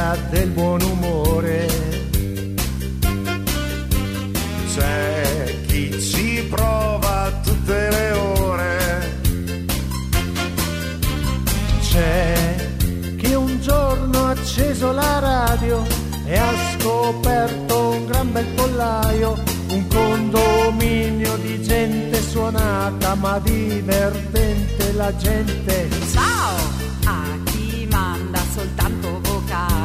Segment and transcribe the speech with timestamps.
[0.00, 1.66] Cerca del buon umore.
[4.74, 9.18] C'è chi ci prova tutte le ore.
[11.82, 12.66] C'è
[13.18, 15.84] chi un giorno ha acceso la radio
[16.24, 19.36] e ha scoperto un gran bel pollaio,
[19.70, 25.88] un condominio di gente suonata ma divertente la gente.
[26.12, 26.80] Ciao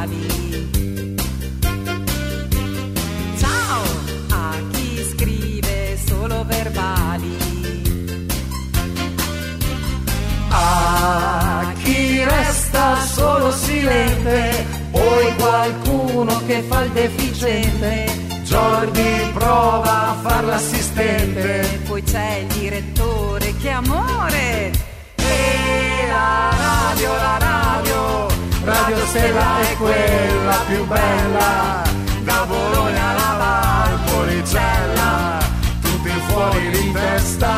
[0.06, 1.16] vocali.
[3.36, 3.82] Ciao
[4.30, 7.36] a chi scrive solo verbali.
[10.48, 18.24] A chi resta solo silente, poi qualcuno che fa il deficiente.
[18.44, 21.80] Jordi prova a far l'assistente.
[21.86, 24.72] Poi c'è il direttore, che amore!
[25.16, 28.26] E la radio, la radio,
[28.66, 31.84] Radio Stella è quella più bella.
[32.24, 35.38] Da Bologna alla Valpolicella,
[35.80, 37.52] tutti fuori di testa.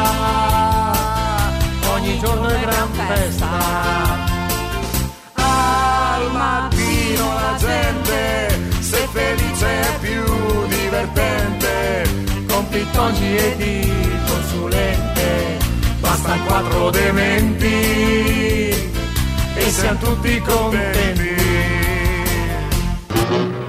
[1.94, 3.48] Ogni giorno è gran festa.
[5.32, 12.06] Al mattino la gente, se felice è più divertente.
[12.48, 13.90] Con pittongi e di
[14.26, 15.56] consulente,
[16.00, 18.18] basta quattro dementi
[19.58, 21.36] e siamo tutti contenti.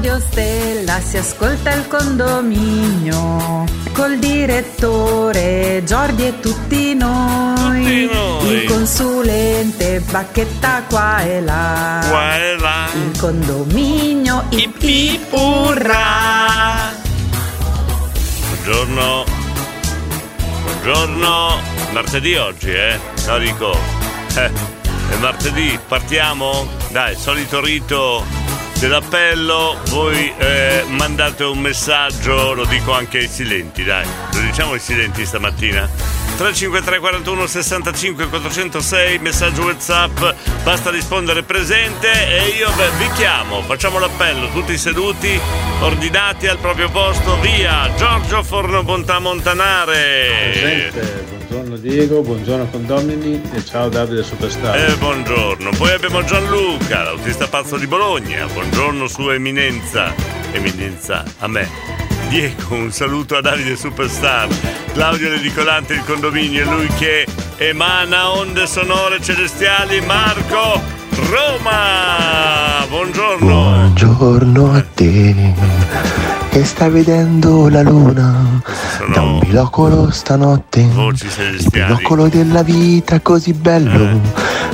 [0.00, 7.82] Radio Stella si ascolta il condominio col direttore Giordi e tutti noi.
[7.82, 8.50] Tutti noi.
[8.50, 12.06] Il consulente Bacchetta qua e là.
[12.08, 12.88] Qua e là.
[12.94, 16.94] Il condominio ip ip urrà.
[18.54, 19.24] Buongiorno.
[20.62, 21.60] Buongiorno.
[21.92, 22.98] Martedì oggi, eh?
[23.26, 23.76] No, dico.
[24.34, 24.50] Eh,
[25.10, 26.66] è martedì, partiamo?
[26.88, 28.39] Dai, solito rito
[28.80, 29.78] dell'appello.
[29.88, 34.06] Voi eh, mandate un messaggio, lo dico anche ai silenti, dai.
[34.32, 35.88] Lo diciamo ai silenti stamattina.
[36.36, 40.18] 353 41 65 406 messaggio whatsapp
[40.62, 45.38] basta rispondere presente e io beh, vi chiamo facciamo l'appello tutti seduti
[45.80, 53.64] ordinati al proprio posto via Giorgio Forno Bontà Montanare Presente, buongiorno Diego, buongiorno condomini e
[53.64, 54.76] ciao Davide Superstar.
[54.76, 55.70] Eh, buongiorno.
[55.76, 58.46] Poi abbiamo Gianluca, l'autista pazzo di Bologna.
[58.46, 60.14] Buongiorno, Sua Eminenza.
[60.52, 61.68] Eminenza, a me.
[62.28, 64.46] Diego, un saluto a Davide Superstar.
[64.92, 70.00] Claudio l'edicolante il condominio, lui che emana onde sonore celestiali.
[70.02, 70.80] Marco
[71.28, 72.86] Roma.
[72.88, 73.46] Buongiorno.
[73.46, 78.60] Buongiorno a te che stai vedendo la luna
[79.12, 80.80] da un binocolo stanotte.
[80.80, 84.20] Il binocolo della vita così bello.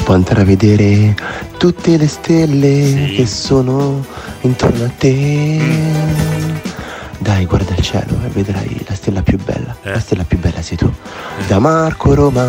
[0.02, 1.14] Puoi andare a vedere
[1.58, 4.02] tutte le stelle che sono
[4.40, 5.60] intorno a te.
[7.18, 9.76] Dai, guarda il cielo e vedrai la stella più bella.
[9.82, 10.90] La stella più bella sei tu.
[11.46, 12.46] Da Marco Roma.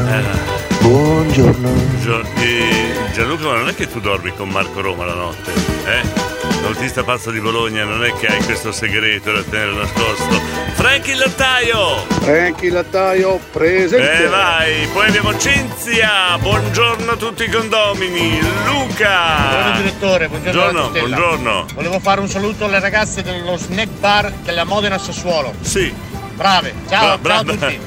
[0.80, 1.70] Buongiorno.
[2.02, 6.27] Gio- eh, Gianluca, ma non è che tu dormi con Marco Roma la notte, eh?
[6.68, 10.38] L'autista pazzo di Bologna, non è che hai questo segreto da tenere nascosto.
[10.74, 12.06] Franchi il lattaio!
[12.20, 14.26] Franchi Lattaio presente.
[14.26, 19.38] Eh vai, poi abbiamo Cinzia, buongiorno a tutti i condomini, Luca!
[19.50, 21.66] Buongiorno direttore, buongiorno, Buongiorno.
[21.74, 25.54] Volevo fare un saluto alle ragazze dello snack bar della Modena Sassuolo.
[25.62, 25.94] Sì.
[26.34, 27.80] Brave, ciao, Bra- ciao a bra- tutti.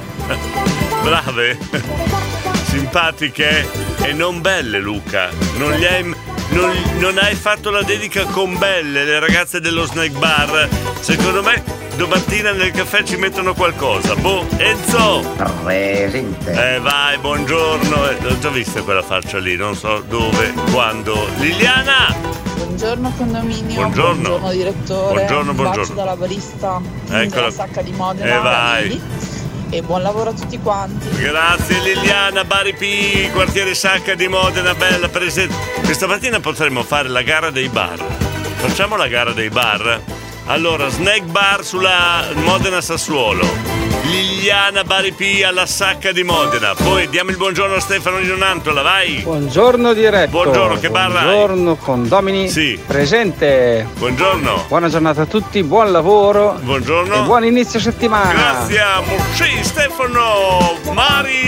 [1.05, 1.59] Brave.
[2.65, 3.69] simpatiche
[4.01, 5.29] e non belle, Luca.
[5.57, 6.15] Non, gli hai,
[6.51, 10.69] non, non hai fatto la dedica con belle, le ragazze dello snack bar.
[11.01, 11.63] Secondo me
[11.97, 14.15] domattina nel caffè ci mettono qualcosa.
[14.17, 15.25] Boh, Enzo!
[15.65, 16.75] Presente.
[16.77, 18.11] Eh vai, buongiorno.
[18.11, 21.27] Eh, L'ho già vista quella faccia lì, non so dove, quando.
[21.39, 22.15] Liliana!
[22.57, 24.51] Buongiorno condominio, Buongiorno.
[24.53, 25.83] direttore, Buongiorno, un buongiorno.
[25.83, 27.25] bacio dalla barista Eccola.
[27.29, 28.83] della sacca di Modena, E vai.
[28.89, 29.03] Lili.
[29.71, 31.09] E buon lavoro a tutti quanti.
[31.17, 35.55] Grazie Liliana, Bari P, quartiere Sacca di Modena, bella presente.
[35.85, 37.99] Questa mattina potremmo fare la gara dei bar.
[38.57, 40.01] Facciamo la gara dei bar?
[40.51, 43.47] Allora, snack bar sulla Modena Sassuolo.
[44.03, 46.75] Liliana Bari P alla Sacca di Modena.
[46.75, 49.21] Poi diamo il buongiorno a Stefano Nonantola, vai.
[49.21, 50.31] Buongiorno diretto.
[50.31, 51.23] Buongiorno, che bar hai?
[51.23, 52.49] Buongiorno condomini.
[52.49, 52.77] Sì.
[52.85, 53.87] Presente.
[53.97, 54.65] Buongiorno.
[54.67, 56.59] Buona giornata a tutti, buon lavoro.
[56.61, 57.15] Buongiorno.
[57.15, 58.33] E buon inizio settimana.
[58.33, 58.83] Grazie,
[59.35, 61.47] sì, Stefano, Mari.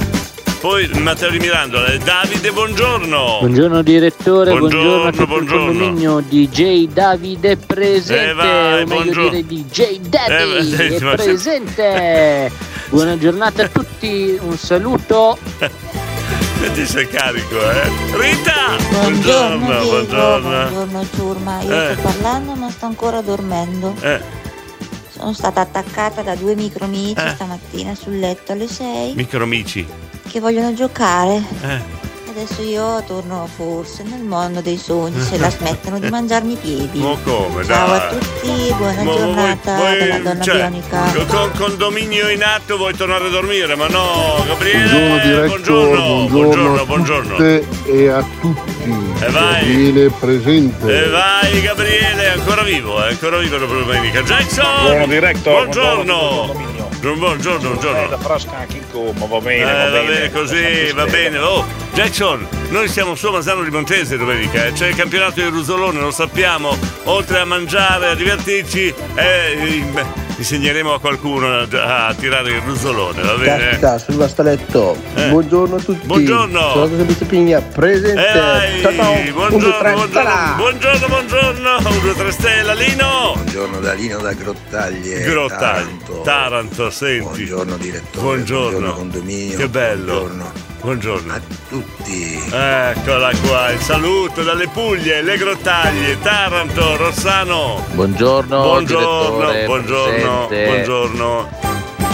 [0.59, 3.38] Poi Matteo di Mirandola, e Davide, buongiorno!
[3.41, 5.69] Buongiorno direttore, buongiorno, Buongiorno, buongiorno.
[5.71, 9.30] il condominio DJ Davide presente, Eh, vai, o meglio buongiorno.
[9.30, 12.51] dire DJ Daddy Eh, è se- presente.
[12.89, 15.38] Buona giornata a tutti, un saluto.
[16.63, 17.91] Senti sei carico, eh?
[18.18, 18.75] Rita!
[18.89, 20.69] Buongiorno, Diego, buongiorno.
[20.69, 21.91] buongiorno io Eh.
[21.94, 23.94] sto parlando ma sto ancora dormendo.
[24.00, 24.21] Eh,
[25.15, 27.30] Sono stata attaccata da due micromici Eh.
[27.36, 29.86] stamattina sul letto alle 6 micromici.
[30.27, 31.42] che vogliono giocare.
[31.62, 31.81] Eh.
[32.35, 36.97] Adesso io torno forse nel mondo dei sogni se la smettono di mangiarmi i piedi.
[37.06, 37.97] Ma come, Ciao dai?
[38.00, 41.13] a tutti, buona Ma voi- giornata voi- dalla donna cioè, bionica.
[41.27, 44.89] Con condominio in atto vuoi tornare a dormire, ma no, Gabriele.
[44.89, 47.33] Buongiorno diretto, buongiorno, buongiorno, buongiorno.
[47.33, 48.94] a tutte e a tutti.
[49.19, 49.53] E vai.
[49.68, 51.06] Gabriele presente.
[51.06, 54.21] E vai Gabriele, è ancora vivo, è ancora vivo la domenica.
[54.24, 54.65] Jackson!
[54.81, 55.50] Buongiorno, diretto.
[55.51, 56.50] Buongiorno!
[56.51, 57.79] Buongiorno, buongiorno.
[58.09, 60.31] La frasca anche in coma, va bene, Eh, va bene.
[60.31, 61.38] così, va bene.
[61.38, 64.71] Oh, Jackson, noi siamo su a Mazzano di Montese domenica, eh.
[64.71, 66.77] c'è il campionato di Ruzzolone, lo sappiamo.
[67.05, 69.83] Oltre a mangiare, a divertirci, eh,
[70.43, 73.63] insegneremo a qualcuno a, a tirare il ruzzolone, va bene?
[73.79, 74.97] Caspita, sul bastaletto.
[75.15, 75.29] Eh.
[75.29, 76.05] Buongiorno a tutti.
[76.05, 76.59] Buongiorno.
[76.71, 78.21] Sono Giuseppe Pigna, presente.
[78.21, 78.91] Eh, ciao
[79.31, 83.31] buongiorno, buongiorno, buongiorno, buongiorno, un, due, tre stella, Lino!
[83.35, 85.21] Buongiorno da Lino da Grottaglie.
[85.21, 86.21] Grottaglie, Taranto.
[86.21, 87.23] Taranto, senti.
[87.23, 88.25] Buongiorno direttore.
[88.25, 88.93] Buongiorno.
[88.93, 89.57] condominio.
[89.57, 90.19] Che bello.
[90.19, 90.72] Buongiorno.
[90.83, 91.33] Buongiorno.
[91.33, 91.39] A
[91.69, 92.44] tutti.
[92.51, 97.86] Eccola qua, il saluto dalle Puglie, le Grottaglie, Taranto, Rossano.
[97.93, 100.65] Buongiorno, Buongiorno, buongiorno, presente.
[100.65, 101.50] buongiorno.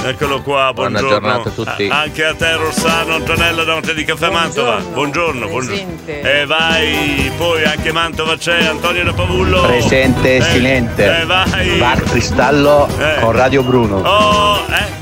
[0.05, 1.09] Eccolo qua, Buona buongiorno.
[1.27, 1.87] giornata a tutti.
[1.89, 4.77] A- anche a te Rossano, Antonella da Monte di Caffè Mantova.
[4.77, 5.97] Buongiorno, buongiorno.
[6.05, 9.61] E vai, poi anche Mantova c'è, Antonio da Pavullo.
[9.63, 11.21] Presente, Eh, silente.
[11.21, 11.77] Eh, vai.
[11.79, 13.19] Bar Cristallo Eh.
[13.19, 13.95] con Radio Bruno.
[13.97, 14.97] Oh, eh?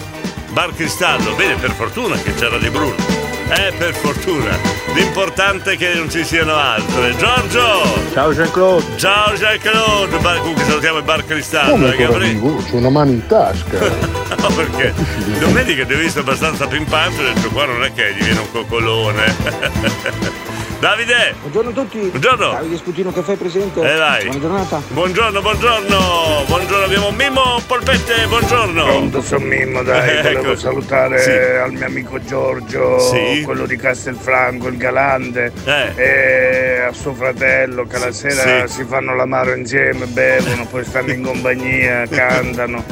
[0.51, 3.16] Bar Cristallo, bene, per fortuna che c'era di Bruno.
[3.49, 4.57] Eh, per fortuna.
[4.93, 7.15] L'importante è che non ci siano altre.
[7.15, 7.83] Giorgio!
[8.11, 8.97] Ciao Jean-Claude.
[8.97, 10.17] Ciao Jean-Claude!
[10.17, 12.39] Bar, comunque salutiamo il Bar Cristallo, Come eh?
[12.39, 14.15] C'ho una mano in tasca.
[14.37, 14.93] No, perché
[15.39, 18.51] domenica ti ho visto abbastanza pimpante ho detto qua non è che gli viene un
[18.51, 20.45] coccolone.
[20.79, 21.33] Davide!
[21.41, 21.97] Buongiorno a tutti.
[21.97, 22.51] Buongiorno.
[22.51, 23.79] Davide Sputino Caffè presente.
[23.81, 24.25] Eh, vai.
[24.25, 24.81] Buona giornata.
[24.89, 26.43] Buongiorno, buongiorno!
[26.45, 28.83] Buongiorno, abbiamo Mimmo Polpette, buongiorno!
[28.85, 30.55] Pronto, sono Mimmo, dai, Eh, volevo ecco.
[30.55, 31.31] salutare Sì.
[31.31, 33.41] al mio amico Giorgio, Sì.
[33.43, 35.93] quello di Castelfranco, il Galante, Eh.
[35.95, 38.73] e a suo fratello che la sera Sì.
[38.75, 42.83] si fanno l'amaro insieme, bevono, poi stanno in compagnia, cantano,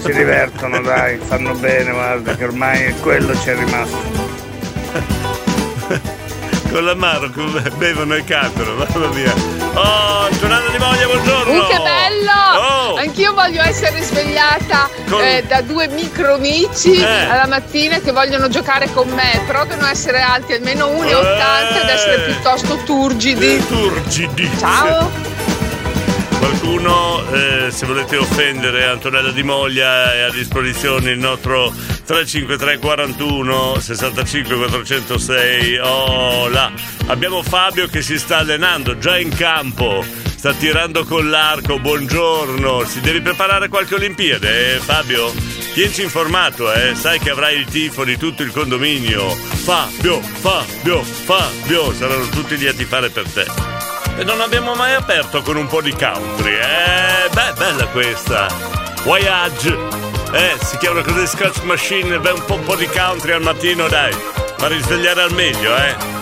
[0.00, 4.20] si divertono, dai, fanno bene, guarda, che ormai quello ci è rimasto.
[6.72, 9.32] con l'amaro, con- bevono e cantano, mamma mia.
[9.74, 11.52] Oh, Antonella di Moglia, buongiorno.
[11.52, 12.30] Uh, che bello!
[12.58, 12.96] Oh.
[12.96, 17.24] Anch'io voglio essere svegliata Con- eh, da due micromici Eh.
[17.28, 22.20] alla mattina che vogliono giocare con me, però devono essere alti almeno 1,80 ed essere
[22.22, 23.64] piuttosto turgidi.
[23.66, 24.50] Turgidi.
[24.58, 25.10] Ciao!
[26.42, 33.78] Qualcuno, eh, se volete offendere Antonella Di Moglia, è a disposizione il nostro 353 41
[33.78, 35.78] 65 406.
[35.78, 36.72] Oh là!
[37.06, 40.04] Abbiamo Fabio che si sta allenando già in campo.
[40.34, 42.84] Sta tirando con l'arco, buongiorno.
[42.86, 45.32] Si devi preparare qualche Olimpiade, eh, Fabio?
[45.74, 46.96] Tienci informato, eh.
[46.96, 49.30] Sai che avrai il tifo di tutto il condominio.
[49.30, 51.92] Fabio, Fabio, Fabio.
[51.94, 53.81] Saranno tutti lì a tifare per te.
[54.16, 57.28] E non abbiamo mai aperto con un po' di country, eh?
[57.32, 58.46] Beh, bella questa.
[59.02, 59.76] Voyage.
[60.32, 63.88] Eh, si chiama così Scotch Machine, beh, un po', un po' di country al mattino,
[63.88, 64.14] dai.
[64.56, 66.21] Fa risvegliare al meglio, eh?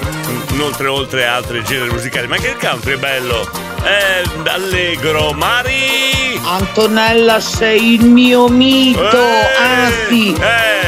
[0.60, 2.26] Inoltre, oltre altri generi musicali.
[2.26, 3.48] Ma anche il country è bello.
[3.82, 5.32] Eh, allegro.
[5.32, 6.38] Mari!
[6.44, 9.18] Antonella sei il mio mito,
[9.58, 10.34] anzi,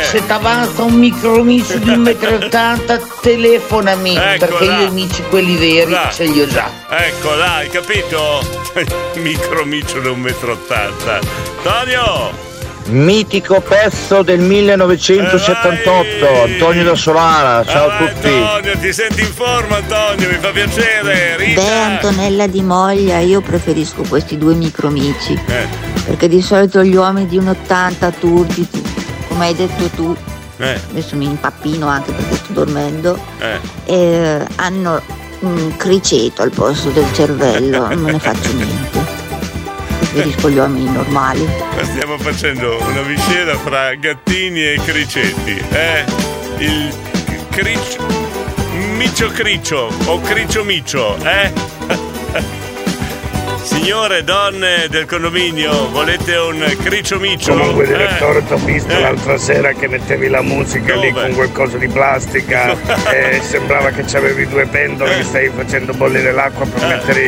[0.02, 4.80] se ti avanza un micromicio di 1,80 m telefonami, Ecco perché là.
[4.80, 6.10] io amici quelli veri Là.
[6.12, 6.70] ce li ho già.
[6.90, 8.44] Ecco, dai, capito?
[9.14, 11.26] Micromicio da 1,80 m.
[11.62, 12.51] Tonio!
[12.86, 18.28] Mitico pezzo del 1978, Antonio da Solana, ciao a tutti.
[18.28, 20.28] Antonio, ti senti in forma, Antonio?
[20.28, 21.34] Mi fa piacere.
[21.36, 21.62] Beh, Rita!
[21.84, 25.40] Antonella di Moglia, io preferisco questi due micromici.
[25.46, 25.66] Eh.
[26.04, 28.68] Perché di solito gli uomini di un 80 turchi,
[29.28, 30.14] come hai detto tu,
[30.58, 30.78] Eh.
[30.90, 33.58] adesso mi impappino anche perché sto dormendo, Eh.
[33.86, 35.00] eh, hanno
[35.40, 39.01] un criceto al posto del cervello, non me ne faccio niente.
[40.12, 41.44] Gli uomini normali.
[41.44, 45.62] Ma Stiamo facendo una miscela fra gattini e cricetti.
[45.70, 46.04] Eh?
[46.58, 46.94] Il
[47.50, 48.04] cricio.
[48.96, 52.10] Micio cricio o cricio micio, eh?
[53.62, 57.52] Signore, donne del condominio, volete un cricio micio?
[57.52, 57.86] Comunque Eh?
[57.86, 59.00] direttore ti ho visto Eh.
[59.00, 61.26] l'altra sera che mettevi la musica lì Dove?
[61.26, 62.76] con qualcosa di plastica
[63.12, 67.22] e sembrava che c'avevi due pendole che stavi facendo bollire l'acqua per mettere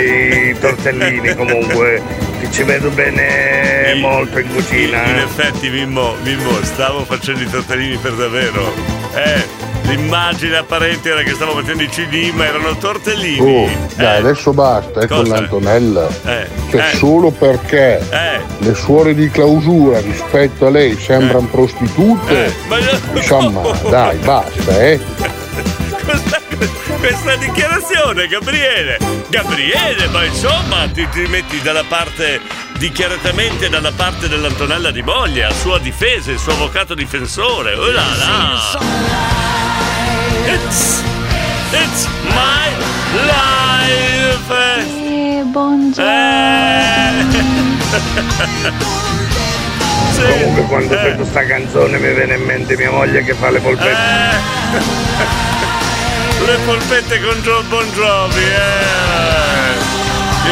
[0.50, 2.02] i tortellini comunque
[2.40, 5.22] ti ci vedo bene molto in cucina In eh.
[5.22, 8.72] effetti, Mimmo, Mimmo, stavo facendo i tortellini per davvero.
[9.14, 13.40] Eh, l'immagine apparente era che stavo facendo i CD, ma erano tortellini.
[13.66, 15.34] Oh, dai, adesso basta, eh, con Cosa?
[15.40, 16.08] l'Antonella.
[16.24, 16.96] Eh, Cioè, eh.
[16.96, 18.40] solo perché Eh.
[18.58, 22.76] le suore di clausura rispetto a lei sembrano prostitute, Eh, Ma
[23.14, 25.00] insomma, dai, basta, eh.
[26.04, 26.40] questa,
[26.98, 28.98] questa dichiarazione, Gabriele.
[29.28, 32.40] Gabriele, ma insomma, ti, ti metti dalla parte,
[32.78, 37.74] dichiaratamente dalla parte dell'Antonella di Moglia, a sua difesa, il suo avvocato difensore.
[37.74, 39.53] Oh là là.
[40.46, 41.02] It's,
[41.72, 42.68] it's my
[43.26, 44.50] life.
[45.96, 46.24] Eh,
[50.14, 54.42] comunque quando sento sta canzone mi viene in mente mia moglie che fa le polpette.
[56.44, 59.72] Le polpette con John Bon Jovi, eh.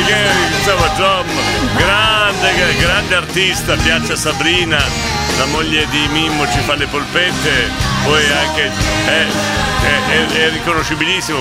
[0.06, 0.14] Che,
[0.56, 1.26] insomma, John,
[2.40, 4.78] grande, grande artista, piace a Sabrina,
[5.38, 7.70] la moglie di Mimmo ci fa le polpette,
[8.04, 8.70] poi anche
[9.06, 9.26] è,
[9.82, 11.38] è- è- è riconoscibilissimo,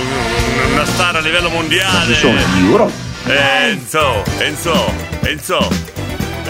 [0.72, 2.14] una star a livello mondiale.
[3.26, 5.70] Enzo, Enzo, Enzo.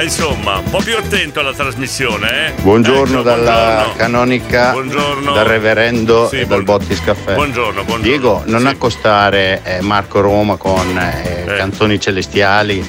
[0.02, 2.52] E insomma, un po' più attento alla trasmissione, eh?
[2.64, 3.94] Buongiorno Ecco, dalla buongiorno.
[3.98, 5.32] canonica, Buongiorno.
[5.32, 7.36] dal reverendo Sì, e dal Bottis Caffè.
[7.36, 8.02] Buongiorno, buongiorno.
[8.02, 12.84] Diego, non accostare eh, Marco Roma con eh, canzoni celestiali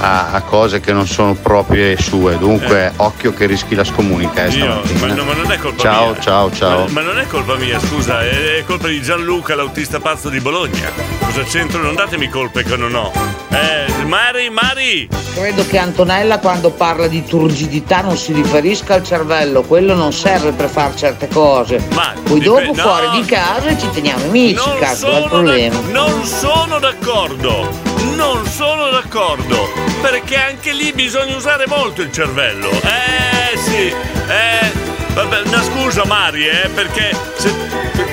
[0.00, 2.36] a, a cose che non sono proprie sue.
[2.36, 6.10] Dunque, occhio che rischi la scomunica eh, Io, ma, no, ma non è colpa ciao,
[6.10, 6.20] mia.
[6.20, 6.84] ciao, ciao.
[6.84, 10.38] Ma, ma non è colpa mia, scusa, è, è colpa di Gianluca, l'autista pazzo di
[10.40, 10.90] Bologna.
[11.20, 11.80] Cosa c'entro?
[11.80, 13.10] Non datemi colpe che non ho.
[13.48, 15.08] Eh, Mari, Mari!
[15.34, 20.50] Credo che Antonella quando parla di turgidità non si riferisca al cervello, quello non serve
[20.50, 21.76] per fare certe cose.
[21.76, 22.74] Poi dip- dopo no.
[22.74, 25.76] fuori di casa ci teniamo amici, cazzo, è il problema.
[25.76, 27.68] d'ac- non sono d'accordo,
[28.16, 29.68] non sono d'accordo,
[30.00, 32.68] perché anche lì bisogna usare molto il cervello.
[32.70, 34.72] Eh sì, eh,
[35.14, 37.54] vabbè, una scusa Mari, eh, perché se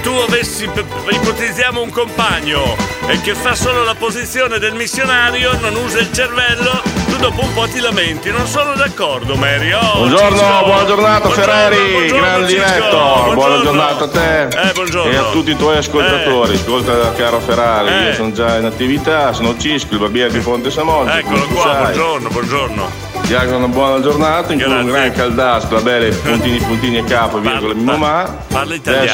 [0.02, 0.64] tu avessi,
[1.10, 2.76] ipotizziamo un compagno
[3.08, 7.54] e che fa solo la posizione del missionario, non usa il cervello, tu dopo un
[7.54, 9.72] po' ti lamenti, non sono d'accordo Mary.
[9.72, 10.64] Oh, Buongiorno, Cisco.
[10.66, 13.34] buona giornata Buongiorno, Ferrari, buongiorno, grande Buongiorno.
[13.34, 16.54] buona giornata a te Eh, e a tutti i tuoi ascoltatori.
[16.56, 18.08] Ascolta caro Ferrari, Eh.
[18.10, 21.18] io sono già in attività, sono Cisco, il barbiere di Ponte Samoggia.
[21.20, 21.82] Eccolo qua, sai.
[21.82, 23.08] buongiorno, buongiorno.
[23.24, 27.38] Ti auguro una buona giornata in cui un gran caldastro, bene, puntini puntini a capo,
[27.40, 28.38] virgola mia mamma.
[28.48, 29.12] Parla italiano.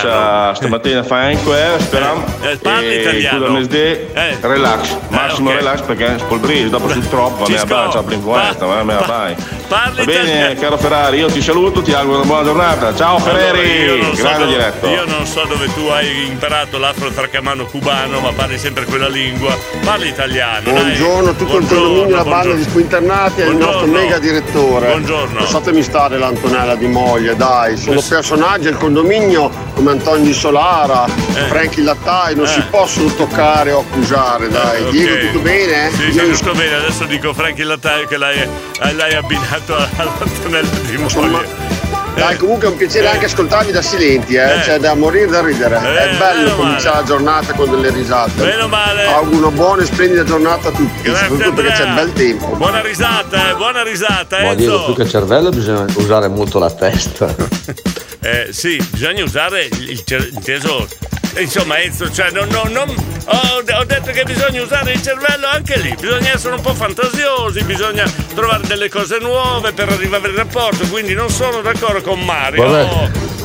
[0.48, 2.24] Adesso stamattina fai qua, speriamo.
[2.42, 3.38] eh, parla e italiano.
[3.38, 4.38] chiudo il mese Eh.
[4.42, 5.56] relax, massimo ok.
[5.58, 9.36] relax perché spolbrise, dopo sul troppo, a me Cisco, abbacia, l'influenza, ma a me abbai.
[9.68, 10.60] Parli Va bene, italiano.
[10.62, 12.96] caro Ferrari, io ti saluto, ti auguro una buona giornata.
[12.96, 14.88] Ciao so grande diretto.
[14.88, 19.54] Io non so dove tu hai imparato l'afro-tracamano cubano, ma parli sempre quella lingua.
[19.84, 20.72] Parli italiano.
[20.72, 24.88] Buongiorno a tutto il condominio, la banda di squinternati il nostro Mega direttore.
[24.88, 25.40] Buongiorno.
[25.40, 28.08] Lasciatemi stare l'Antonella di Moglie, dai, sono Yes.
[28.10, 31.06] personaggi del condominio come Antonio di Solara,
[31.48, 34.82] Franchi Lattai, non si possono toccare o accusare, dai.
[34.82, 34.90] Eh, ok.
[34.92, 35.92] Diego, tutto bene?
[35.92, 36.75] Sì, sì, tutto bene.
[36.75, 41.95] Adesso dico Franchi Lattaio che l'hai, eh, l'hai abbinato all'Antonella di Moglie.
[42.16, 43.10] Dai, comunque è un piacere Eh.
[43.10, 44.64] anche ascoltarvi da silenti, eh, Eh.
[44.64, 45.76] cioè da morire da ridere.
[45.78, 48.44] Eh, è bello cominciare la giornata con delle risate.
[48.44, 49.06] Meno male.
[49.06, 52.06] Auguro una buona e splendida giornata a tutti, Grazie, soprattutto perché c'è Andrea.
[52.06, 52.46] bel tempo.
[52.56, 54.86] Buona risata, eh, buona risata, Ma Enzo.
[54.86, 57.34] più che cervello bisogna usare molto la testa.
[58.26, 60.88] Eh, sì, bisogna usare il, il cer- inteso.
[61.38, 62.89] Insomma, Enzo, cioè, non, non- non-
[63.27, 67.62] ho, ho detto che bisogna usare il cervello anche lì, bisogna essere un po' fantasiosi,
[67.63, 72.63] bisogna trovare delle cose nuove per arrivare al rapporto, quindi non sono d'accordo con Mario.
[72.63, 72.84] Vabbè,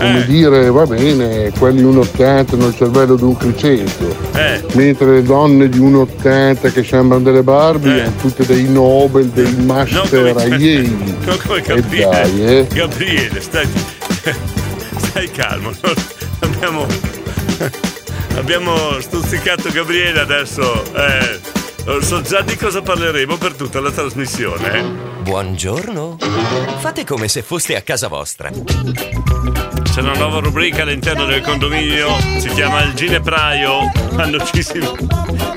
[0.01, 5.13] Oh, come dire, va bene, quelli 1,80 hanno il cervello di un criceto, eh, mentre
[5.15, 10.45] le donne di 1,80 che sembrano delle Barbie hanno tutte dei Nobel, dei Master a
[10.45, 10.89] Yale.
[11.25, 12.09] non come E Gabriele.
[12.09, 12.67] dai, eh.
[12.73, 13.69] Gabriele, stai,
[14.97, 15.71] stai calmo.
[15.83, 15.95] non-
[16.43, 16.87] Abbiamo,
[18.37, 20.83] abbiamo stuzzicato Gabriele adesso.
[20.95, 21.41] Eh,
[22.03, 24.73] so già di cosa parleremo per tutta la trasmissione.
[24.79, 24.85] eh.
[25.23, 26.17] Buongiorno.
[26.79, 28.51] Fate come se foste a casa vostra.
[28.51, 33.91] C'è una nuova rubrica all'interno del condominio, si chiama il ginepraio.
[34.15, 34.81] Quando ci, si-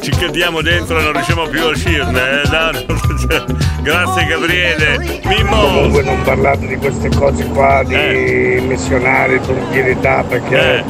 [0.02, 2.42] ci cadiamo dentro e non riusciamo più a uscirne.
[2.42, 2.48] eh.
[2.50, 3.44] No, no, cioè,
[3.82, 5.22] grazie Gabriele.
[5.26, 5.62] Mimmo!
[5.62, 8.64] Comunque non parlate di queste cose qua di Eh.
[8.68, 10.84] missionari, turchirità, perché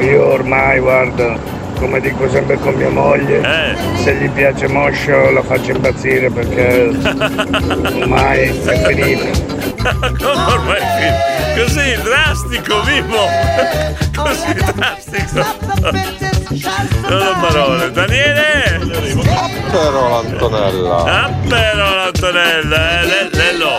[0.00, 1.36] io ormai guarda,
[1.78, 3.96] come dico sempre con mia moglie, Eh.
[3.96, 6.90] se gli piace Moscio la faccio impazzire perché
[8.00, 9.57] ormai è finita.
[10.18, 11.62] Come ormai è finito?
[11.64, 13.26] Così drastico, Mimmo!
[14.16, 15.44] Così drastico!
[17.08, 17.90] Non ho parole.
[17.92, 18.80] Daniele!
[19.70, 20.96] Però l'Antonella.
[21.04, 23.70] Ah, però l'Antonella, eh, Le- Lello.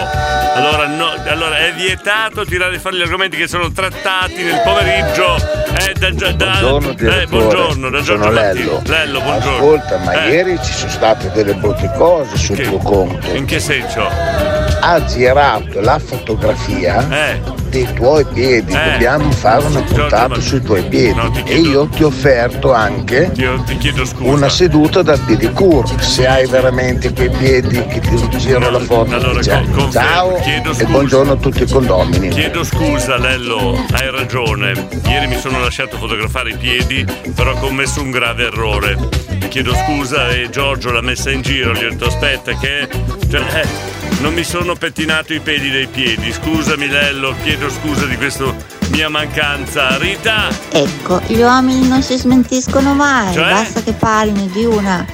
[0.54, 5.36] Allora, no, allora, è vietato tirare fuori gli argomenti che sono trattati nel pomeriggio.
[5.80, 8.42] Eh, da, da, da- Buongiorno eh, buongiorno, da Giorgio Martino.
[8.44, 8.82] Lello.
[8.86, 9.56] Lello, buongiorno.
[9.58, 13.28] Ascolta, ma Eh, ieri ci sono state delle brutte cose sul Che- tuo conto.
[13.34, 14.06] In che senso?
[14.82, 17.08] Ha girato la fotografia
[17.70, 18.74] dei tuoi piedi.
[18.74, 18.92] Eh.
[18.92, 21.20] Dobbiamo fare una puntata sui tuoi piedi.
[21.46, 24.30] e io ti ho offerto anche Io ti chiedo scusa.
[24.30, 25.88] una seduta da pedicure.
[26.00, 29.16] Se hai veramente quei piedi che ti giro la foto.
[29.16, 32.28] allora, Cioè, con- ciao chiedo e buongiorno a tutti i condomini.
[32.30, 34.74] Chiedo scusa Lello, hai ragione.
[35.08, 38.96] Ieri mi sono lasciato fotografare i piedi, però ho commesso un grave errore.
[39.50, 42.88] Chiedo scusa e Giorgio l'ha messa in giro, gli ho detto aspetta che.
[43.30, 46.32] Cioè, eh, non mi sono pettinato i peli dei piedi.
[46.32, 48.54] Scusami Lello, chiedo scusa di questa
[48.92, 49.98] mia mancanza.
[49.98, 50.50] Rita!
[50.72, 53.50] Ecco, gli uomini non si smentiscono mai, Cioè?
[53.50, 55.06] basta che parlino di una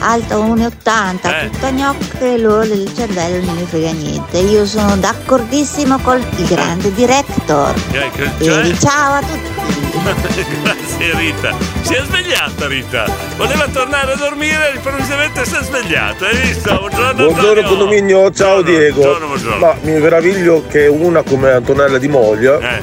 [0.00, 1.50] alta 1,80, Eh.
[1.50, 4.38] tutta gnocca e loro del cervello non ne frega niente.
[4.38, 7.74] Io sono d'accordissimo con il grande director.
[7.92, 9.58] Eh, che- cioè- E ciao a tutti.
[10.62, 11.54] Grazie Rita.
[11.82, 13.04] Si è svegliata Rita.
[13.36, 16.26] Voleva tornare a dormire, improvvisamente si è svegliata.
[16.26, 16.74] Hai visto?
[16.78, 19.00] Buongiorno Buongiorno condominio, ciao Diego.
[19.00, 19.58] buongiorno, buongiorno.
[19.58, 22.82] Ma mi meraviglio che una come Antonella Di Moglia Eh.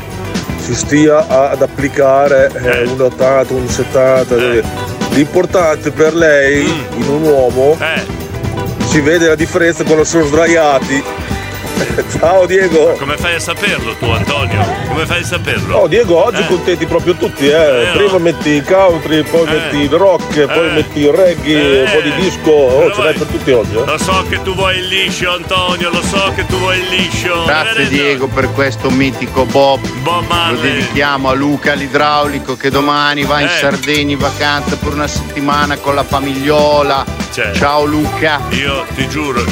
[0.68, 4.36] Si stia ad applicare eh, un 80, un 70.
[4.36, 4.64] Eh.
[5.12, 7.02] L'importante per lei, Mm.
[7.02, 7.78] in un uomo,
[8.90, 11.02] si vede la differenza quando sono sdraiati.
[12.20, 12.94] ciao Diego.
[12.98, 14.66] Come fai a saperlo tu Antonio?
[14.88, 15.78] Come fai a saperlo?
[15.78, 16.48] Oh Diego, oggi Eh.
[16.48, 17.84] contenti proprio tutti, eh.
[17.84, 18.20] Eh, Prima no.
[18.20, 19.52] metti country, poi Eh.
[19.52, 20.72] metti il rock, poi Eh.
[20.72, 22.52] metti il reggae, un po' di disco.
[22.52, 23.86] Oh, ce l'hai per tutti oggi, eh.
[23.86, 27.44] Lo so che tu vuoi il liscio Antonio, lo so che tu vuoi il liscio.
[27.46, 27.88] Grazie?
[27.88, 29.80] Diego per questo mitico Bob.
[30.04, 30.62] Lo Marley.
[30.62, 33.60] dedichiamo a Luca l'idraulico che domani va in Eh.
[33.60, 37.06] Sardegna in vacanza per una settimana con la famigliola.
[37.34, 38.42] Cioè, Ciao Luca.
[38.50, 39.44] Io ti giuro,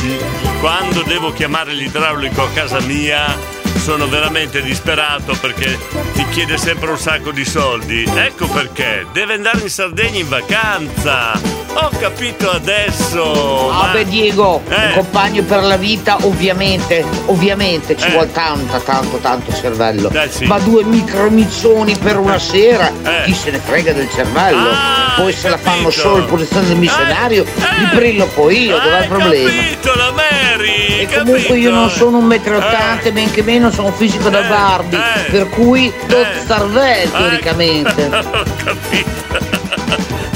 [0.66, 3.55] quando devo chiamare l'idraulico a casa mia
[3.86, 5.78] sono veramente disperato perché
[6.16, 8.04] ti chiede sempre un sacco di soldi.
[8.16, 11.34] Ecco perché, deve andare in Sardegna in vacanza.
[11.76, 13.70] Ho capito adesso.
[13.72, 14.86] ma- Vabbè Diego, Eh.
[14.88, 18.12] un compagno per la vita ovviamente, ovviamente ci Eh.
[18.12, 20.08] vuole tanto, tanto, tanto cervello.
[20.10, 20.46] Dai, sì.
[20.46, 23.26] Ma due micromizzoni per una sera, Eh.
[23.26, 24.70] chi se ne frega del cervello?
[24.72, 26.02] Ah, poi se la fanno capito.
[26.02, 29.50] solo in posizione del missionario, li brillo poi io, dov'è il problema?
[29.52, 30.84] capito la Mary!
[31.02, 34.30] E comunque io non sono un metro e ottanta, men che meno sono un fisico
[34.30, 38.06] da Barbie, per cui tot starvel teoricamente.
[38.12, 39.24] Ho capito.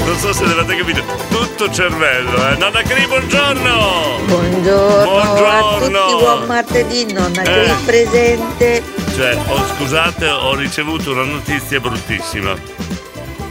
[0.04, 1.02] Non so se l'avete capito.
[1.30, 2.56] Tutto cervello, eh.
[2.56, 4.18] Nonna Cri, buongiorno!
[4.26, 5.98] Buongiorno, a Buongiorno.
[6.06, 7.64] tutti, buon martedì, nonna Eh.
[7.64, 8.82] Cri presente.
[9.14, 12.54] Cioè, ho, scusate, ho ricevuto una notizia bruttissima.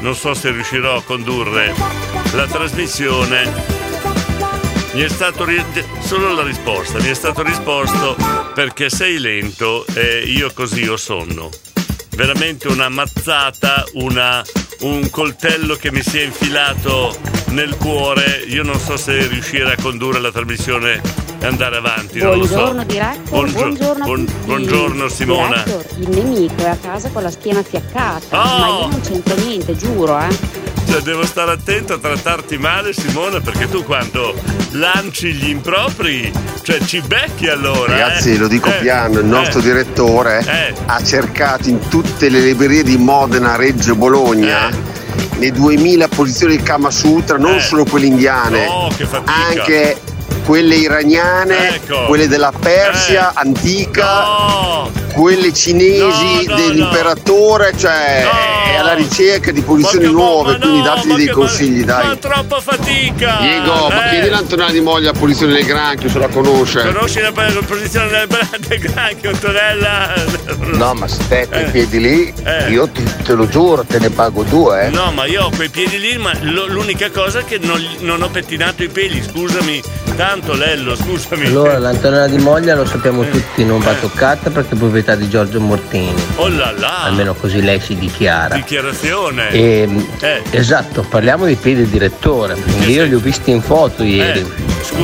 [0.01, 1.73] Non so se riuscirò a condurre
[2.33, 3.77] la trasmissione.
[4.93, 5.63] Mi è stato ri-
[6.01, 8.15] solo la risposta, mi è stato risposto
[8.53, 11.49] perché sei lento e io così ho sonno.
[12.15, 14.43] Veramente una mazzata, una-
[14.81, 17.15] un coltello che mi si è infilato
[17.49, 18.43] nel cuore.
[18.47, 21.01] Io non so se riuscire a condurre la trasmissione
[21.39, 22.19] e andare avanti.
[22.19, 22.55] non lo so.
[22.55, 25.63] Buongiorno diretto, Buongio- buongiorno buon- buongiorno Simona.
[25.63, 28.59] Diretto, il nemico è a casa con la schiena fiaccata, Oh!
[28.59, 30.37] ma io non c'entro niente, giuro, eh.
[30.89, 34.33] Cioè, devo stare attento a trattarti male, Simona, perché tu quando
[34.71, 36.31] lanci gli impropri,
[36.63, 37.91] cioè ci becchi allora.
[37.91, 38.37] Ragazzi, eh.
[38.37, 40.73] lo dico Eh, piano, il nostro eh, direttore Eh.
[40.87, 44.73] ha cercato in tutte le librerie di Modena, Reggio Bologna Eh.
[45.37, 49.31] le 2000 posizioni del Kama Sutra, non solo quelle indiane, Oh, che fatica.
[49.47, 50.01] anche
[50.49, 52.05] quelle iraniane, Ecco.
[52.07, 58.27] quelle della Persia antica, quelle cinesi No, no, dell'imperatore, cioè
[58.71, 62.17] è alla ricerca di posizioni nuove, quindi dategli dei consigli, Ma dai.
[62.17, 63.37] troppa fatica!
[63.41, 64.09] Diego, ma Eh.
[64.09, 66.81] chiedi l'Antonella di Moglia la posizione del granchio se la conosce.
[66.81, 68.27] Conosci la posizione del,
[68.67, 70.13] del granchio, Antonella?
[70.71, 71.67] No, ma aspetta, Eh.
[71.67, 72.71] i piedi lì, Eh.
[72.71, 74.89] io ti- te lo giuro, te ne pago due, eh.
[74.89, 78.29] No, ma io ho quei piedi lì, ma l'unica cosa è che non, non ho
[78.29, 79.83] pettinato i peli, scusami.
[80.15, 81.45] Tanto Lello, scusami.
[81.45, 85.59] Allora, l'Antonella di Moglia lo sappiamo tutti, non va toccata perché è proprietà di Giorgio
[85.59, 86.13] Mortini.
[86.35, 87.03] Oh là là!
[87.03, 88.55] Almeno così lei si dichiara.
[88.55, 89.49] Dichiarazione.
[89.51, 89.87] E,
[90.19, 90.41] Eh.
[90.51, 92.55] Esatto, parliamo di piedi del direttore.
[92.87, 94.45] Io li ho visti in foto ieri.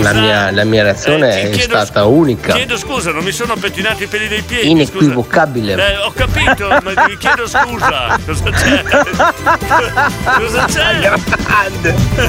[0.02, 3.56] la, mia, la mia reazione Eh, è chiedo- stata unica, Chiedo scusa, non mi sono
[3.56, 4.70] pettinato i peli dei piedi.
[4.72, 5.74] inequivocabile.
[5.74, 5.88] Scusa.
[5.88, 8.18] Eh, ho capito, ma vi chiedo scusa.
[8.26, 8.84] Cosa c'è?
[10.40, 11.12] Cosa c'è?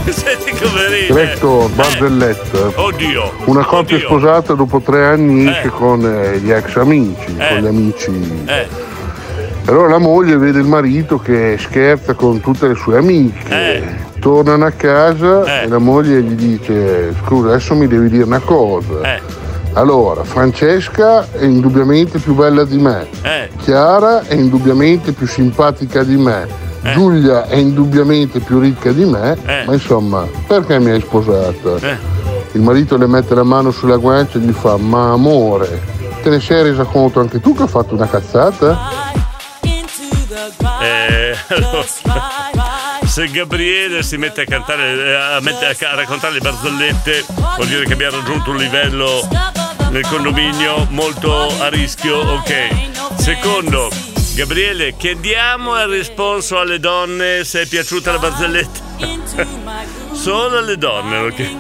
[0.11, 1.07] Senti come ride.
[1.07, 2.73] Diretto barzelletta.
[2.97, 3.31] Oddio.
[3.45, 4.09] Una coppia Oddio.
[4.09, 5.51] sposata dopo tre anni Eh.
[5.51, 7.49] esce con eh, gli ex amici, Eh.
[7.49, 8.43] con gli amici.
[8.47, 8.67] Eh,
[9.67, 13.49] Allora la moglie vede il marito che scherza con tutte le sue amiche.
[13.51, 13.83] Eh.
[14.21, 19.03] Tornano a casa e la moglie gli dice scusa adesso mi devi dire una cosa.
[19.17, 19.21] Eh.
[19.73, 23.09] Allora, Francesca è indubbiamente più bella di me.
[23.23, 26.47] eh, Chiara è indubbiamente più simpatica di me.
[26.95, 29.37] Giulia è indubbiamente più ricca di me.
[29.45, 29.65] Eh.
[29.67, 31.77] Ma insomma, perché mi hai sposata?
[31.81, 32.15] Eh.
[32.57, 35.83] Il marito le mette la mano sulla guancia e gli fa: Ma amore,
[36.23, 39.05] te ne sei resa conto anche tu che ho fatto una cazzata?
[40.81, 41.85] eh, allora,
[43.05, 47.85] se Gabriele si mette a cantare, eh, a, mette- a raccontare le barzellette, vuol dire
[47.85, 49.29] che abbiamo raggiunto un livello
[49.91, 52.17] nel condominio molto a rischio.
[52.21, 52.55] Ok.
[53.17, 53.91] Secondo,
[54.35, 59.95] Gabriele, chiediamo il risponso alle donne se è piaciuta la barzelletta.
[60.27, 61.51] Solo alle donne, ok?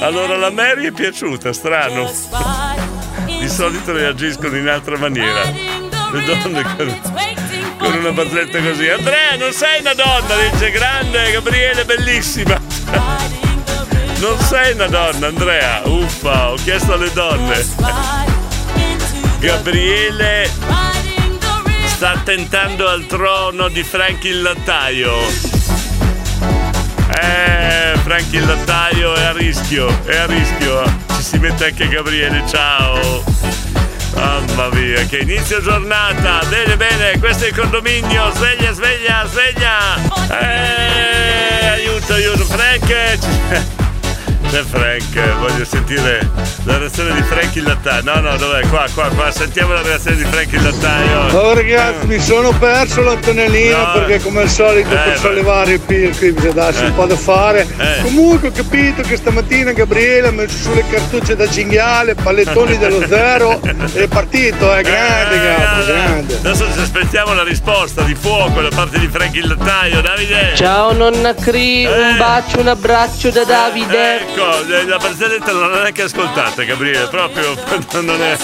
[0.00, 2.10] Allora la Mary è piaciuta, strano.
[3.26, 5.42] Di solito reagiscono in altra maniera.
[5.44, 7.00] Le donne con,
[7.76, 8.88] con una barzelletta così.
[8.88, 12.58] Andrea, non sei una donna, dice grande, Gabriele, bellissima.
[14.20, 15.82] Non sei una donna, Andrea.
[15.84, 17.62] Uffa, ho chiesto alle donne.
[19.38, 20.50] Gabriele
[21.84, 25.59] sta tentando al trono di Frank il lattaio.
[27.20, 30.82] Eh, Frank il lattaio è a rischio, è a rischio.
[31.16, 33.22] Ci si mette anche Gabriele, ciao.
[34.14, 36.40] Mamma mia, che inizio giornata!
[36.48, 38.30] Bene, bene, questo è il condominio.
[38.34, 39.96] Sveglia, sveglia, sveglia!
[40.38, 43.79] Eh, aiuto, aiuto, Frank!
[44.50, 46.28] C'è Frank, voglio sentire
[46.64, 48.02] la reazione di Frank il lattaio.
[48.02, 48.66] No, no, dov'è?
[48.66, 51.38] Qua, qua, qua, sentiamo la reazione di Frank il lattaio.
[51.38, 53.92] Oh ragazzi, mi sono perso l'Antonellino No.
[53.92, 55.18] perché come al solito Eh, per beh.
[55.18, 56.86] sollevare il PIL qui bisogna darsi Eh.
[56.86, 57.64] un po' da fare.
[57.78, 58.02] Eh.
[58.02, 63.60] Comunque ho capito che stamattina Gabriele ha messo sulle cartucce da cinghiale, pallettoni dello zero
[63.62, 66.34] e è partito, eh, grande Gabri, grande.
[66.38, 70.00] Adesso ci aspettiamo la risposta di fuoco da parte di Frank il lattaio.
[70.00, 70.52] Davide!
[70.56, 74.16] Ciao nonna Cri, un bacio, un abbraccio da Davide.
[74.16, 77.54] Ecco, eh, la barzelletta non l'ho neanche ascoltata, Gabriele, proprio
[78.00, 78.36] non è.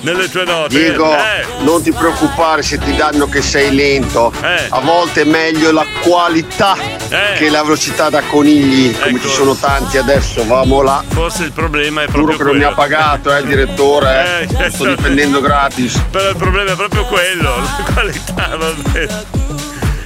[0.00, 0.68] nelle tue note.
[0.68, 4.32] Diego, Eh, non ti preoccupare se ti danno che sei lento.
[4.42, 4.66] Eh.
[4.68, 6.76] A volte è meglio la qualità
[7.08, 7.34] Eh.
[7.38, 10.44] che la velocità da conigli, come ci sono tanti adesso.
[10.46, 11.02] Vamo là.
[11.08, 12.88] forse il problema è Giuro proprio che non mi ha quello.
[12.96, 14.46] pagato, eh, direttore.
[14.48, 14.64] eh.
[14.66, 16.00] Eh, Sto difendendo gratis.
[16.10, 19.24] Però il problema è proprio quello, la qualità, va bene.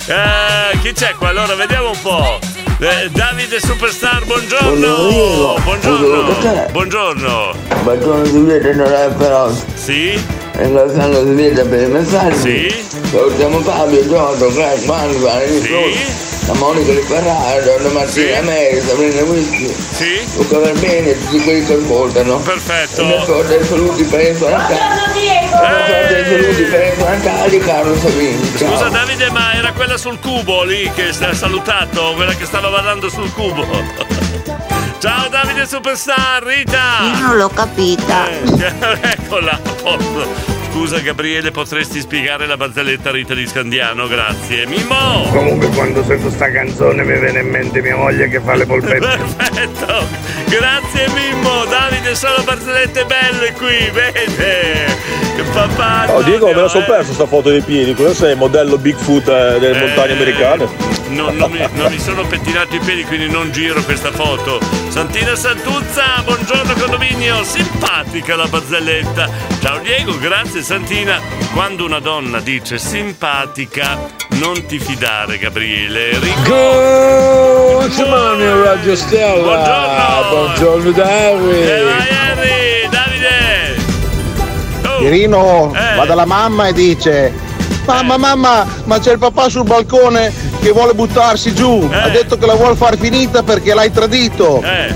[0.06, 1.28] Eh, chi c'è qua?
[1.28, 2.38] Allora, vediamo un po'.
[2.83, 5.55] Eh, Davide Superstar, buongiorno!
[5.62, 6.33] Buongiorno!
[6.73, 7.55] Buongiorno!
[7.83, 9.53] Buongiorno Giulietta, non è però.
[9.75, 10.19] Sì?
[10.53, 12.71] Ringraziando Giulietta per i messaggi.
[12.71, 12.99] Sì?
[13.11, 19.75] Salutiamo Fabio, Giorgio, Greg, Manu, Valerio la Monica di Ferrara, Donna Martina Mary, Sabrina Whisky.
[19.93, 20.21] Sì?
[20.37, 22.38] Luca Verbene e tutti quelli che ascoltano.
[22.38, 23.01] Perfetto.
[23.01, 25.19] E mi ascolta i saluti per i suoi Natali.
[28.57, 32.68] Scusa Davide, ma era quella sul cubo lì che si è salutato, quella che stava
[32.70, 33.66] ballando sul cubo.
[35.01, 37.14] Ciao Davide Superstar, Rita!
[37.14, 38.29] Io non l'ho capita.
[38.29, 38.73] Eh,
[39.12, 40.59] eccola, posto.
[40.70, 44.07] Scusa Gabriele, potresti spiegare la barzelletta Rita di Scandiano?
[44.07, 44.66] Grazie.
[44.66, 45.27] Mimmo!
[45.31, 48.99] Comunque quando sento sta canzone mi viene in mente mia moglie che fa le polpette.
[49.37, 50.07] Perfetto!
[50.49, 51.64] Grazie Mimmo!
[51.64, 55.30] Davide, sono barzellette belle qui, vede!
[55.35, 56.12] Che papà!
[56.12, 58.35] Oh Diego, me la sono perso sta foto dei piedi, cosa sei?
[58.35, 60.69] Modello Bigfoot eh, delle montagne americane?
[61.09, 64.61] Non, non mi, non mi sono pettinato i piedi, quindi non giro questa foto.
[64.88, 69.29] Santina Santuzza, buongiorno condominio, simpatica la barzelletta.
[69.61, 71.21] Ciao Diego, grazie Santina.
[71.53, 73.99] Quando una donna dice simpatica,
[74.38, 76.19] non ti fidare Gabriele.
[76.19, 77.88] Rico.
[77.88, 79.43] Good morning Radio Stella.
[79.43, 80.29] Buongiorno.
[80.31, 81.55] Buongiorno David.
[81.55, 82.69] E
[85.01, 85.97] Irino Eh.
[85.97, 87.49] va dalla mamma e dice
[87.87, 91.89] Mamma, mamma, ma c'è il papà sul balcone che vuole buttarsi giù.
[91.91, 94.63] Ha detto che la vuole far finita perché l'hai tradito.
[94.63, 94.95] Eh.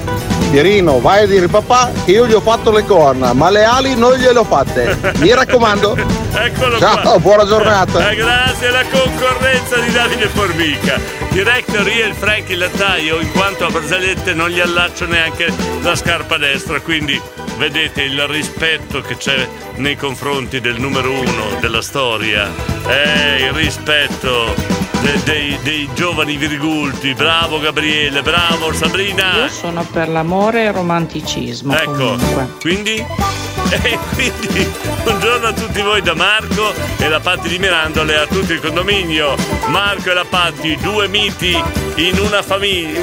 [0.51, 3.97] Pierino, vai a dire papà che io gli ho fatto le corna, ma le ali
[3.97, 4.97] non gliele ho fatte.
[5.17, 5.97] Mi raccomando.
[6.35, 7.19] Eccolo Ciao, qua.
[7.19, 8.11] buona giornata.
[8.11, 11.01] Eh, grazie alla concorrenza di Davide Formica.
[11.31, 15.97] Director io il Frank il lattaio, in quanto a barzellette non gli allaccio neanche la
[15.97, 17.21] scarpa destra, quindi
[17.57, 22.51] vedete il rispetto che c'è nei confronti del numero uno della storia.
[22.87, 27.13] Eh, il rispetto de- dei, dei giovani virgulti.
[27.15, 29.37] Bravo Gabriele, bravo Sabrina.
[29.37, 31.77] Io sono per l'amore e il romanticismo.
[31.77, 32.49] Ecco, comunque.
[32.61, 33.05] quindi?
[33.71, 34.71] E quindi
[35.03, 39.35] buongiorno a tutti voi da Marco e la Patti di Mirandole a tutto il condominio.
[39.67, 41.61] Marco e la Patti, due miti
[41.97, 43.01] in una famiglia.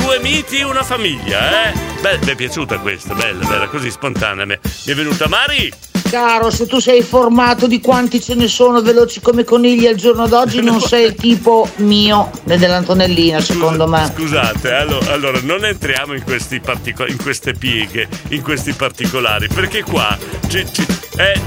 [0.00, 1.72] Due miti in una famiglia, eh?
[2.00, 4.46] Beh, mi è piaciuta questa, bella, bella, così spontanea.
[4.46, 5.72] Mi mi è venuta Mari?
[6.14, 10.28] Caro, se tu sei informato di quanti ce ne sono veloci come conigli al giorno
[10.28, 14.08] d'oggi, non sei il tipo mio né dell'Antonellina, secondo me.
[14.14, 19.82] Scusate, allo- allora, non entriamo in, questi partico- in queste pieghe, in questi particolari, perché
[19.82, 21.40] qua ci, ci- eh,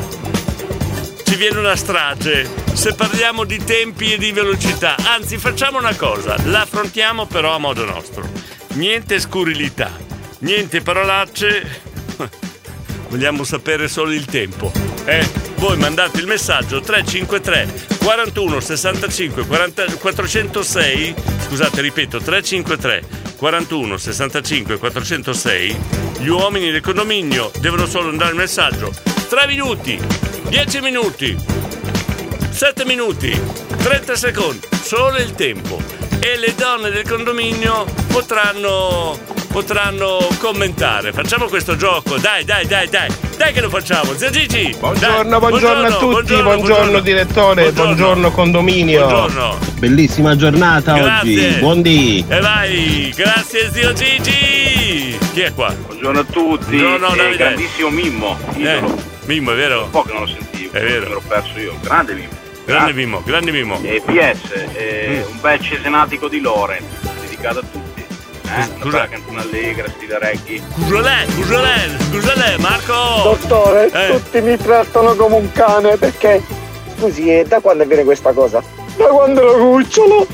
[1.23, 4.97] ci viene una strage se parliamo di tempi e di velocità.
[5.15, 8.27] Anzi, facciamo una cosa, la affrontiamo però a modo nostro.
[8.73, 9.91] Niente scurilità,
[10.39, 11.85] niente parolacce.
[13.09, 14.71] Vogliamo sapere solo il tempo.
[15.05, 15.25] Eh?
[15.55, 21.15] Voi mandate il messaggio 353 41 65 40 406.
[21.47, 23.03] Scusate, ripeto, 353
[23.37, 25.77] 41 65 406.
[26.19, 28.91] Gli uomini del condominio devono solo andare il messaggio.
[29.29, 29.99] 3 minuti,
[30.49, 31.37] 10 minuti,
[32.49, 33.39] 7 minuti,
[33.77, 35.79] 30 secondi, solo il tempo.
[36.19, 39.17] E le donne del condominio potranno,
[39.61, 41.11] potranno commentare.
[41.11, 44.13] Facciamo questo gioco, dai, dai, dai, dai, dai che lo facciamo.
[44.13, 44.75] Zio Gigi!
[44.77, 49.07] Buongiorno, buongiorno, a tutti, buongiorno, direttore, buongiorno, condominio.
[49.07, 49.57] Buongiorno.
[49.79, 51.47] Bellissima giornata Grazie.
[51.47, 52.23] oggi, buon dì.
[52.27, 55.17] E vai, grazie zio Gigi!
[55.33, 55.73] Chi è qua?
[55.73, 56.75] Buongiorno a tutti.
[56.79, 58.37] No, no, Eh, grandissimo Mimmo.
[58.57, 58.79] Eh,
[59.25, 59.85] Mimmo, è vero?
[59.85, 60.77] Un po' che non lo sentivo.
[60.77, 61.07] È vero.
[61.07, 61.73] Me l'ho perso io.
[61.81, 62.35] Grande Mimmo.
[62.63, 63.79] Grande Mimmo, grande Mimmo.
[63.81, 65.31] E PS, eh, Mm.
[65.31, 66.83] un bel cesenatico di Loren,
[67.21, 67.86] dedicato a tutti.
[68.49, 68.67] Eh?
[68.81, 70.61] Una bella canzone allegra, stile reggae.
[70.73, 71.25] Cus'è?
[71.35, 71.89] Cus'è?
[72.11, 72.57] Cus'è?
[72.59, 73.21] Marco!
[73.23, 74.11] Dottore, Eh.
[74.19, 76.41] tutti mi trattano come un cane perché.
[76.97, 78.61] Scusi, e da quando avviene questa cosa?
[78.95, 80.25] Da quando lo cucciolo!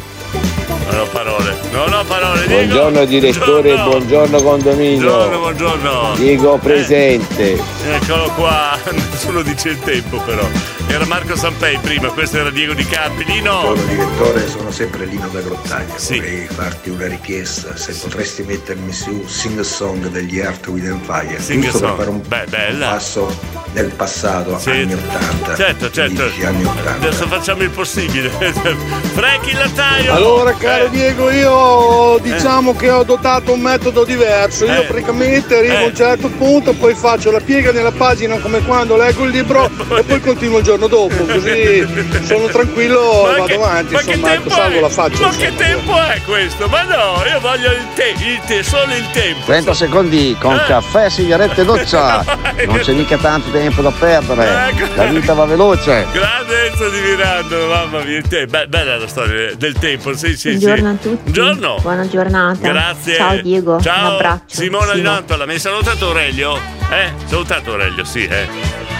[0.86, 2.46] Non ho parole, non ho parole.
[2.46, 2.66] Diego.
[2.74, 5.10] Buongiorno direttore, buongiorno condominio.
[5.10, 6.16] Buongiorno, buongiorno.
[6.16, 7.58] Diego presente.
[7.90, 10.46] Eccolo qua, nessuno dice il tempo però.
[10.88, 13.24] Era Marco Sampei prima, questo era Diego Di Carpi.
[13.26, 13.62] Lino!
[13.62, 15.94] Buongiorno direttore, sono sempre Lino da Grottaglia.
[15.98, 21.40] Vorrei farti una richiesta, se potresti mettermi su Sing a Song degli Earth Within Fire,
[21.42, 21.96] Sing a giusto Song.
[21.96, 22.90] per fare un Beh, bella.
[22.90, 23.40] passo
[23.74, 25.56] nel passato, anni 80.
[25.56, 26.16] Certo, certo.
[26.24, 26.92] 15 anni 80.
[27.08, 28.30] Adesso facciamo il possibile.
[29.16, 30.14] Franchi il lattaio!
[30.14, 34.66] Allora, caro Diego, io diciamo che ho adottato un metodo diverso.
[34.66, 34.86] Io Eh.
[34.86, 35.86] praticamente arrivo a Eh.
[35.88, 39.66] un certo punto, poi faccio la piega nella pagina come quando leggo il libro
[39.98, 41.26] e poi continuo il giorno dopo.
[41.26, 41.86] Così
[42.24, 43.94] sono tranquillo e vado avanti.
[43.94, 45.28] Insomma, ecco, salvo la faccia.
[45.28, 46.68] Ma che tempo è questo?
[46.68, 49.46] Ma no, io voglio il tempo, il te- solo il tempo.
[49.46, 50.64] 30 secondi con Eh.
[50.66, 52.24] caffè, sigarette e doccia.
[52.64, 54.70] Non c'è mica tanto tempo da perdere.
[54.70, 54.88] Ecco.
[54.96, 56.06] La vita va veloce.
[56.12, 58.52] Grande Enzo di Mirando, mamma mia, il tempo.
[58.58, 61.08] Beh, bella la storia del tempo, sì, sì, Buongiorno sì.
[61.08, 61.32] a tutti.
[61.32, 61.78] Buongiorno.
[61.82, 62.68] Buona giornata.
[62.68, 63.16] Grazie.
[63.16, 63.82] Ciao Diego.
[63.82, 64.08] Ciao.
[64.08, 64.44] Un abbraccio.
[64.48, 65.12] Simona di Simo.
[65.12, 66.56] Nantola, mi hai salutato Aurelio?
[66.90, 67.12] Eh?
[67.26, 68.93] Salutato Aurelio, sì, eh.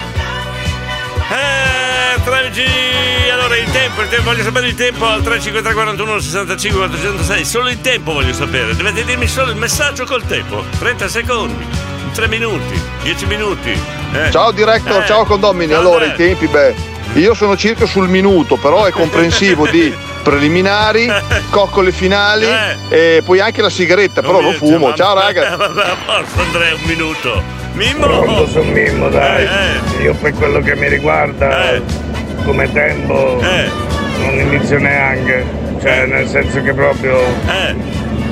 [1.30, 3.30] Eh, 3G.
[3.32, 7.44] Allora il tempo, il tempo, voglio sapere il tempo al 353 41 65 406.
[7.44, 8.74] Solo il tempo voglio sapere.
[8.76, 10.64] Dovete dirmi solo il messaggio col tempo.
[10.78, 11.66] 30 secondi,
[12.12, 13.70] 3 minuti, 10 minuti.
[14.12, 14.30] eh.
[14.30, 15.06] Ciao director, Eh.
[15.06, 15.72] ciao condomini.
[15.72, 16.74] Allora, i tempi, beh,
[17.14, 21.10] io sono circa sul minuto, però è comprensivo di preliminari,
[21.50, 22.46] coccole finali
[22.88, 24.94] e poi anche la sigaretta, però lo fumo.
[24.94, 25.56] Ciao raga.
[25.56, 27.62] Vabbè, a posto Andrea, un minuto.
[27.74, 28.06] Mimmo!
[28.06, 29.44] Pronto sono Mimmo, dai.
[29.44, 31.80] Eh, Io per quello che mi riguarda,
[32.44, 33.68] come tempo, Eh.
[34.20, 35.62] non inizio neanche.
[35.80, 37.18] Cioè, nel senso che proprio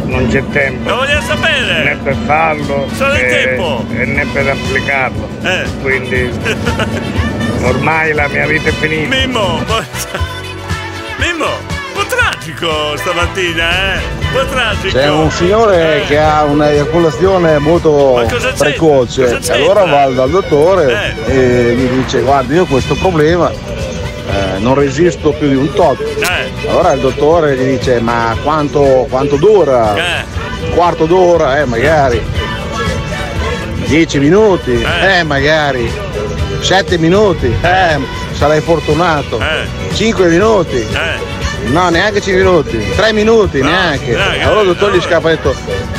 [0.05, 0.89] non c'è tempo.
[0.89, 1.85] Lo voglio sapere!
[1.85, 3.85] Né per farlo Solo il tempo.
[3.99, 5.29] e né per applicarlo.
[5.43, 5.65] Eh.
[5.83, 6.31] Quindi
[7.65, 9.15] ormai la mia vita è finita.
[9.15, 9.63] Mimmo!
[11.19, 11.72] Mimmo!
[12.43, 13.99] Tragico stamattina, eh?
[14.19, 14.99] Un po' tragico.
[14.99, 18.21] C'è un signore che ha un'eiaculazione molto
[18.59, 24.75] precoce, allora va dal dottore e gli dice guarda io ho questo problema, eh, non
[24.75, 26.01] resisto più di un tot.
[26.01, 26.69] Eh.
[26.69, 29.95] Allora il dottore gli dice ma quanto, quanto dura?
[30.75, 32.21] Quarto d'ora, eh magari.
[33.87, 35.89] Dieci minuti, eh, magari.
[36.59, 38.01] Sette minuti, eh,
[38.33, 39.41] sarai fortunato.
[39.93, 41.31] Cinque minuti.
[41.71, 44.15] No, neanche 5 minuti, 3 minuti neanche.
[44.43, 45.55] Allora il dottore gli scappa e ha detto,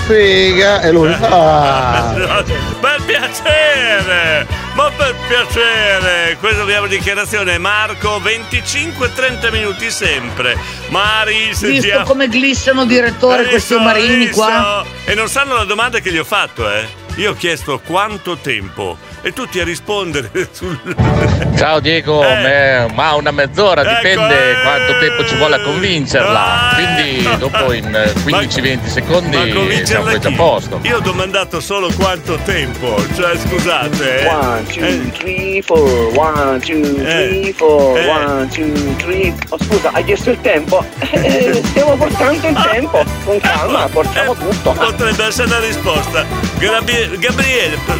[0.06, 2.14] figa, e lui, ah.
[2.80, 4.46] Per piacere!
[4.76, 6.38] Ma per piacere!
[6.40, 10.58] Questo abbiamo dichiarazione Marco 25-30 minuti sempre.
[10.90, 12.06] Mari, Visto sentiamo.
[12.06, 14.86] come glissano direttore questi Riso, omarini qua?
[15.06, 16.88] E non sanno la domanda che gli ho fatto, eh?
[17.16, 20.78] Io ho chiesto quanto tempo e tutti a rispondere sul.
[21.56, 26.72] Ciao Diego, me- ma una mezz'ora, dipende quanto tempo ci vuole a convincerla.
[26.76, 30.80] Quindi dopo in eh, 15-20 secondi Ma siamo quasi a posto.
[30.84, 34.20] Io ho domandato solo quanto tempo, cioè scusate.
[34.24, 34.28] eh.
[34.28, 36.12] One, two, Eh, three, four.
[36.18, 37.98] One, two, three, four.
[37.98, 38.08] Eh.
[38.08, 39.34] One, two, three.
[39.50, 40.84] Oh, scusa, hai chiesto il tempo?
[41.24, 43.04] Eh, stiamo portando il tempo.
[43.24, 44.72] Con calma, portiamo tutto.
[44.72, 46.26] Potrebbe essere la risposta.
[46.58, 47.18] Gabriele,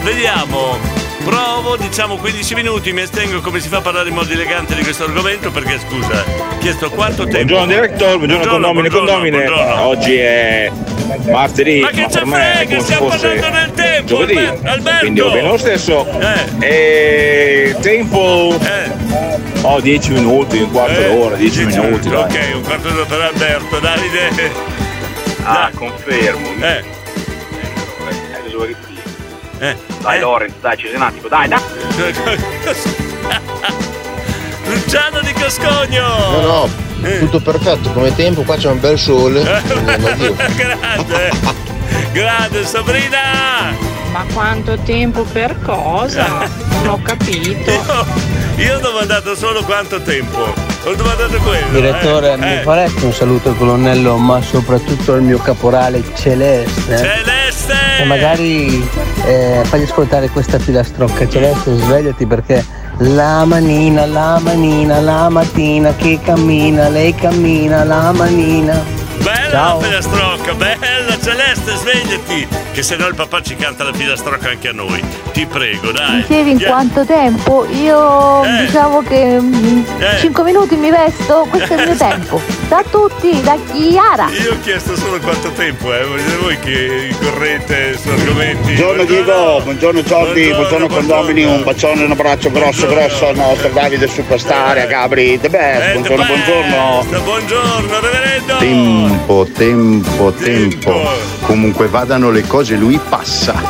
[0.02, 0.78] vediamo.
[1.24, 4.84] Provo, diciamo 15 minuti, mi estengo come si fa a parlare in modo elegante di
[4.84, 7.38] questo argomento perché scusa, ho chiesto quanto tempo.
[7.56, 9.48] Buongiorno direttore, buongiorno, condomine, condomine.
[9.48, 10.70] Oggi è
[11.30, 14.36] martedì, Ma che ma ce per me è frega, stiamo parlando del tempo, giovedì.
[14.38, 15.00] Alber- Alberto!
[15.00, 16.08] Quindi va bene lo stesso.
[16.60, 18.58] E tempo
[19.62, 22.10] ho 10 minuti, un quarto Eh, d'ora, 10 minuti.
[22.10, 22.22] dai.
[22.22, 24.52] Ok, un quarto d'ora per Alberto, Davide.
[25.44, 26.48] Ah, confermo.
[26.60, 26.68] Eh.
[26.78, 27.02] Eh.
[29.58, 31.60] Dai Lorenz, dai, ci sei un attimo, dai, dai.
[34.66, 36.08] Luciano di Coscogno!
[36.08, 36.70] No, no,
[37.20, 39.62] tutto perfetto come tempo, qua c'è un bel sole.
[39.62, 40.36] Andiamo a Dio.
[40.56, 41.32] Grande!
[42.12, 43.92] Grande Sabrina!
[44.12, 46.48] Ma quanto tempo per cosa?
[46.70, 47.72] Non ho capito.
[48.58, 50.63] Io ho domandato solo quanto tempo.
[50.84, 51.70] Quello.
[51.72, 52.38] Direttore, eh.
[52.38, 52.62] mi Eh.
[52.62, 56.98] faresti un saluto al colonnello, ma soprattutto al mio caporale Celeste?
[56.98, 57.74] Celeste!
[58.02, 58.86] E magari
[59.26, 61.28] eh, fagli ascoltare questa filastrocca.
[61.30, 62.66] Celeste, svegliati perché
[62.98, 69.02] la manina, la manina, la mattina che cammina, lei cammina, la manina.
[69.20, 69.80] Bella Ciao.
[69.80, 72.48] la filastrocca, bella Celeste, svegliati!
[72.72, 75.02] Che se no il papà ci canta la filastrocca anche a noi.
[75.34, 76.22] Ti prego, dai.
[76.22, 76.70] Dicevi in Yeah.
[76.70, 77.66] quanto tempo?
[77.70, 78.66] Io Eh.
[78.66, 80.20] diciamo che Eh.
[80.20, 82.42] 5 minuti mi vesto, questo è il mio tempo.
[82.70, 84.28] Da tutti, da Chiara.
[84.30, 86.04] Io ho chiesto solo quanto tempo, eh.
[86.06, 88.62] Volete voi che correte su argomenti?
[88.74, 93.70] Buongiorno Diego, buongiorno Jordi, buongiorno, condomini, un bacione e un abbraccio grosso grosso al nostro
[93.70, 97.06] Davide Superstar, a Gabri, The Best, buongiorno, buongiorno.
[97.24, 98.58] Buongiorno, reverendo!
[98.58, 101.02] Tempo, tempo, tempo.
[101.42, 103.54] Comunque vadano le cose, lui passa.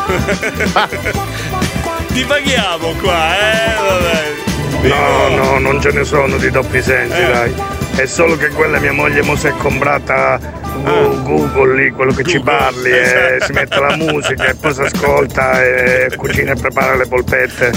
[2.13, 3.75] Ti paghiamo qua, eh?
[3.75, 4.42] Vabbè.
[4.83, 7.31] No, no, non ce ne sono di doppi sensi, Eh.
[7.31, 7.53] dai.
[7.95, 10.39] È solo che quella mia moglie mo si è comprata
[10.83, 14.81] Gu- Google lì, quello che ci parli, e si mette la musica e poi si
[14.81, 17.71] ascolta e cucina e prepara le polpette.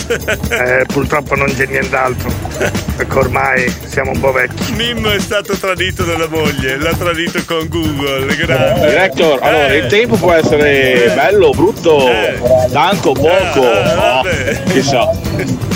[0.56, 2.30] Eh, purtroppo non c'è nient'altro.
[2.96, 4.72] Perché ormai siamo un po' vecchi.
[4.72, 8.86] Mimmo è stato tradito dalla moglie, l'ha tradito con Google, grande.
[8.88, 9.76] Director, allora Eh.
[9.78, 12.08] il tempo può essere bello, brutto,
[12.72, 14.22] tanto, poco, no,
[14.70, 15.10] chissà.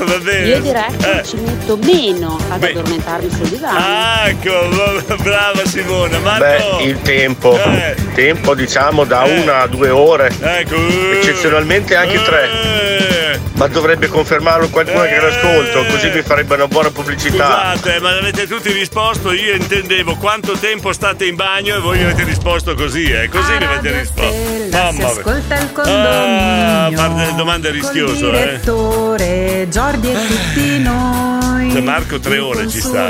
[0.04, 0.46] Va bene.
[0.48, 0.84] Io direi
[1.24, 3.78] ci metto meno ad addormentarmi sul divano.
[3.78, 6.18] Ah, ecco, brava Simona.
[6.18, 6.76] Marco.
[6.78, 7.56] Beh, il tempo.
[7.56, 7.94] Eh.
[8.14, 10.32] Tempo diciamo da una a due ore.
[10.40, 10.76] Ecco.
[11.12, 13.38] Eccezionalmente anche tre.
[13.54, 17.72] Ma dovrebbe confermarlo qualcuno che l'ascolto, così mi farebbe una buona pubblicità.
[17.74, 19.32] Scusate, ma avete tutti risposto?
[19.32, 23.28] Io intendevo quanto tempo state in bagno e voi mi avete risposto così, eh?
[23.28, 24.34] Così mi avete risposto.
[24.70, 25.06] Mamma mia.
[25.08, 26.96] ascolta il Ah, condominio.
[27.18, 28.30] fare domande rischiose, eh?
[28.30, 31.70] Direttore, Giordi e tutti noi.
[31.72, 33.08] Cioè, Marco tre ore ci sta.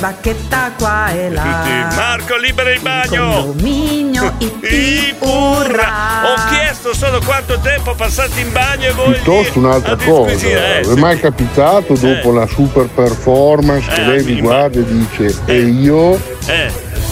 [0.00, 1.42] Bacchetta qua e là.
[1.42, 3.32] Tutti, Marco, libera il bagno!
[3.44, 5.92] Condominio, ippi, urra.
[6.24, 10.94] Ho chiesto solo quanto tempo passate in bagno e voi Piuttosto un'altra cosa, eh, è
[10.96, 15.58] mai capitato dopo una super performance che Eh, lei vi mi- guarda e dice e
[15.60, 16.20] io?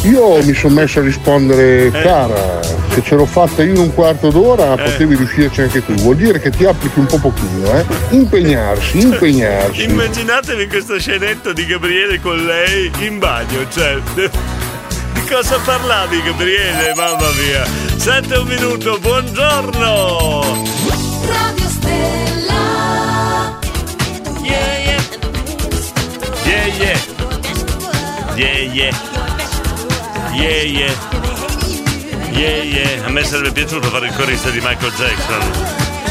[0.03, 0.09] Eh.
[0.09, 4.31] Io mi sono messo a rispondere, cara, se ce l'ho fatta io in un quarto
[4.31, 7.85] d'ora potevi riuscirci anche tu, vuol dire che ti applichi un po' pochino, eh?
[8.11, 9.85] Impegnarsi, impegnarsi.
[9.85, 14.01] Immaginatevi questo scenetto di Gabriele con lei in bagno, cioè.
[15.13, 16.95] Di cosa parlavi Gabriele?
[16.95, 17.65] Mamma mia!
[17.97, 20.41] Sette un minuto, buongiorno!
[21.27, 23.59] Radio Stella.
[24.43, 25.03] Yeah yeah.
[26.45, 26.99] Yeah yeah.
[28.35, 29.12] Yeah yeah.
[30.35, 30.95] Yeah yeah.
[32.33, 33.07] Yeah yeah.
[33.07, 35.43] A me sarebbe piaciuto fare il corista di Michael Jackson.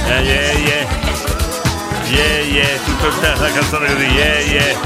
[0.08, 0.88] Eh, yeah yeah.
[2.10, 2.80] Yeah yeah.
[3.00, 4.78] Tutta la canzone così, yeah yeah.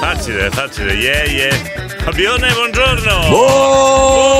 [0.00, 1.87] Facile, facile, yeah yeah.
[2.10, 3.28] Fabione, buongiorno!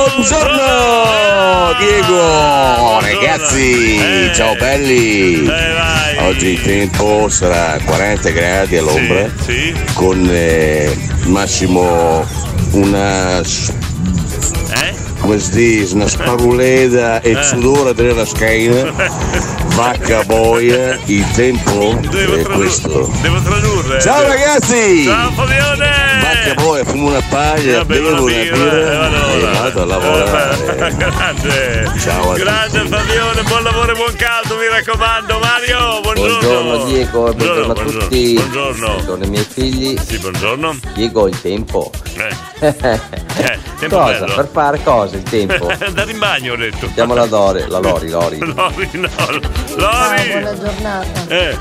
[0.09, 4.31] Buongiorno Diego, ragazzi, Eh.
[4.35, 5.47] ciao belli.
[6.21, 9.31] Oggi il tempo sarà 40 gradi all'ombra
[9.93, 10.97] con eh,
[11.27, 12.27] massimo
[12.71, 13.71] una s-
[15.21, 17.43] come si dice, una sparuleda e Eh.
[17.43, 18.91] sudore della schiena,
[19.77, 23.11] vacca boia, il tempo è questo.
[23.21, 24.01] Devo tradurre.
[24.01, 25.05] Ciao ragazzi!
[25.05, 25.98] Ciao Fabione!
[26.21, 30.95] Vacca boia, fumo una paglia, bevo una birra e vado a lavorare.
[30.97, 31.93] Grande!
[31.99, 35.39] Ciao a Grande Fabione, buon lavoro e buon caldo, mi raccomando.
[35.39, 36.39] Mario, buongiorno.
[36.39, 38.33] Buongiorno Diego e buongiorno, a buongiorno, tutti.
[38.35, 39.01] buongiorno.
[39.05, 39.99] Sono i miei figli.
[39.99, 40.79] Sì, buongiorno.
[40.95, 41.91] Diego il tempo.
[42.15, 44.19] Eh, tempo cosa?
[44.21, 44.35] bello.
[44.35, 45.69] Per fare cosa il tempo?
[45.79, 46.91] Andare in bagno ho detto.
[46.93, 48.39] Chiamo la Dore, la Lori, Lori.
[48.43, 49.09] Lori, no.
[49.09, 49.31] Ciao,
[49.77, 50.31] Lori!
[50.31, 51.29] buona giornata.
[51.29, 51.57] Eh,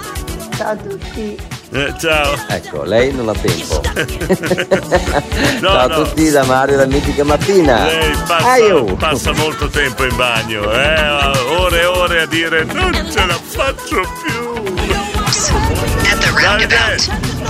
[0.57, 1.37] Ciao a tutti.
[1.71, 2.35] Eh, ciao.
[2.47, 3.81] Ecco, lei non ha tempo.
[5.59, 6.03] No, Ciao a no.
[6.03, 7.85] tutti da Mario da Mitica Mattina.
[7.85, 10.99] Lei passa, passa molto tempo in bagno, eh?
[11.57, 14.55] ore e ore a dire non ce la faccio più.
[16.37, 16.99] At the roundabout,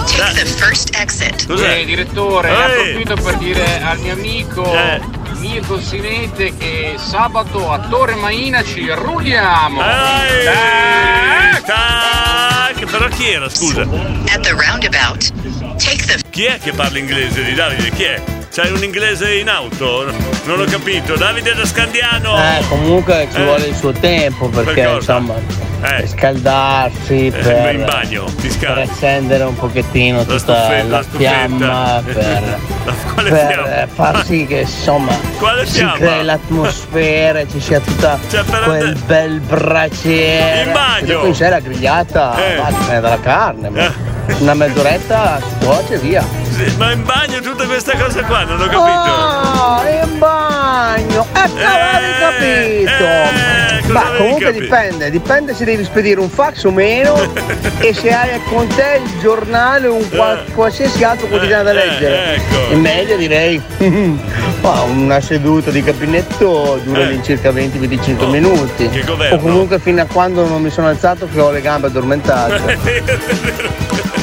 [0.08, 1.46] take the first exit.
[1.50, 2.56] Eh, direttore, Ehi.
[2.56, 5.02] approfitto per dire al mio amico Eh.
[5.40, 9.82] Mirko Sinete che sabato a Torre Maina ci rulliamo.
[9.84, 13.82] Ehi, tac, però chi era, scusa?
[13.82, 15.32] At the roundabout,
[15.78, 17.90] take the Chi è che parla inglese di Davide?
[17.92, 18.22] Chi è?
[18.52, 20.12] C'hai un inglese in auto?
[20.46, 21.16] Non ho capito.
[21.16, 22.36] Davide da Scandiano!
[22.38, 23.44] Eh, comunque ci Eh.
[23.44, 25.42] vuole il suo tempo perché Per insomma Eh.
[25.80, 28.90] per scaldarsi, per, in bagno, ti per scaldi.
[28.90, 32.60] accendere un pochettino tutta stufetta, la la fiamma, per,
[33.30, 35.94] per eh, far sì che insomma Quale si fiamma?
[35.98, 40.64] crei l'atmosfera, ci sia tutta per quel bel braciere.
[40.64, 41.20] In bagno.
[41.20, 42.56] Poi c'è la grigliata, Eh.
[42.56, 43.94] va, ti prende la carne, ma
[44.40, 46.46] una mezz'oretta si cuoce e via.
[46.50, 48.80] Sì, ma in bagno tutte queste cose qua, non ho capito.
[48.80, 51.26] Ah, in bagno!
[51.34, 53.78] Ecco, avevi capito!
[53.88, 54.62] cosa Ma comunque capito?
[54.64, 57.16] dipende, dipende se devi spedire un fax o meno
[57.80, 62.36] e se hai con te il giornale o un qual- qualsiasi altro quotidiano da leggere.
[62.36, 62.74] ecco.
[62.74, 63.62] In media direi
[64.62, 68.86] ma una seduta di gabinetto dura all'incirca 20-25 minuti.
[68.86, 69.36] Oh, che governo.
[69.36, 72.78] O comunque fino a quando non mi sono alzato che ho le gambe addormentate.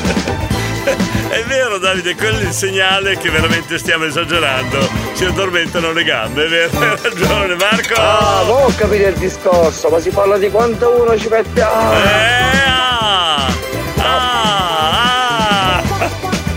[1.94, 4.80] Davide, quello è il segnale che veramente stiamo esagerando.
[5.12, 7.94] Si addormentano le gambe, è vero, hai ragione Marco.
[7.94, 11.94] Ah, ho capito il discorso, ma si parla di quanto uno ci mette a...
[11.94, 13.46] Eh, ah,
[13.98, 15.82] ah, ah.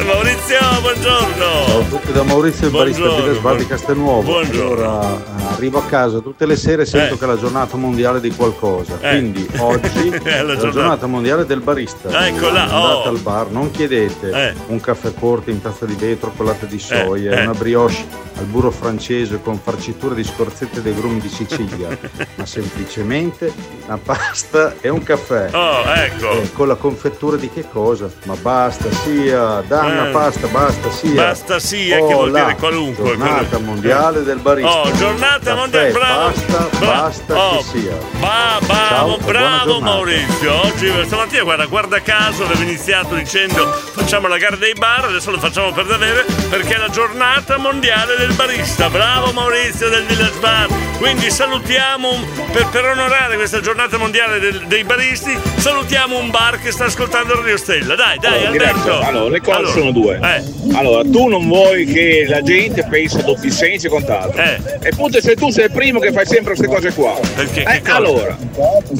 [0.03, 1.65] Maurizio, buongiorno.
[1.67, 4.21] Ciao a tutti da Maurizio il barista Buongiorno, di Castelnuovo.
[4.23, 4.99] buongiorno.
[4.99, 7.17] Allora, arrivo a casa tutte le sere e sento Eh.
[7.17, 8.97] che è la giornata mondiale di qualcosa.
[9.01, 9.09] Eh.
[9.09, 12.27] Quindi oggi È è la la, giornata- giornata mondiale del barista.
[12.27, 13.09] Eccola, Andate oh.
[13.09, 14.53] al bar, non chiedete Eh.
[14.67, 17.41] un caffè corto in tazza di vetro con latte di soia, eh.
[17.43, 21.87] una brioche al burro francese con farcitura di scorzette dei grumi di Sicilia,
[22.35, 23.51] ma semplicemente
[23.85, 25.49] una pasta e un caffè.
[25.53, 26.31] Oh, ecco.
[26.33, 28.07] Eh, con la confettura di che cosa?
[28.25, 29.65] Ma basta, sia, Eh.
[29.67, 31.13] una pasta, basta, sia.
[31.15, 33.03] Basta sia, che Oh, vuol là, dire qualunque.
[33.05, 34.81] Giornata quello- mondiale del barista.
[34.81, 36.27] Oh, giornata Caffè, mondiale, bravo.
[36.29, 37.97] Basta, Bra- basta oh, che sia.
[38.19, 39.79] Ba- Ciao bravo, bravo.
[39.79, 40.61] Maurizio.
[40.65, 45.39] Oggi stamattina, guarda, guarda caso, avevo iniziato dicendo facciamo la gara dei bar, adesso lo
[45.39, 48.89] facciamo per davvero perché è la giornata mondiale del barista.
[48.89, 50.67] Bravo Maurizio del Village Bar.
[50.97, 52.09] Quindi salutiamo
[52.51, 57.35] per, per onorare questa giornata mondiale del- dei baristi, salutiamo un bar che sta ascoltando
[57.35, 57.95] Radio Stella.
[57.95, 58.79] Dai, dai, Allora, Alberto.
[58.81, 60.19] diretto, allora, le cose Allora, sono due.
[60.21, 60.75] Eh.
[60.75, 64.41] Allora, tu non vuoi che la gente pensi a doppi sensi e quant'altro.
[64.41, 64.59] Eh.
[64.81, 67.13] E appunto se tu sei il primo che fai sempre queste cose qua.
[67.35, 67.61] Perché?
[67.61, 67.95] Eh, Che cosa?
[67.95, 68.37] allora,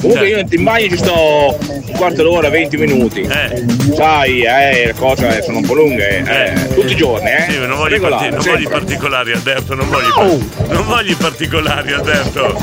[0.00, 0.28] comunque Eh.
[0.28, 3.22] io in bagno ci sto un quarto d'ora, 20 minuti.
[3.22, 3.64] Eh.
[3.94, 7.46] Sai, eh, le cose sono un po' lunghe, eh, tutti i giorni, eh.
[7.50, 10.68] Sì, non voglio, i Regolare, parti- non voglio i particolari, Alberto, non voglio, i par-
[10.74, 12.56] non voglio i particolari, Alberto.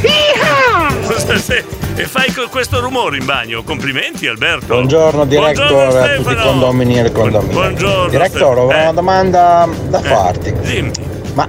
[1.97, 3.63] E fai questo rumore in bagno.
[3.63, 4.67] Complimenti, Alberto.
[4.76, 7.53] Buongiorno director Buongiorno, a tutti i condomini e le condomini.
[7.53, 8.09] Buongiorno.
[8.09, 10.53] Director, ho una domanda da farti.
[10.61, 10.91] Dimmi.
[11.34, 11.47] Ma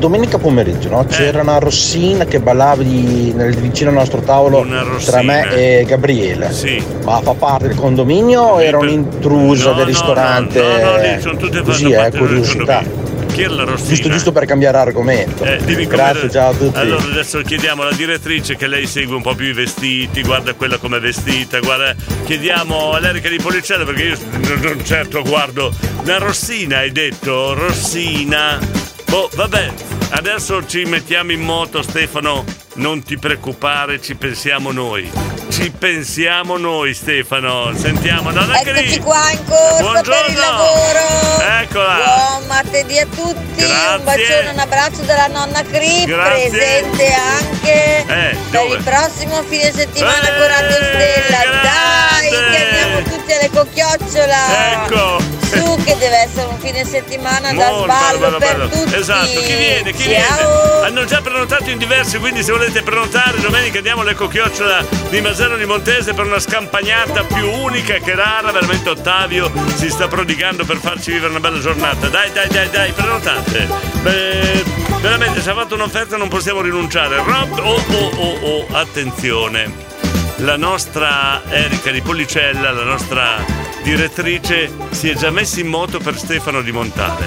[0.00, 1.04] domenica pomeriggio no?
[1.04, 4.66] c'era una rossina che ballava di- nel vicino al nostro tavolo
[5.04, 6.52] tra me e Gabriele.
[6.52, 6.82] Sì.
[7.04, 10.60] Ma fa parte del condominio o era un'intrusa del ristorante?
[10.60, 12.82] No, no, lì sono tutte Così è del curiosità.
[13.30, 13.88] Chi è la rossina?
[13.90, 15.44] Giusto, giusto per cambiare argomento.
[15.44, 16.76] Eh, dimmi come- Grazie, ciao a tutti.
[16.78, 20.78] Allora adesso chiediamo alla direttrice che lei segue un po' più i vestiti, guarda quella
[20.78, 21.94] come è vestita, guarda,
[22.24, 24.16] chiediamo all'Erica di Policella perché io
[24.60, 25.72] non, certo guardo.
[26.02, 27.54] Una rossina hai detto?
[27.54, 28.79] Rossina.
[29.10, 29.72] Boh, vabbè,
[30.10, 32.44] adesso ci mettiamo in moto Stefano,
[32.74, 35.10] non ti preoccupare, ci pensiamo noi.
[35.50, 38.98] Ci pensiamo noi Stefano, sentiamo Nonna Eccoci Cri.
[39.00, 40.22] qua in corso Buongiorno.
[40.22, 41.60] per il lavoro.
[41.60, 41.94] Eccola.
[41.96, 43.56] Buon martedì a tutti.
[43.56, 43.96] Grazie.
[43.96, 46.48] Un bacione, un abbraccio dalla nonna Cri, Grazie.
[46.50, 48.76] presente anche Eh, per dove?
[48.76, 51.38] il prossimo fine settimana Eh, con Radio Stella.
[51.62, 52.50] Dai, grande.
[52.56, 54.82] che andiamo tutti alle cocchiocciola.
[54.84, 55.39] Ecco.
[55.50, 58.68] Su che deve essere un fine settimana da Molto sballo bello, per bello.
[58.68, 58.94] tutti.
[58.94, 59.92] Esatto, chi viene?
[59.92, 60.08] Chi Ciao.
[60.08, 60.86] viene?
[60.86, 65.56] Hanno già prenotato in diversi, quindi se volete prenotare domenica andiamo alle Cocchiocciola di Masano
[65.56, 68.52] di Montese per una scampagnata più unica che rara.
[68.52, 72.08] Veramente Ottavio si sta prodigando per farci vivere una bella giornata.
[72.08, 73.66] Dai, dai, dai, dai, prenotate.
[74.02, 74.64] Beh,
[75.00, 77.16] veramente ci ha fatto un'offerta non possiamo rinunciare.
[77.16, 79.88] Rob, oh, oh, oh, oh, attenzione.
[80.36, 83.44] La nostra Erika di Policella, la nostra
[83.82, 87.26] direttrice, si è già messa in moto per Stefano di Montale.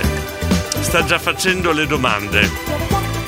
[0.79, 2.41] Sta già facendo le domande.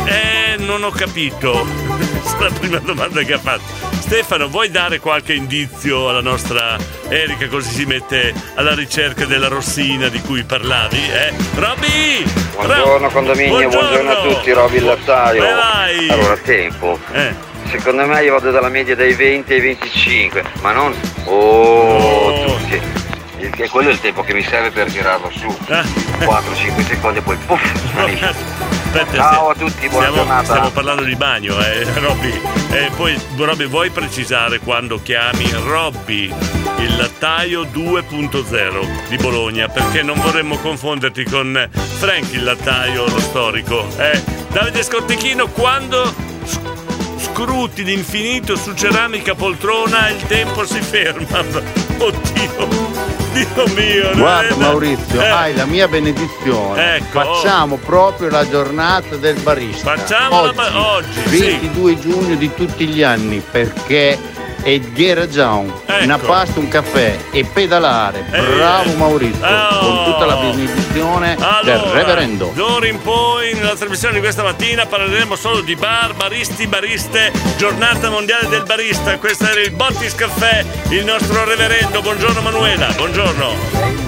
[0.05, 1.65] Eh, non ho capito.
[2.21, 3.63] Questa è la prima domanda che ha fatto.
[3.99, 6.77] Stefano, vuoi dare qualche indizio alla nostra
[7.09, 10.97] Erika così si mette alla ricerca della rossina di cui parlavi?
[10.97, 11.33] Eh?
[11.55, 12.23] Robby!
[12.53, 15.41] Buongiorno condominio, buongiorno, a tutti, Roby il lattaio.
[15.41, 16.09] Vai.
[16.09, 16.99] Allora, tempo.
[17.11, 17.33] Eh.
[17.69, 20.95] Secondo me io vado dalla media dai 20 ai 25, ma non.
[21.25, 23.04] Oh, tutti.
[23.49, 25.47] Che quello è il tempo che mi serve per tirarlo su.
[25.47, 28.33] 4-5 secondi e poi puff, svanisce.
[28.95, 30.43] Aspetta, Ciao a tutti, buona stiamo, giornata.
[30.45, 32.41] Stiamo parlando di bagno, eh, Robby.
[32.71, 36.33] Eh, poi, Robby, vuoi precisare quando chiami Robby,
[36.77, 39.67] il lattaio 2.0 di Bologna?
[39.67, 43.85] Perché non vorremmo confonderti con Frank, il lattaio, lo storico.
[43.97, 46.13] Eh, Davide Scortechino, quando
[46.45, 46.61] sc-
[47.17, 51.39] scruti l'infinito su ceramica poltrona, il tempo si ferma.
[51.99, 54.15] Oddio, Dio mio.
[54.15, 55.27] Guarda Maurizio, Eh.
[55.27, 56.95] hai la mia benedizione.
[56.95, 59.95] Ecco, Facciamo proprio la giornata del barista.
[59.97, 61.39] Facciamola oggi, oggi, sì.
[61.39, 64.17] 22 giugno di tutti gli anni, perché
[64.65, 68.25] è Gheragion, una pasta, un caffè e pedalare.
[68.31, 68.41] Eh.
[68.41, 69.77] Bravo Maurizio, Oh.
[69.77, 71.43] con tutta la benedizione del
[71.75, 72.51] Allora, reverendo.
[72.55, 78.09] D'ora in poi, nella trasmissione di questa mattina, parleremo solo di bar, baristi, bariste, giornata
[78.09, 79.19] mondiale del barista.
[79.19, 82.01] Questo era il Bottis Caffè, il nostro reverendo.
[82.01, 83.53] Buongiorno Manuela, buongiorno.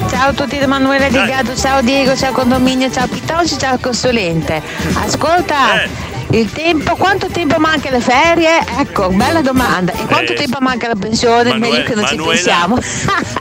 [0.09, 4.59] Ciao a tutti da Emanuele Di Gado, ciao Diego, ciao condominio, ciao Pitocci, ciao consulente.
[5.03, 5.89] Ascolta, Eh.
[6.31, 8.59] il tempo, quanto tempo manca alle ferie?
[8.79, 9.91] Ecco, bella domanda.
[9.91, 10.35] E quanto Eh.
[10.35, 11.51] tempo manca la pensione?
[11.51, 12.75] Manuela- Meglio che non ci Manuela, pensiamo.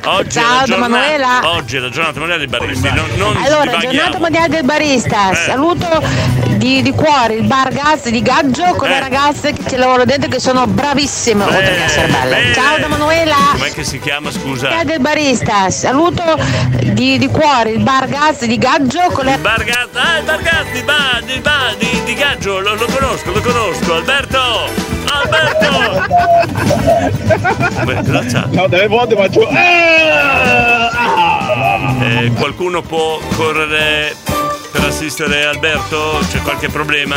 [0.04, 1.40] Oggi è la ciao giornata- Manuela.
[1.50, 2.88] Oggi è la giornata mondiale dei baristi.
[2.92, 5.34] Non, non Allora, giornata mondiale del barista, Eh.
[5.34, 5.86] saluto
[6.56, 8.94] di, di cuore il bar Gaz di Gaggio con Eh.
[8.94, 12.52] le ragazze che ci lavorano dentro che sono bravissime oltre che essere belle.
[12.54, 13.36] Ciao da Manuela.
[13.52, 14.68] Com'è che si chiama, scusa?
[14.68, 16.22] Mondiale del barista, saluto
[16.82, 20.82] di, di cuore il bar Gaz di Gaggio con le Bargazzi, ah, il Bargazzi di,
[20.82, 23.94] ba, di, ba, di, di Gaggio, lo, lo conosco, lo conosco.
[23.94, 24.68] Alberto!
[25.12, 26.94] Alberto!
[27.84, 28.48] Beh, cosa c'ha?
[28.50, 29.48] No, delle volte faccio.
[29.50, 30.90] Ah!
[32.00, 34.14] Eh, qualcuno può correre
[34.72, 36.18] per assistere Alberto?
[36.30, 37.16] C'è qualche problema?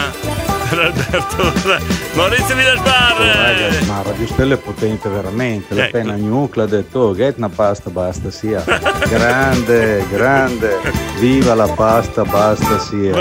[0.71, 1.51] Alberto?
[2.13, 3.17] Maurizio Villasbar!
[3.17, 5.73] Ragazzi, ma Radio Stella è potente veramente.
[5.73, 5.91] La Ecco.
[5.97, 8.63] penna nuclea ha detto, oh, get una pasta, basta sia.
[9.09, 10.77] Grande, grande.
[11.19, 13.13] Viva la pasta, basta sia.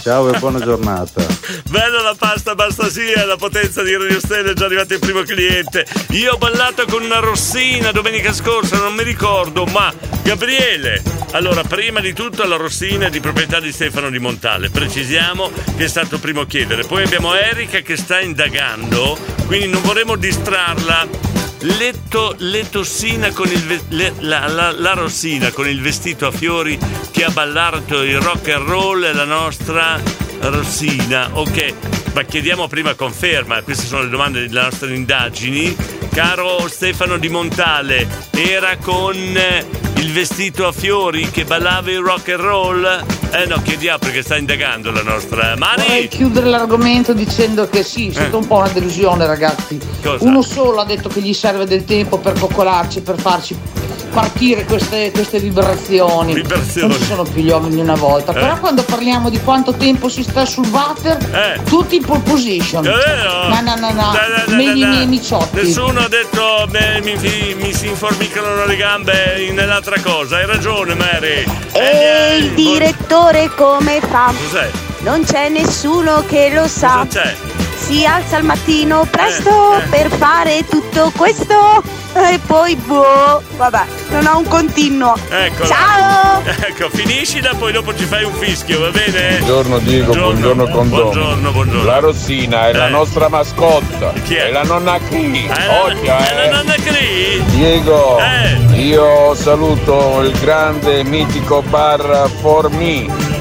[0.00, 1.24] Ciao e buona giornata.
[1.70, 5.22] Bella la pasta, basta sia, la potenza di Radio Stella è già arrivato il primo
[5.22, 5.86] cliente.
[6.10, 9.92] Io ho ballato con una rossina domenica scorsa, non mi ricordo, ma
[10.22, 11.02] Gabriele.
[11.32, 15.84] Allora, prima di tutto la rossina è di proprietà di Stefano Di Montale, precisiamo che
[15.84, 16.84] è stato primo a chiedere.
[16.84, 21.33] Poi abbiamo Erika che sta indagando, quindi non vorremmo distrarla.
[21.66, 26.30] Letto, le tossina con il ve- le- la, la- la rossina con il vestito a
[26.30, 26.78] fiori
[27.10, 29.98] che ha ballato il rock and roll è la nostra
[30.40, 31.30] rossina.
[31.32, 31.72] Ok,
[32.14, 35.76] ma chiediamo prima conferma, queste sono le domande delle nostre indagini.
[36.12, 42.28] Caro Stefano Di Montale, era con eh, il vestito a fiori che ballava il rock
[42.28, 43.04] and roll?
[43.32, 45.82] Eh no, chiediamo perché sta indagando la nostra Mari.
[45.82, 49.76] Vorrei chiudere l'argomento dicendo che sì, è stata un po' una delusione ragazzi.
[50.00, 50.24] Cosa?
[50.24, 53.58] Uno solo ha detto che gli serve del tempo per coccolarci, per farci
[54.14, 56.34] partire queste, queste vibrazioni.
[56.34, 56.88] Vibrazioni.
[56.88, 58.30] Non ci sono più gli uomini di una volta.
[58.30, 58.34] Eh.
[58.34, 62.84] Però quando parliamo di quanto tempo si sta sul water, tutti in pole position.
[62.86, 63.48] È vero?
[63.48, 64.12] No, no, no, no.
[64.56, 65.56] Meglio i miei miciotti.
[65.62, 70.36] Nessuno ha detto beh, mi, mi- mi si informicano le gambe nell'altra cosa.
[70.36, 71.44] Hai ragione, Mary.
[71.72, 74.32] E il direttore come fa?
[74.36, 74.70] Cos'è?
[75.00, 77.04] Non c'è nessuno che lo sa.
[77.06, 77.36] Cosa c'è?
[77.76, 81.82] Si alza al mattino presto per fare tutto questo
[82.14, 85.14] e poi boh, vabbè, non ha un continuo.
[85.28, 85.66] Eccola.
[85.68, 86.42] Ciao!
[86.44, 89.36] Ecco, finiscila, poi dopo ci fai un fischio, va bene?
[89.38, 91.02] Buongiorno Diego, buongiorno Condomo.
[91.02, 91.84] Buongiorno, buongiorno.
[91.84, 92.90] La Rossina è la Eh.
[92.90, 94.12] nostra mascotta.
[94.24, 94.46] Chi è?
[94.48, 95.46] È la nonna Cri.
[95.46, 96.50] È la- Occhio, è la eh.
[96.50, 97.42] nonna Cri?
[97.46, 98.80] Diego, Eh.
[98.80, 103.32] io saluto il grande mitico bar For Me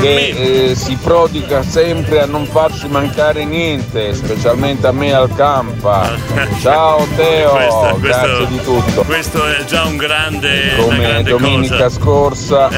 [0.00, 6.10] che eh, si prodiga sempre a non farci mancare niente, specialmente a me al campa.
[6.60, 9.02] Ciao Teo, Questo- questo- grazie di tutto.
[9.02, 11.90] Questo è già un grande, una Come grande domenica cosa.
[11.90, 12.68] scorsa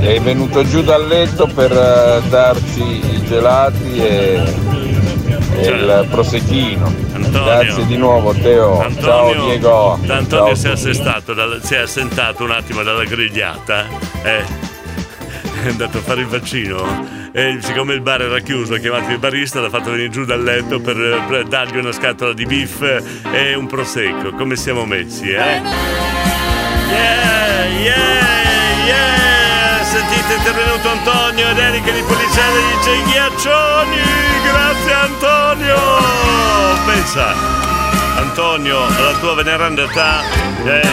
[0.00, 4.42] è venuto giù dal letto per eh, darci i gelati e,
[5.56, 6.92] e il prosecchino.
[7.30, 8.86] Grazie di nuovo Teo.
[9.00, 9.98] Ciao Diego.
[10.06, 10.68] Antonio si
[11.62, 13.86] si è assentato un attimo dalla grigliata.
[14.22, 14.42] Eh,
[15.64, 17.23] è andato a fare il vaccino.
[17.36, 20.40] E siccome il bar era chiuso, ha chiamato il barista, l'ha fatto venire giù dal
[20.40, 22.80] letto per, per dargli una scatola di beef
[23.32, 24.30] e un prosecco.
[24.34, 25.60] Come siamo messi, eh?
[26.90, 29.82] Yeah, yeah, yeah!
[29.82, 33.96] Sentite, intervenuto Antonio ed Erika di Policella dice i ghiaccioni!
[34.44, 35.76] Grazie Antonio!
[36.86, 37.34] Pensa,
[38.16, 40.20] Antonio, alla tua veneranda età,
[40.66, 40.88] eh,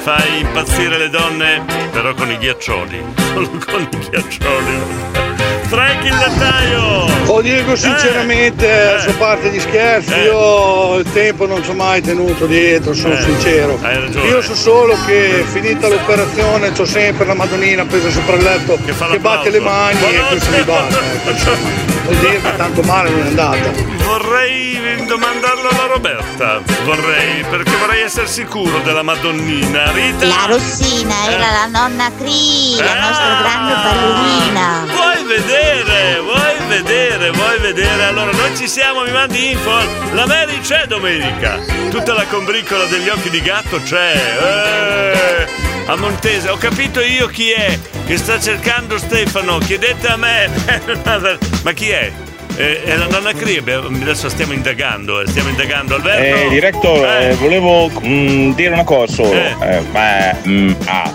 [0.00, 1.62] fai impazzire le donne,
[1.92, 3.04] però con i ghiaccioli.
[3.34, 5.27] Solo con i ghiaccioli.
[5.68, 7.06] Frank il lattaio!
[7.26, 8.94] Oh Diego, sinceramente, Eh.
[8.94, 13.14] a sua parte di scherzi, io il tempo non ci ho mai tenuto dietro, sono
[13.14, 13.78] Eh, sincero.
[14.26, 18.92] Io so solo che finita l'operazione ho sempre la Madonnina appesa sopra il letto che,
[19.18, 20.98] batte le mani e questo mi basta.
[21.12, 21.68] ecco, insomma,
[22.04, 23.70] vuol dire che tanto male non è andata.
[24.04, 24.57] Vorrei
[25.06, 29.90] domandarlo alla Roberta, vorrei, perché vorrei essere sicuro della Madonnina.
[29.92, 30.26] Rita?
[30.26, 34.84] La Rossina era la nonna Cri, la nostra grande ballerina.
[34.86, 38.04] Vuoi vedere, vuoi vedere, vuoi vedere?
[38.04, 39.70] Allora noi ci siamo, mi mandi info.
[40.12, 41.58] La Mary c'è domenica.
[41.90, 45.46] Tutta la combricola degli occhi di gatto c'è.
[45.46, 49.58] Eh, a Montese, ho capito io chi è che sta cercando Stefano.
[49.58, 50.50] Chiedete a me.
[51.64, 52.27] Ma chi è?
[52.58, 56.46] Eh, è la nonna Cri, beh, adesso stiamo indagando, eh, stiamo indagando Alberto.
[56.46, 59.32] Eh, director, eh, volevo mm, dire una cosa solo.
[59.32, 61.12] Eh, ma, mm, ah,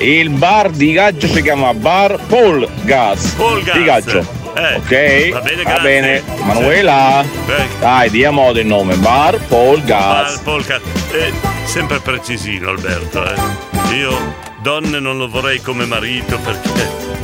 [0.00, 3.28] il bar di Gaggio si chiama Bar Paul Gas.
[3.30, 3.76] Paul Gas.
[3.78, 4.26] Di Gaggio.
[4.56, 5.30] Eh, ok?
[5.30, 6.22] va bene, Va bene.
[6.42, 7.24] Manuela.
[7.46, 7.66] Beh.
[7.80, 8.94] Dai, dia modo il nome.
[8.96, 10.34] Bar Paul Gas.
[10.36, 10.78] Al polka.
[11.12, 11.32] Eh,
[11.64, 13.94] sempre precisino Alberto, eh.
[13.94, 17.23] Io donne non lo vorrei come marito perché.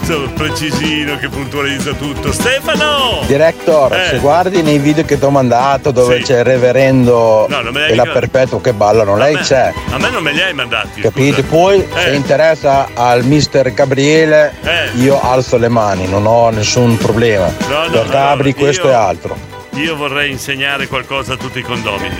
[0.00, 2.32] Insomma, precisino che puntualizza tutto.
[2.32, 3.20] Stefano!
[3.26, 4.06] Director, Eh.
[4.08, 6.22] se guardi nei video che ti ho mandato dove Sì.
[6.24, 9.72] c'è il reverendo No, e la perpetua che ballano, lei me- c'è.
[9.90, 11.00] A me non me li hai mandati.
[11.00, 11.42] Capite?
[11.42, 11.48] scusa.
[11.48, 12.14] Poi se Eh.
[12.16, 14.90] interessa al mister Gabriele Eh.
[14.98, 17.46] io alzo le mani, non ho nessun problema.
[17.68, 19.36] No, no, Gabri no, questo io- e altro.
[19.74, 22.16] Io vorrei insegnare qualcosa a tutti i condomini.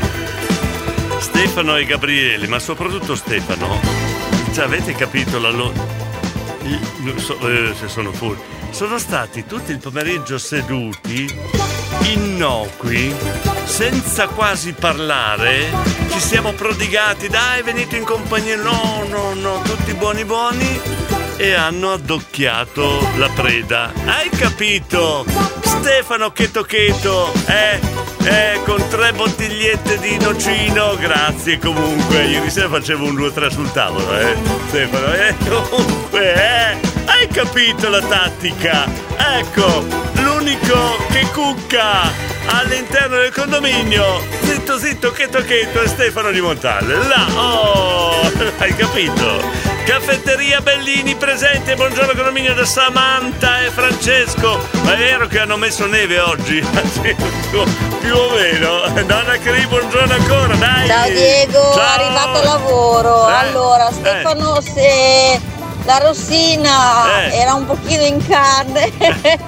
[1.18, 3.80] Stefano e Gabriele, ma soprattutto Stefano,
[4.58, 5.99] avete capito la loro.
[7.16, 8.36] So- eh, se sono full.
[8.70, 11.26] Sono stati tutto il pomeriggio seduti,
[12.02, 13.14] innocui,
[13.64, 15.66] senza quasi parlare.
[16.10, 18.56] Ci siamo prodigati, dai, venite in compagnia.
[18.56, 20.80] No, no, no, tutti buoni buoni.
[21.36, 23.90] E hanno addocchiato la preda.
[24.04, 25.24] Hai capito?
[25.62, 28.09] Stefano Cheto Cheto, eh?
[28.22, 32.24] Eh, con tre bottigliette di nocino, grazie comunque.
[32.24, 34.36] Ieri sera facevo un 2-3 sul tavolo, eh?
[34.68, 35.34] Stefano, eh?
[35.48, 36.88] Comunque, eh?
[37.06, 38.86] Hai capito la tattica?
[39.16, 42.12] Ecco, l'unico che cucca
[42.52, 46.94] all'interno del condominio, zitto zitto, cheto cheto, è Stefano di Montale.
[47.06, 48.20] Là, oh,
[48.58, 49.68] hai capito?
[49.84, 54.60] Caffetteria Bellini presente, buongiorno condominio da Samantha e Francesco.
[54.82, 56.60] Ma è vero che hanno messo neve oggi?
[57.50, 59.02] Più o meno.
[59.04, 60.86] Donna Cri, buongiorno ancora, dai.
[60.86, 61.94] Ciao Diego, Ciao.
[61.94, 63.28] arrivato al lavoro.
[63.28, 65.40] Eh, Allora, Stefano, se
[65.84, 67.36] la Rossina Eh.
[67.38, 68.92] era un pochino in carne,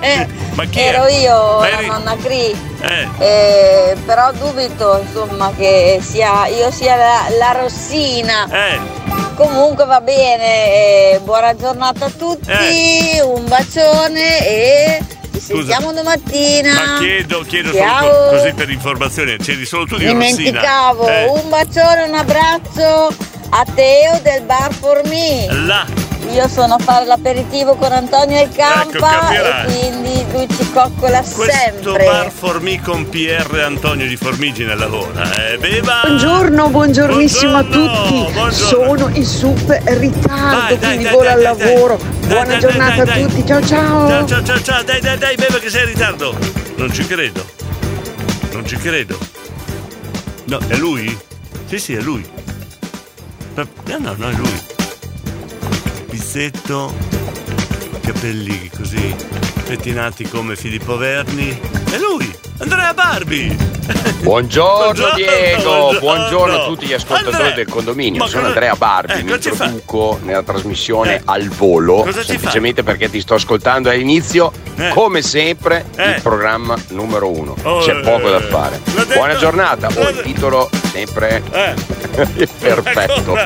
[0.55, 0.89] Ma chi è?
[0.89, 2.71] ero io, Ma la eri- nonna Cri.
[2.83, 3.09] Eh.
[3.19, 8.47] Eh, però dubito insomma che sia io sia la, la Rossina.
[8.51, 8.79] Eh.
[9.35, 12.53] Comunque va bene, eh, buona giornata a tutti,
[13.25, 16.73] un bacione e ci sentiamo domattina.
[16.75, 20.27] Ma chiedo, chiedo solo così per informazione, c'eri solo tu di Rossina.
[20.35, 23.09] Dimenticavo, Eh, un bacione, un abbraccio
[23.55, 25.47] a Teo del Bar for Me.
[25.51, 26.02] là.
[26.31, 31.19] Io sono a fare l'aperitivo con Antonio El Campa Ecco, e quindi lui ci coccola
[31.19, 32.05] Questo sempre.
[32.05, 35.59] bar Formi con PR Antonio di Formigine lavora, eh?
[35.59, 36.01] Beva!
[36.07, 38.33] Buongiorno, buongiornissimo a Buongiorno, tutti.
[38.33, 38.97] buongiorno.
[38.99, 41.97] Sono in super ritardo, Dai, dai, quindi dai, volo dai, al lavoro.
[41.97, 44.09] Dai, Buona dai, giornata dai, dai, a tutti, ciao ciao.
[44.09, 46.37] Ciao ciao ciao ciao, dai dai dai, Beva che sei in ritardo!
[46.77, 47.45] Non ci credo.
[48.53, 49.19] Non ci credo.
[50.45, 51.17] No, è lui?
[51.69, 52.27] Sì, sì, è lui.
[53.55, 53.67] No,
[53.99, 54.61] no, no, è lui.
[56.13, 56.93] Pizzetto,
[58.03, 59.17] capelli così,
[59.65, 61.59] pettinati come Filippo Verni.
[61.91, 62.31] È lui!
[62.59, 63.57] Andrea Barbi!
[64.21, 65.99] Buongiorno Diego, buongiorno.
[66.01, 68.27] buongiorno a tutti gli ascoltatori Andrea, del condominio.
[68.27, 69.65] Sono Andrea Barbi, eh, mi cosa ci fa?
[69.65, 74.91] introduco nella trasmissione al volo, semplicemente perché ti sto ascoltando all'inizio, Eh.
[74.91, 76.11] come sempre, Eh.
[76.11, 77.57] il programma numero uno.
[77.63, 78.83] Oh, C'è eh, poco da fare.
[78.85, 81.75] detto- Buona giornata, l'ha oh, il titolo sempre Eh.
[82.61, 83.39] perfetto.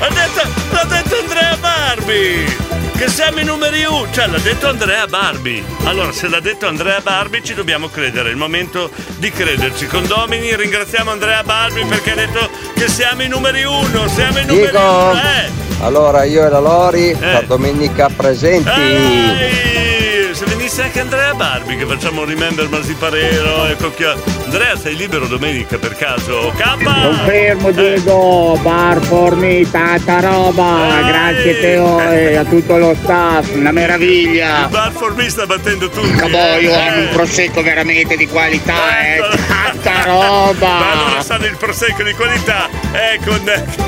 [0.00, 2.56] Ha detto, l'ha detto Andrea Barbi!
[2.96, 4.06] Che siamo i numeri uno!
[4.10, 5.64] Cioè, l'ha detto Andrea Barbi.
[5.84, 8.28] Allora, se l'ha detto Andrea Barbi, ci dobbiamo credere.
[8.28, 9.86] È il momento di crederci.
[9.86, 14.08] Condomini, ringraziamo Andrea Barbi perché ha detto che siamo i numeri uno!
[14.08, 15.12] Siamo i numeri Dico, uno!
[15.14, 15.66] Eh!
[15.80, 18.68] allora io e la Lori, la domenica presenti.
[18.68, 19.97] Ehi,
[20.38, 24.14] Se venisse anche Andrea Barbi che facciamo un remember Masiparero e Cocchio.
[24.44, 26.52] Andrea, sei libero domenica per caso?
[26.56, 26.92] Kappa!
[26.92, 33.72] Confermo Diego, bar for me, tanta roba, grazie Teo e a tutto lo staff, una
[33.72, 34.62] meraviglia.
[34.62, 36.12] Il bar for me sta battendo tutti.
[36.12, 36.86] Caboio, eh.
[36.86, 39.20] hanno un prosecco veramente di qualità, eh.
[39.48, 40.68] Tanta roba.
[40.78, 43.42] Ma allora sanno il prosecco di qualità eh, con,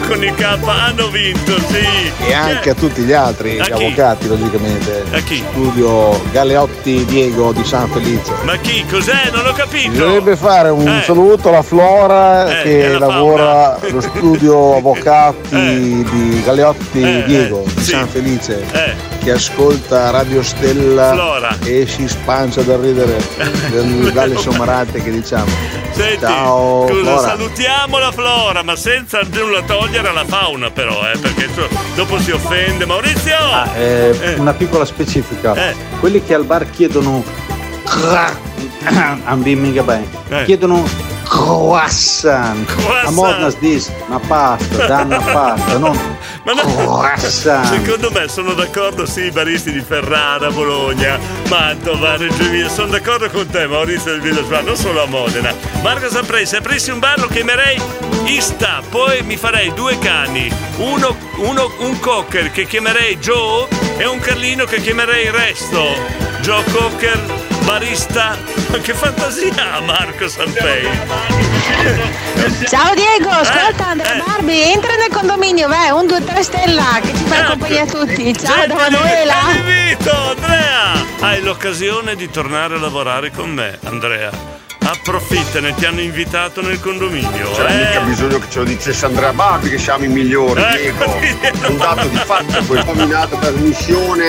[0.09, 2.27] con il K hanno vinto, sì.
[2.27, 5.05] E anche a tutti gli altri, gli avvocati logicamente.
[5.13, 5.45] A chi?
[5.51, 8.33] Studio Galeotti Diego di San Felice.
[8.45, 8.83] Ma chi?
[8.91, 9.29] Cos'è?
[9.31, 9.91] Non ho capito.
[9.91, 11.03] Bisognerebbe fare un Eh.
[11.03, 17.83] saluto alla Flora Eh, che lavora allo studio avvocati di Galeotti Eh, Diego eh, di.
[17.83, 19.10] San Felice Eh.
[19.23, 21.57] Che ascolta Radio Stella Flora.
[21.63, 23.23] e si spancia da ridere
[23.71, 25.79] del- dalle somarate che diciamo.
[25.93, 27.21] Senti, Ciao scusa, Flora.
[27.29, 32.31] salutiamo la flora, ma senza nulla togliere alla fauna, però, eh, perché so- dopo si
[32.31, 32.87] offende.
[32.87, 33.37] Maurizio!
[33.77, 35.55] Eh, Una piccola specifica.
[35.55, 35.75] Eh.
[35.99, 37.23] Quelli che al bar chiedono
[39.25, 40.07] Ambimmiga bene.
[40.29, 40.45] Eh.
[40.45, 40.85] Chiedono
[41.31, 42.67] croissant.
[43.05, 45.99] A Modena si dice una pasta, danno una pasta, non
[46.43, 47.67] Ma no, croissant.
[47.67, 51.19] secondo me sono d'accordo, sì, i baristi di Ferrara, Bologna,
[51.49, 52.69] Mantova, Reggio Emilia.
[52.69, 55.55] Sono d'accordo con te, Maurizio del Village Bar, non solo a Modena.
[55.83, 57.81] Marco Saprei, se aprissi un bar lo chiamerei
[58.25, 63.67] Ista, poi mi farei due cani, uno, uno- un cocker che chiamerei Joe
[63.97, 65.85] e un Carlino che chiamerei Resto.
[66.41, 67.19] Joe Cocker,
[67.65, 68.37] barista.
[68.69, 70.89] Ma che fantasia ha Marco Sampei!
[72.69, 77.15] Ciao Diego, Eh, ascolta Andrea Barbi, entra nel condominio, vai, un 2 3 stella, che
[77.15, 78.37] ci fai compagnia a tutti.
[78.39, 79.35] Ciao da Manuela.
[79.57, 81.07] Invito Andrea!
[81.21, 84.60] Hai l'occasione di tornare a lavorare con me, Andrea.
[84.95, 87.53] Approfittane, ti hanno invitato nel condominio.
[87.53, 87.77] C'era eh?
[87.77, 91.39] mica bisogno che ce lo dicesse Andrea Barbi che siamo i migliori, Ecco, Diego.
[91.63, 94.27] È un dato di fatto, questa nominata trasmissione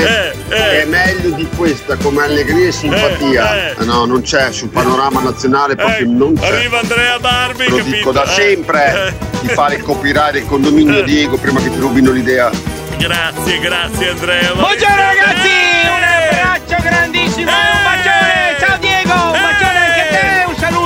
[0.50, 3.56] Eh, è meglio di questa come allegria e simpatia.
[3.72, 3.76] eh.
[3.80, 6.46] Eh, No, non c'è sul panorama nazionale proprio Eh, non c'è.
[6.46, 7.96] Arriva Andrea Barbi, lo capito?
[7.96, 9.40] dico da Eh, sempre eh.
[9.42, 12.52] di fare il copyright del condominio Diego prima che ti rubino l'idea.
[13.00, 14.54] grazie, grazie Andrea.
[14.54, 15.50] Buongiorno ragazzi,
[15.88, 17.50] un abbraccio grandissimo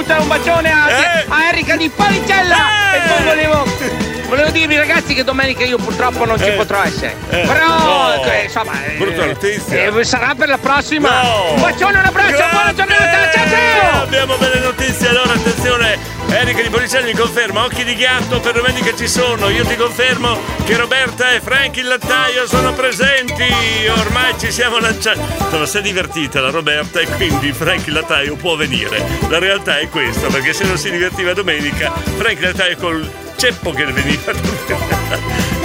[0.05, 2.55] te, un bacione anche a Erika di Policella.
[2.93, 7.15] E poi volevo Volevo dirvi ragazzi che domenica io purtroppo non ci potrò essere.
[7.29, 7.41] Eh.
[7.45, 8.23] Però No.
[8.25, 8.71] eh, insomma.
[8.83, 9.83] eh, Brutta notizia.
[9.85, 11.21] eh, sarà per la prossima.
[11.21, 11.51] No.
[11.53, 13.31] Un bacione, un abbraccio, buona giornata.
[13.31, 14.01] Ciao ciao!
[14.01, 15.97] Abbiamo belle notizie, allora attenzione,
[16.29, 20.37] Erika di Policelli mi conferma, occhi di ghiaccio per domenica ci sono, io ti confermo
[20.65, 23.43] che Roberta e Frank il lattaio sono presenti,
[23.87, 25.19] ormai ci siamo lanciati.
[25.19, 29.03] Insomma, si è divertita la Roberta e quindi Frank il lattaio può venire.
[29.29, 33.71] La realtà è questa, perché se non si divertiva domenica, Frank il lattaio col ceppo
[33.71, 34.31] che veniva.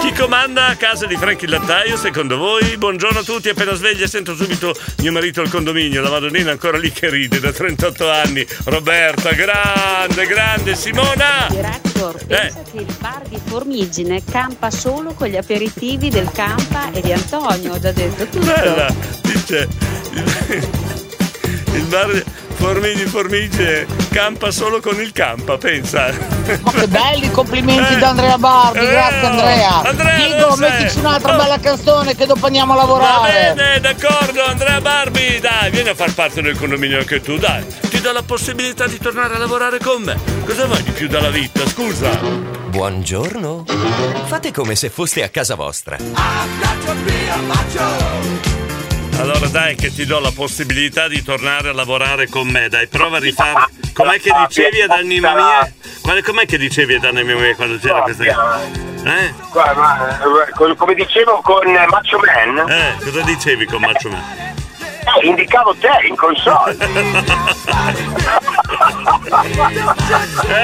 [0.01, 2.77] Chi comanda a casa di Frank il lattaio secondo voi?
[2.77, 6.91] Buongiorno a tutti, appena sveglia sento subito mio marito al condominio, la Madonnina ancora lì
[6.91, 8.47] che ride da 38 anni.
[8.65, 11.47] Roberta, grande, grande, Simona!
[11.49, 17.01] Director, pensa che il bar di Formigine campa solo con gli aperitivi del Campa e
[17.01, 18.47] di Antonio, ho già detto tutto.
[18.47, 19.69] Bella, dice
[21.73, 22.25] il bar
[22.61, 26.13] Formigi Formige campa solo con il campa, pensa.
[26.63, 27.99] Ma che belli complimenti Eh.
[27.99, 29.81] da Andrea Barbi, Eh, grazie Andrea.
[29.83, 31.37] Andrea, Diego, mettici un'altra Oh.
[31.39, 33.53] bella canzone che dopo andiamo a Va lavorare.
[33.55, 37.65] bene, d'accordo, Andrea Barbi, dai, vieni a far parte del condominio anche tu, dai.
[37.89, 40.19] Ti do la possibilità di tornare a lavorare con me.
[40.45, 42.11] Cosa vuoi di più dalla vita, scusa?
[42.69, 43.65] Buongiorno.
[44.27, 45.97] Fate come se foste a casa vostra.
[49.21, 53.19] Allora dai che ti do la possibilità di tornare a lavorare con me, dai, prova
[53.19, 53.67] a rifare.
[53.93, 55.73] Com'è che dicevi ad Anima Mia?
[56.01, 58.25] Quale- Com'è che dicevi ad Anima Mia quando c'era questa...
[58.25, 58.31] Eh?
[59.11, 59.35] Eh,
[60.55, 64.23] co- come dicevo con Macho Man, Eh, cosa dicevi con Macho Man?
[65.23, 66.77] eh, indicavo te in console.
[68.81, 70.55] Eh,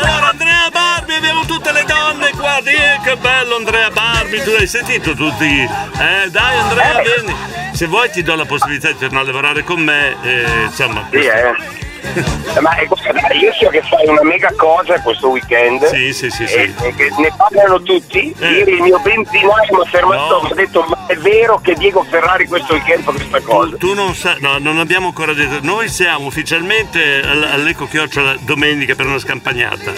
[0.00, 2.72] allora Andrea Barbi, abbiamo tutte le donne qua, di
[3.04, 5.44] che bello Andrea Barbi, tu hai sentito tutti?
[5.44, 7.34] Eh, dai Andrea, vieni.
[7.72, 11.06] Se vuoi ti do la possibilità di tornare a lavorare con me, eh, insomma.
[11.10, 11.81] Sì, eh.
[12.60, 15.84] Ma eh, guarda, io so che fai una mega cosa questo weekend.
[15.86, 16.84] Sì, sì, sì, E, sì.
[16.84, 18.34] e che ne parlano tutti.
[18.38, 18.50] Eh.
[18.50, 20.42] Ieri il mio benzinaio mi ha fermato No.
[20.42, 23.76] mi ha detto ma è vero che Diego Ferrari questo weekend fa questa cosa?
[23.76, 25.58] Tu non sai, no, non abbiamo ancora detto.
[25.62, 29.92] Noi siamo ufficialmente all- all'Eco Chiocciola domenica per una scampagnata.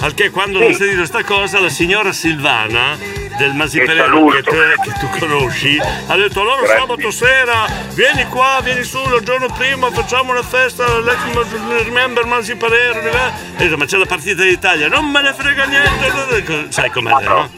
[0.00, 0.64] Al che quando Sì.
[0.64, 2.96] ho sentito sta cosa, la signora Silvana
[3.38, 4.50] del Masiperero saluto.
[4.50, 6.78] che, che tu conosci ha detto allora Grazie.
[6.78, 11.16] sabato sera vieni qua, vieni su il giorno prima, facciamo una festa all'ex
[11.50, 13.00] Remember Masiperero.
[13.00, 16.70] E ho detto, ma c'è la partita d'Italia, non me ne frega niente.
[16.70, 17.50] Sai com'è, no?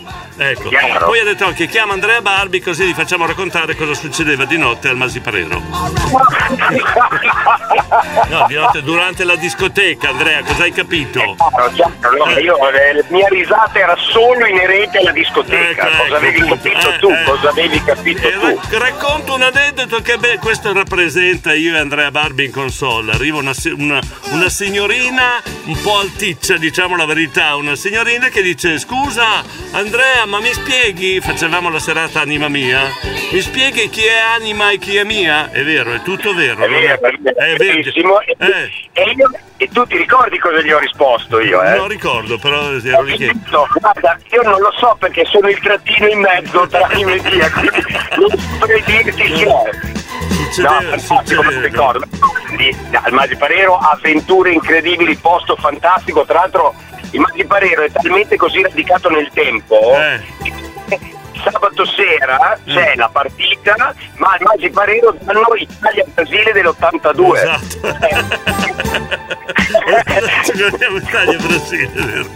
[0.51, 0.69] Ecco.
[0.69, 1.07] Chiaro.
[1.07, 4.89] Poi ha detto anche chiama Andrea Barbi così gli facciamo raccontare cosa succedeva di notte
[4.89, 5.63] al Masiparero.
[8.29, 11.23] No, di notte durante la discoteca, Andrea, cosa hai capito?
[11.23, 11.37] No,
[11.75, 15.89] chiaro, no, io, eh, la mia risata era solo inerente alla discoteca.
[15.89, 17.11] Ecco, cosa avevi capito Eh, tu?
[17.11, 17.23] eh.
[17.25, 18.41] Cosa avevi capito E tu?
[18.47, 23.13] rac- racconto un aneddoto che beh, questo rappresenta io e Andrea Barbi in console.
[23.13, 28.79] Arriva una, una- una signorina un po' alticcia, diciamo la verità, una signorina che dice
[28.79, 32.81] scusa Andrea ma mi spieghi, facevamo la serata anima mia,
[33.33, 35.51] mi spieghi chi è anima e chi è mia?
[35.51, 36.65] È vero, è tutto vero.
[36.65, 37.57] È non vero, è vero, è vero.
[37.59, 38.19] verissimo.
[38.23, 38.71] E, Eh.
[38.95, 41.77] e io- e tu ti ricordi cosa gli ho risposto io, eh?
[41.77, 43.31] Non ricordo, però ero lì che...
[43.51, 47.21] No, guarda, io non lo so perché sono il trattino in mezzo tra io e
[47.21, 47.85] Dio, quindi
[48.17, 49.71] non saprei dirti chi è.
[50.31, 52.07] Succedeva, no, fantastico, lo ricordo.
[52.57, 56.25] Di- al Masiparero avventure incredibili, posto fantastico.
[56.25, 56.75] Tra l'altro
[57.13, 59.95] il Masiparero è talmente così radicato nel tempo.
[61.43, 63.75] Sabato sera c'è la partita,
[64.17, 67.61] ma al Masiparero danno Italia-Brasile dell'82.
[69.29, 69.32] Ci
[70.55, 72.31] guardiamo Italia e Brasile, vero?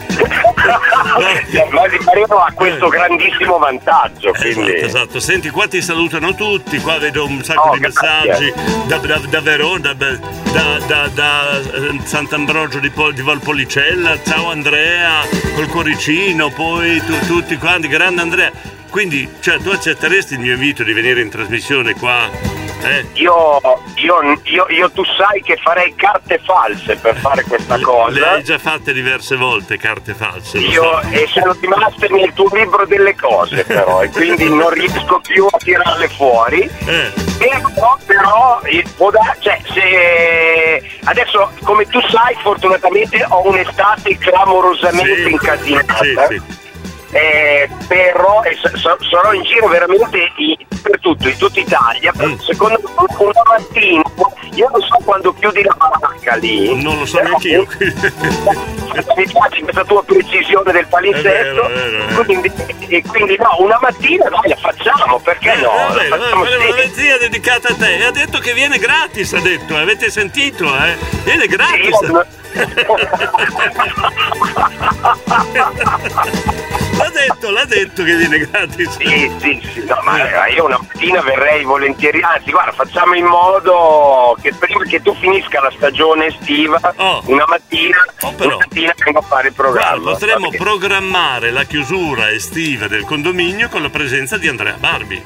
[1.49, 4.33] Il Masiparero ha questo grandissimo vantaggio.
[4.33, 4.75] Quindi...
[4.75, 5.21] Esatto, esatto.
[5.21, 8.53] Senti, qua ti salutano tutti, qua vedo un sacco Oh, di messaggi
[8.87, 10.11] da, da, da Verona, da,
[10.53, 15.23] da, da, da, eh, Sant'Ambrogio di, Pol- di Valpolicella, ciao Andrea,
[15.55, 18.75] col cuoricino, poi tu- tutti quanti, grande Andrea.
[18.91, 22.29] Quindi, cioè, tu accetteresti il mio invito di venire in trasmissione qua?
[22.83, 23.05] Eh?
[23.15, 23.59] Io,
[23.97, 28.31] io, io, io tu sai che farei carte false per fare questa Le cosa.
[28.33, 30.59] hai già fatte diverse volte carte false.
[30.59, 31.01] Io so.
[31.11, 35.57] e sono rimaste nel tuo libro delle cose però e quindi non riesco più a
[35.59, 36.61] tirarle fuori.
[36.85, 37.13] Eh.
[37.39, 45.25] Però, però eh, può da- cioè, se adesso come tu sai fortunatamente ho un'estate clamorosamente
[45.25, 45.31] Sì.
[45.31, 45.95] incasinata.
[46.03, 46.65] Sì, sì.
[47.17, 52.13] Eh, però eh, sa- sarò in giro veramente i- per tutto, in tutta Italia.
[52.23, 52.35] Mm.
[52.39, 54.03] Secondo me una mattina
[54.53, 56.83] io non so quando chiudi la baracca lì.
[56.83, 57.67] Non lo so neanche io.
[59.17, 61.71] Mi piace questa tua precisione del palinsesto.
[62.25, 62.53] Quindi,
[62.89, 65.71] e quindi no, una mattina noi la facciamo, perché no?
[65.71, 66.55] Va La facciamo sì.
[66.57, 67.97] una mezzina dedicata a te.
[67.97, 70.97] E ha detto che viene gratis, ha detto, avete sentito, eh?
[71.25, 71.99] Viene gratis.
[76.97, 78.97] L'ha detto, l'ha detto che viene gratis.
[78.97, 84.37] Sì, sì, sì, no, ma io una mattina verrei volentieri, anzi guarda, facciamo in modo
[84.41, 86.81] che prima che tu finisca la stagione estiva,
[87.27, 87.97] una mattina,
[88.39, 90.11] una mattina vengo a fare il Guarda, programma.
[90.13, 95.23] potremmo Perché- programmare la chiusura estiva del condominio con la presenza di Andrea Barbi.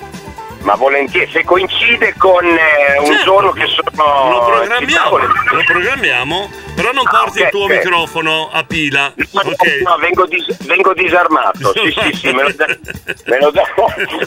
[0.62, 3.22] Ma volentieri, se coincide con eh, un Certo.
[3.24, 7.70] giorno che sono Lo programmiamo, lo programmiamo, però non Ah, porti ok, il tuo ok.
[7.70, 9.12] microfono a pila.
[9.16, 11.72] No, no, vengo, dis- vengo disarmato.
[11.74, 12.78] Sì, sì, sì, me lo, dai,
[13.26, 13.64] me lo dai,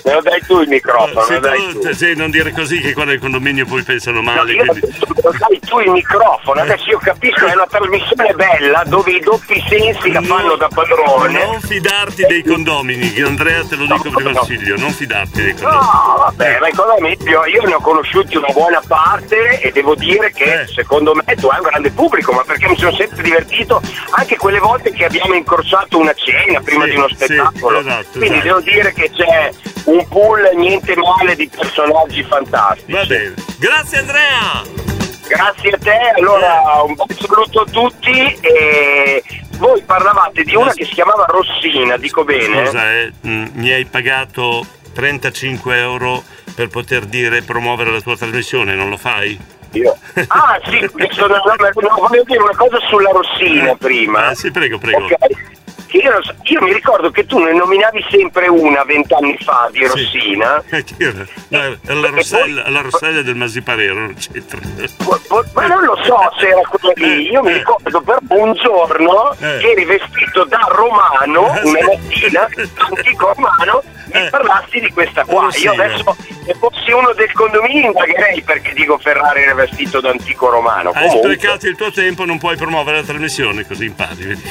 [0.03, 1.25] me lo dai tu il microfono.
[1.27, 1.79] Lo dai tu.
[1.81, 4.53] tu- sì, non dire così che qua nel condominio poi pensano No, male.
[4.53, 6.61] io quindi- lo dai tu il microfono.
[6.61, 11.43] Adesso io capisco, è una trasmissione bella dove i doppi sensi la fanno da padrone.
[11.45, 15.81] Non fidarti dei condomini, che Andrea te lo dico per consiglio, non fidarti dei condomini.
[16.24, 16.67] Vabbè, ma
[16.99, 17.45] meglio?
[17.45, 20.67] Io ne ho conosciuti una buona parte e devo dire che Eh.
[20.67, 24.59] secondo me tu hai un grande pubblico, ma perché mi sono sempre divertito anche quelle
[24.59, 27.80] volte che abbiamo incrociato una cena prima Sì, di uno sì, spettacolo.
[27.80, 28.43] esatto, Quindi esatto.
[28.47, 29.49] devo dire che c'è
[29.86, 33.34] un pool niente male di personaggi fantastici.
[33.59, 34.82] Grazie Andrea!
[35.28, 39.24] Grazie a te, allora un bel saluto a tutti e
[39.57, 42.65] voi parlavate di una che si chiamava Rossina, dico bene?
[42.65, 46.23] Scusa, eh, mm, mi hai pagato 35 euro
[46.55, 49.37] per poter dire promuovere la tua trasmissione, non lo fai?
[49.71, 49.97] Io.
[50.27, 54.27] Ah sì, sono, volevo dire una cosa sulla Rossina prima.
[54.27, 55.05] Ah, sì, prego, prego.
[55.05, 55.61] Ok.
[55.93, 60.63] Che Io, io mi ricordo che tu ne nominavi sempre una vent'anni fa di Rossina.
[60.73, 61.27] Eh?
[61.49, 64.57] No, era la Rossella, la Rossella del Masiparero, non c'entra.
[65.53, 69.57] Ma non lo so se era quella lì, io mi ricordo però un giorno Eh.
[69.59, 72.47] che eri vestito da romano, una mattina,
[72.89, 73.83] antico romano,
[74.13, 75.33] mi parlassi di questa qua.
[75.33, 75.71] Io Rossina.
[75.73, 76.15] adesso,
[76.45, 80.89] se fossi uno del condominio, indagherei perché dico Ferrari era vestito da antico romano.
[80.91, 84.41] Hai Comunque, sprecato il tuo tempo, non puoi promuovere la trasmissione, così impari.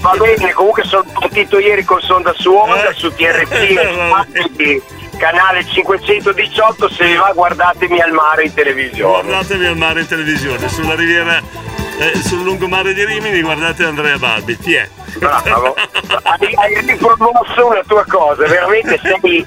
[0.00, 4.82] va bene, comunque sono partito ieri con Sonda su Onda, su TRT,
[5.18, 9.22] canale 518, se vi va guardatemi al mare in televisione.
[9.22, 11.42] Guardatevi al mare in televisione, sulla riviera,
[11.98, 14.88] eh, sul lungomare di Rimini, guardate Andrea Barbi, chi è?
[15.18, 15.74] Bravo.
[16.22, 19.46] hai, hai ripromosso una tua cosa, veramente sei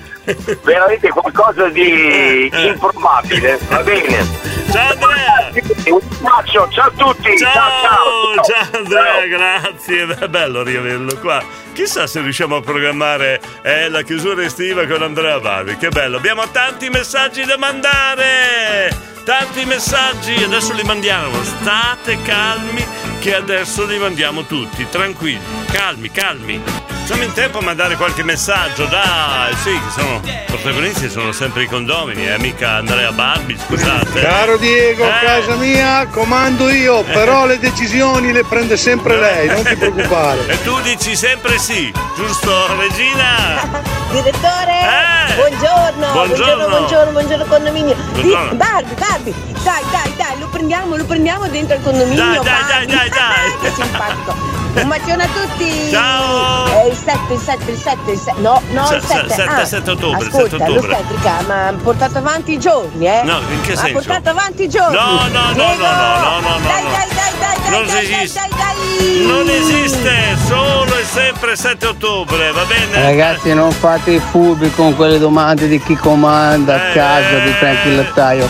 [0.63, 3.59] veramente qualcosa di improbabile.
[3.67, 4.51] Va bene.
[4.71, 5.51] Ciao Andrea!
[5.85, 7.37] Un bacio, ciao a tutti!
[7.37, 8.43] Ciao, ciao!
[8.43, 11.43] Ciao Andrea, grazie, è bello riaverlo qua.
[11.73, 16.17] Chissà se riusciamo a programmare eh, la chiusura estiva con Andrea Barbi, che bello.
[16.17, 19.11] Abbiamo tanti messaggi da mandare!
[19.23, 21.41] Tanti messaggi, adesso li mandiamo.
[21.43, 25.39] State calmi che adesso li mandiamo tutti, tranquilli,
[25.71, 26.61] calmi, calmi.
[27.05, 31.67] Siamo in tempo a mandare qualche messaggio, dai, sì, che sono protagonisti, sono sempre i
[31.67, 34.19] condomini, eh, mica Andrea Barbi, scusate.
[34.21, 35.19] Caro Diego, Eh.
[35.25, 40.45] casa mia, comando io, però le decisioni le prende sempre lei, non ti preoccupare.
[40.53, 43.81] E tu dici sempre sì, giusto Regina?
[44.11, 45.33] Direttore, Eh.
[45.35, 46.13] buongiorno, Buongiorno.
[46.13, 47.95] buongiorno, buongiorno, buongiorno condominio.
[47.95, 48.55] Di- Buongiorno.
[48.55, 52.23] Barbie, Barbie, dai, dai, dai, lo prendiamo, lo prendiamo dentro il condominio.
[52.23, 53.57] Dai, dai, dai, dai, dai.
[53.59, 54.62] che simpatico.
[54.75, 55.89] Un bacione a tutti.
[55.91, 56.65] Ciao.
[56.65, 58.41] È il 7, il 7, il 7, il 7.
[58.41, 59.29] No, no, il se- 7.
[59.29, 60.87] sette- ah, sette ottobre, Ascolta, sette ottobre.
[60.87, 63.21] lo Stetrica, ma ha portato avanti i giorni, eh?
[63.23, 63.93] No, in che Ha senso?
[63.93, 64.95] portato avanti i giorni.
[64.95, 67.85] No, no, no, Diego, no, no, no, no, no, Dai, dai, dai, dai, dai, Non
[67.85, 68.39] dai, esiste.
[68.39, 68.59] dai, dai,
[68.97, 69.25] dai.
[69.27, 70.11] Non esiste,
[70.47, 73.01] solo e sempre 7 ottobre, va bene?
[73.03, 77.57] Ragazzi non fate i furbi con quelle domande di chi comanda a Eh, casa di
[77.59, 78.49] tranquillataio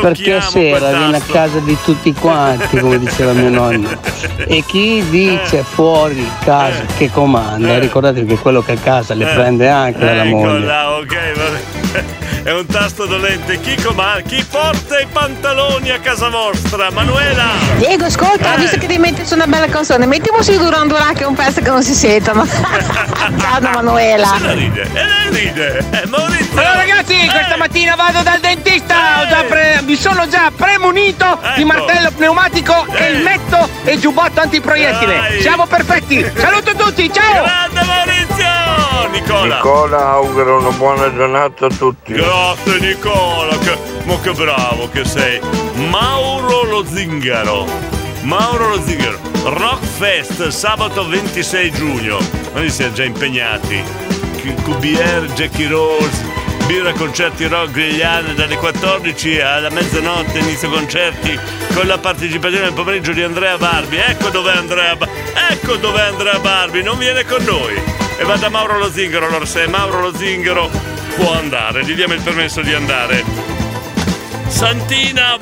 [0.00, 3.88] perché a sera viene a casa di tutti quanti come diceva mio nonno
[4.46, 7.78] e chi dice fuori casa che comanda.
[7.78, 10.66] Ricordatevi che quello che è a casa le Eh, prende anche dalla ecco moglie.
[10.66, 12.25] là, ok, va bene.
[12.46, 13.60] È un tasto dolente.
[13.60, 14.20] Chi, comanda?
[14.20, 16.92] Chi porta i pantaloni a casa vostra?
[16.92, 17.46] Manuela!
[17.78, 18.58] Diego, ascolta, Eh.
[18.58, 21.60] visto che devi metterci una bella canzone, mettiamo su Duran Duran che è un pezzo
[21.60, 22.46] che non si sentono.
[22.46, 24.28] Ciao Manuela.
[24.38, 25.84] Se la ride, e lei ride.
[25.90, 26.56] Eh, Maurizio!
[26.60, 31.64] Allora ragazzi, questa mattina vado dal dentista, ho già pre- mi sono già premunito di
[31.64, 35.16] martello pneumatico, elmetto e giubbotto antiproiettile.
[35.18, 35.40] Dai.
[35.40, 36.24] Siamo perfetti.
[36.36, 37.42] Saluto tutti, ciao!
[37.42, 38.55] Grande Maurizio!
[39.06, 39.56] Nicola!
[39.56, 42.12] Nicola auguro una buona giornata a tutti.
[42.12, 45.40] Grazie Nicola, che, ma che bravo che sei.
[45.88, 47.66] Mauro Lo Zingaro.
[48.22, 49.18] Mauro Lo Zingaro.
[49.44, 52.18] Rockfest sabato 26 giugno.
[52.52, 53.82] Noi siamo già impegnati.
[54.62, 56.24] QBR, Jackie Rose,
[56.66, 61.38] birra concerti rock grigliane dalle 14 alla mezzanotte, inizio concerti
[61.74, 63.96] con la partecipazione del pomeriggio di Andrea Barbi.
[63.96, 65.14] Ecco dove Andrea Barbi,
[65.50, 68.05] ecco dove Andrea Barbi, non viene con noi.
[68.18, 70.70] E va da Mauro Lo Zingaro, allora se Mauro Lo Zingaro
[71.16, 73.24] può andare, gli diamo il permesso di andare.
[74.48, 75.36] Santina,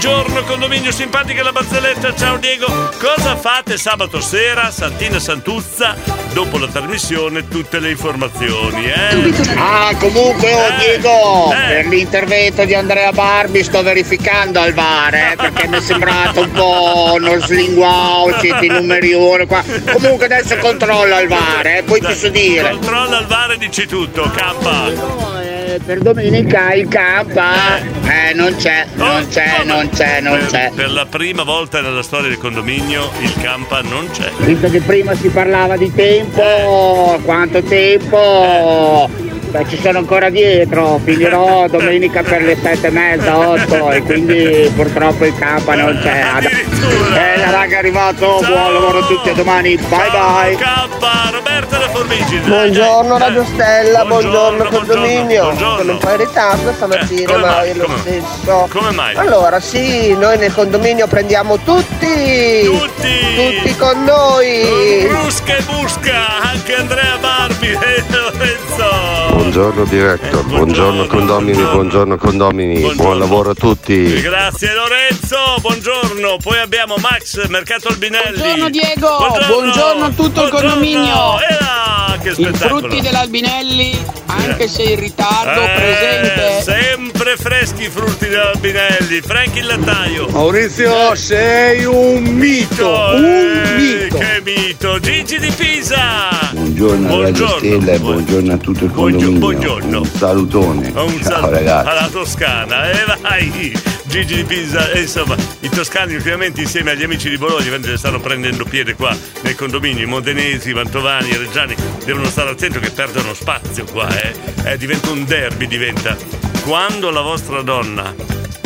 [0.00, 2.66] buongiorno condominio simpatica la barzelletta, ciao Diego.
[3.00, 5.96] Cosa fate sabato sera, Santina Santuzza?
[6.32, 9.34] Dopo la trasmissione tutte le informazioni, eh?
[9.56, 11.66] Ah, comunque, oh Eh, Diego, eh.
[11.66, 16.52] per l'intervento di Andrea Barbi sto verificando al bar, eh, perché mi è sembrato un
[16.52, 19.64] po' uno slinguao, siete i numeri uno qua.
[19.90, 22.70] Comunque adesso controllo al bar, eh, poi ti so dire.
[22.70, 25.37] Controlla il VAR e dici tutto, K.
[25.78, 30.70] Eh, per domenica il campa, eh, non c'è, non c'è, non c'è, non Per, c'è.
[30.74, 34.30] per la prima volta nella storia del condominio il Campa non c'è.
[34.38, 39.08] Visto che prima si parlava di tempo, quanto tempo?
[39.50, 44.70] Beh, ci sono ancora dietro, finirò domenica per le sette e mezza, otto e quindi
[44.74, 46.22] purtroppo il campo non c'è.
[46.44, 50.54] Eh, la raga è arrivato, buon lavoro a tutti, a domani, bye bye.
[50.56, 52.46] K, Roberta da Formigine.
[52.46, 55.42] Buongiorno Radio Stella, buongiorno, condominio.
[55.44, 55.76] buongiorno.
[55.78, 57.70] Sono un po' in ritardo stamattina, Eh, ma mai?
[57.70, 58.68] è lo Come- stesso.
[58.70, 59.14] Come mai?
[59.16, 62.64] Allora, sì, noi nel condominio prendiamo tutti!
[62.64, 63.74] Tutti!
[63.78, 65.08] con noi!
[65.22, 69.37] Busca e busca, anche Andrea Barbi e Lorenzo.
[69.50, 74.20] Buongiorno direttor, buongiorno condomini, buongiorno condomini, buon lavoro a tutti!
[74.20, 76.36] Grazie Lorenzo, buongiorno.
[76.42, 78.36] Poi abbiamo Max Mercato Albinelli.
[78.36, 80.68] Buongiorno Diego, Buongiorno, buongiorno a tutto il Buongiorno.
[80.68, 81.38] condominio.
[81.40, 82.78] E là, che I spettacolo.
[82.80, 86.62] frutti dell'Albinelli, anche se in ritardo, Eh, presente.
[86.70, 89.20] Sempre freschi i frutti dell'Albinelli.
[89.22, 90.28] Franchi il lattaio.
[90.28, 94.18] Maurizio, sei un mito, un Eh, mito.
[94.18, 95.00] Che mito.
[95.00, 96.36] Gigi di Pisa.
[96.50, 99.37] Buongiorno Radio Stella e buongiorno a tutto il condominio.
[99.38, 100.00] Buongiorno.
[100.00, 100.88] Un salutone.
[100.88, 101.88] Un Ciao saluto ragazzi.
[101.88, 103.72] alla Toscana e vai
[104.06, 108.20] Gigi di Pisa e insomma i toscani ultimamente insieme agli amici di Bologna mentre stanno
[108.20, 111.74] prendendo piede qua nel condominio i modenesi, i mantovani, i reggiani
[112.04, 114.34] devono stare attenti che perdono spazio qua eh.
[114.64, 116.16] Eh, diventa un derby diventa
[116.64, 118.14] quando la vostra donna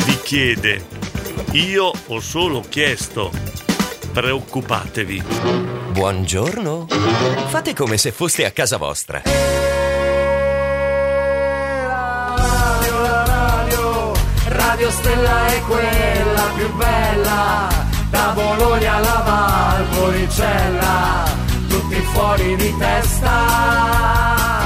[0.07, 0.85] vi chiede
[1.53, 3.31] io ho solo chiesto
[4.13, 5.23] preoccupatevi
[5.93, 6.87] Buongiorno.
[7.49, 9.23] Fate come se foste a casa vostra.
[14.73, 17.69] Radio Stella è quella più bella,
[18.09, 19.23] da Bologna alla
[19.91, 21.25] Valpolicella,
[21.69, 24.63] tutti fuori di testa,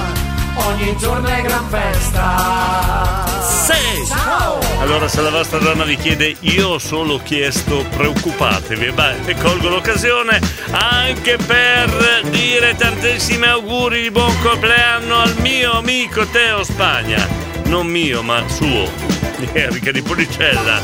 [0.55, 3.25] ogni giorno è gran festa.
[3.41, 4.07] Sì!
[4.07, 4.61] Ciao!
[4.79, 8.93] Allora, se la vostra donna vi chiede io ho solo chiesto, preoccupatevi.
[8.93, 10.39] Beh, e colgo l'occasione
[10.71, 17.27] anche per dire tantissimi auguri di buon compleanno al mio amico Teo Spagna.
[17.65, 19.06] Non mio, ma suo.
[19.53, 20.81] Erika di Policella,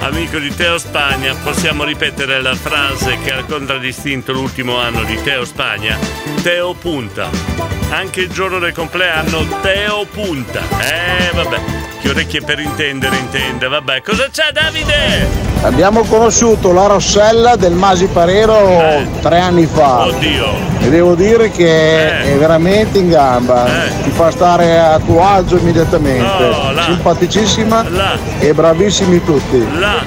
[0.00, 5.44] amico di Teo Spagna, possiamo ripetere la frase che ha contraddistinto l'ultimo anno di Teo
[5.44, 5.98] Spagna?
[6.42, 7.79] Teo punta.
[7.90, 10.60] Anche il giorno del compleanno Teo punta.
[10.60, 11.58] Eh, vabbè,
[12.00, 13.66] che orecchie per intendere intende.
[13.66, 15.48] Vabbè, cosa c'è Davide?
[15.62, 20.06] Abbiamo conosciuto la Rossella del Masi Parero tre anni fa.
[20.06, 20.46] Oddio.
[20.78, 23.66] E devo dire che è veramente in gamba.
[24.04, 26.44] Ti fa stare a tuo agio immediatamente.
[26.44, 26.80] Oh.
[26.82, 28.16] Simpaticissima Là.
[28.38, 29.66] e bravissimi tutti.
[29.78, 30.02] Là.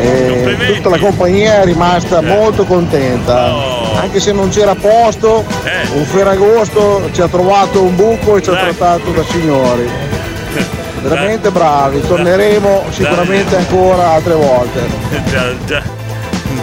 [0.00, 3.77] E tutta la compagnia è rimasta molto contenta.
[3.94, 5.44] Anche se non c'era posto,
[5.94, 9.88] un Ferragosto ci ha trovato un buco e ci ha trattato da signori.
[11.02, 14.80] Veramente bravi, torneremo sicuramente ancora altre volte.
[15.30, 15.82] Già, già,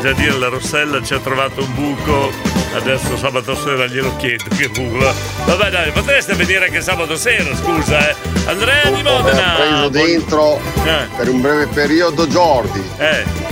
[0.01, 2.63] già dire la Rossella ci ha trovato un buco.
[2.75, 5.13] Adesso sabato sera glielo chiedo che buco.
[5.45, 8.15] Vabbè dai, potreste venire anche sabato sera, scusa, eh.
[8.47, 9.53] Andrea di Modena.
[9.53, 11.07] Ha preso dentro Eh.
[11.15, 12.83] per un breve periodo Jordi,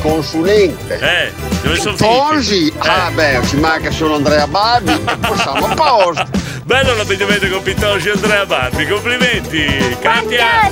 [0.02, 1.00] consulente.
[1.00, 2.78] Eh, dove sono Tosi, finiti?
[2.88, 6.28] ah beh, ci manca solo Andrea Barbi e poi siamo a posto.
[6.64, 9.98] Bello l'abbigliamento con Pittoci e Andrea Barbi, complimenti!
[10.02, 10.70] Katia!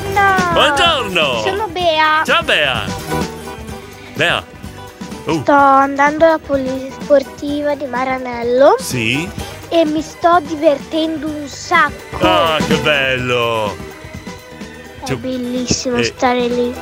[0.54, 1.42] Buongiorno!
[1.42, 2.22] Sono Bea.
[2.26, 2.84] Ciao Bea!
[4.16, 4.44] Bea!
[5.26, 9.30] Uh, Sto andando alla polisportiva di Maranello sì?
[9.70, 12.28] e mi sto divertendo un sacco.
[12.28, 13.76] Ah, che bello!
[15.06, 16.04] È bellissimo eh.
[16.04, 16.74] stare lì.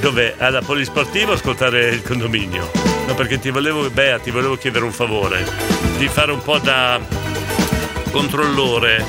[0.00, 0.34] Dove?
[0.38, 2.70] Alla polisportiva o ascoltare il condominio?
[3.06, 5.44] No, perché ti volevo, Bea, ti volevo chiedere un favore.
[5.98, 7.00] Di fare un po' da
[8.10, 9.04] controllore.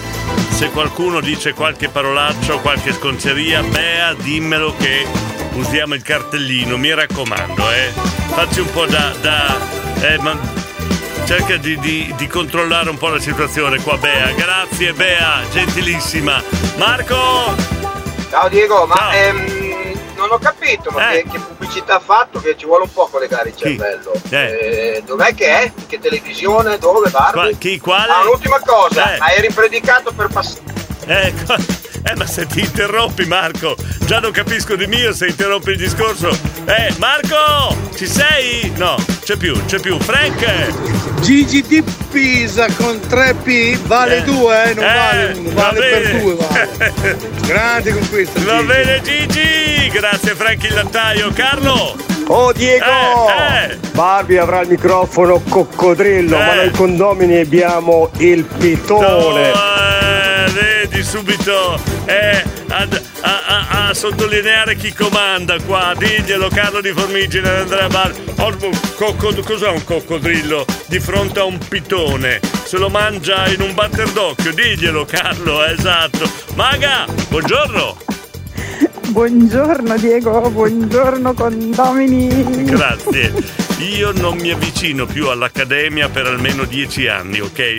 [0.52, 5.06] Se qualcuno dice qualche parolaccio, qualche sconceria, Bea, dimmelo che
[5.54, 7.92] usiamo il cartellino, mi raccomando, eh.
[8.34, 9.14] Facci un po' da.
[9.22, 9.58] da
[10.02, 10.38] eh, ma
[11.26, 14.32] cerca di, di- di controllare un po' la situazione qua, Bea.
[14.32, 16.42] Grazie, Bea, gentilissima.
[16.78, 17.56] Marco!
[18.30, 19.12] Ciao Diego, ma Ciao.
[19.12, 21.24] ehm, non ho capito ma Eh.
[21.24, 24.12] che, che pubblicità ha fatto che ci vuole un po' collegare il cervello.
[24.30, 24.38] Eh.
[24.98, 25.72] Eh, dov'è che è?
[25.88, 26.78] Che televisione?
[26.78, 27.10] Dove?
[27.10, 27.32] Barbie?
[27.42, 28.12] Qua- chi, quale?
[28.12, 29.18] Ah, un'ultima cosa, Eh.
[29.20, 30.62] hai ripredicacato per passare.
[31.08, 31.56] Eh, co-
[32.04, 36.30] eh, ma se ti interrompi, Marco, già non capisco di mio se interrompi il discorso.
[36.66, 38.72] Eh, Marco, ci sei?
[38.78, 40.00] No, c'è più, c'è più.
[40.00, 41.22] Frank!
[41.22, 44.22] Gigi di Pisa con 3P vale Eh.
[44.24, 44.74] 2, eh?
[44.74, 46.22] non Eh, vale 1, va vale per bene.
[46.22, 46.36] 2.
[46.36, 47.18] Vale.
[47.46, 48.40] Grande conquista.
[48.42, 48.66] Va Gigi.
[48.66, 49.90] bene, Gigi!
[49.92, 51.32] Grazie, Frank il lattaio.
[51.34, 51.96] Carlo!
[52.32, 52.86] Oh Diego!
[52.86, 53.78] Eh, eh.
[53.92, 56.56] Barbie avrà il microfono coccodrillo, ma Eh.
[56.56, 59.50] noi condomini abbiamo il pitone.
[59.50, 59.69] Eh,
[60.90, 65.94] vedi subito eh, ad- a, a- a sottolineare chi comanda qua.
[65.98, 68.14] Diglielo, Carlo di Formigine, Andrea Bar.
[68.36, 72.40] Cocco- cos'è un coccodrillo di fronte a un pitone?
[72.66, 76.30] Se lo mangia in un batter d'occhio, diglielo, Carlo, eh, esatto.
[76.56, 77.98] Maga, buongiorno.
[79.10, 82.64] Buongiorno Diego, buongiorno condomini.
[82.66, 83.34] Grazie.
[83.80, 87.78] Io non mi avvicino più all'Accademia per almeno dieci anni, ok?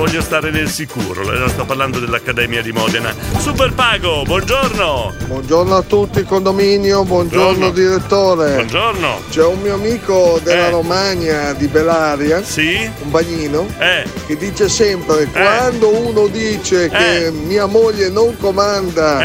[0.00, 1.30] Voglio stare nel sicuro.
[1.30, 3.14] Eh, Sto parlando dell'Accademia di Modena.
[3.38, 5.12] Super Pago, buongiorno.
[5.26, 7.70] Buongiorno a tutti condominio, buongiorno, Buongiorno.
[7.70, 8.54] direttore.
[8.54, 9.20] Buongiorno.
[9.28, 10.70] C'è un mio amico della Eh.
[10.70, 12.90] Romagna di Belaria, Sì?
[13.02, 14.04] un bagnino, Eh.
[14.26, 19.18] che dice sempre quando uno dice che mia moglie non comanda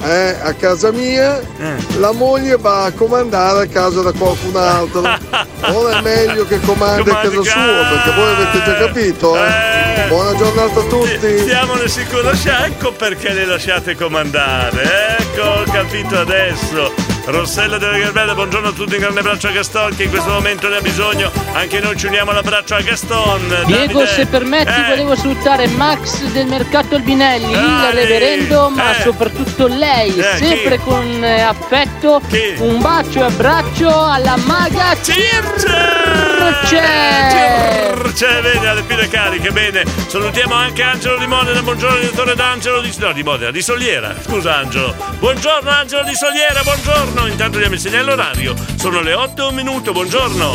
[0.00, 0.08] Eh.
[0.08, 1.40] eh, a casa mia,
[1.98, 5.02] la moglie va a comandare a casa da qualcun altro.
[5.72, 10.06] Ora è meglio che comandi a casa sua, perché voi avete già capito, eh?
[10.08, 11.38] Buona giornata a tutti.
[11.38, 12.30] Siamo nel sicuro.
[12.30, 15.16] Ecco perché le lasciate comandare.
[15.18, 16.97] Ecco, ho capito adesso.
[17.30, 20.66] Rossella della Garbella, buongiorno a tutti, un grande abbraccio a Gaston che in questo momento
[20.68, 21.30] ne ha bisogno.
[21.52, 23.64] Anche noi ci uniamo all'abbraccio a Gaston.
[23.66, 24.06] Diego, Davide.
[24.06, 24.84] se permetti, Eh.
[24.88, 27.94] volevo salutare Max del Mercato Albinelli, il Dai.
[27.94, 29.02] reverendo, ma Eh.
[29.02, 30.84] soprattutto lei, Eh, sempre chi?
[30.84, 32.22] con eh, affetto.
[32.60, 35.96] Un bacio e abbraccio alla maga Circe!
[38.14, 39.84] C'è, vedi, alle pile cariche, bene.
[40.06, 42.92] Salutiamo anche Angelo di Modena, buongiorno direttore d'Angelo di...
[42.98, 44.14] No, di Modena, di Soliera.
[44.24, 44.94] Scusa Angelo.
[45.18, 47.17] Buongiorno Angelo di Soliera, buongiorno.
[47.26, 48.54] Intanto diamo il segnale l'orario.
[48.76, 50.52] Sono le 8 e un minuto, buongiorno.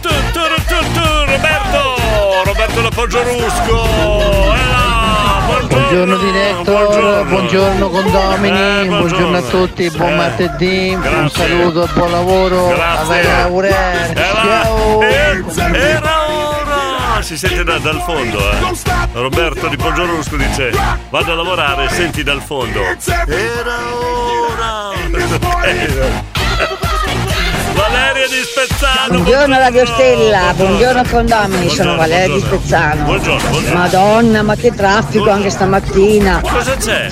[0.00, 1.96] Tu, tu, Roberto!
[2.44, 3.84] Roberto l'appoggio rusco!
[4.54, 5.68] E là, buongiorno!
[5.68, 13.20] Buongiorno direttore, buongiorno condomini, buongiorno a tutti, buon martedì, un saluto, buon lavoro, Grazie.
[13.20, 15.00] a lavorare, ciao!
[17.20, 17.22] Ora!
[17.22, 19.08] Si sente da- dal fondo, eh.
[19.12, 20.70] Roberto di Poggiolusco dice:
[21.10, 22.80] Vado a lavorare, senti dal fondo.
[23.26, 24.92] Era ora!
[27.74, 29.08] Valeria di Spezzano!
[29.20, 33.04] Buongiorno Radio Stella, buongiorno condomini, sono Valeria di Spezzano.
[33.04, 33.78] Buongiorno, buongiorno.
[33.78, 36.40] Madonna, ma che traffico anche stamattina.
[36.42, 37.08] Cosa c'è?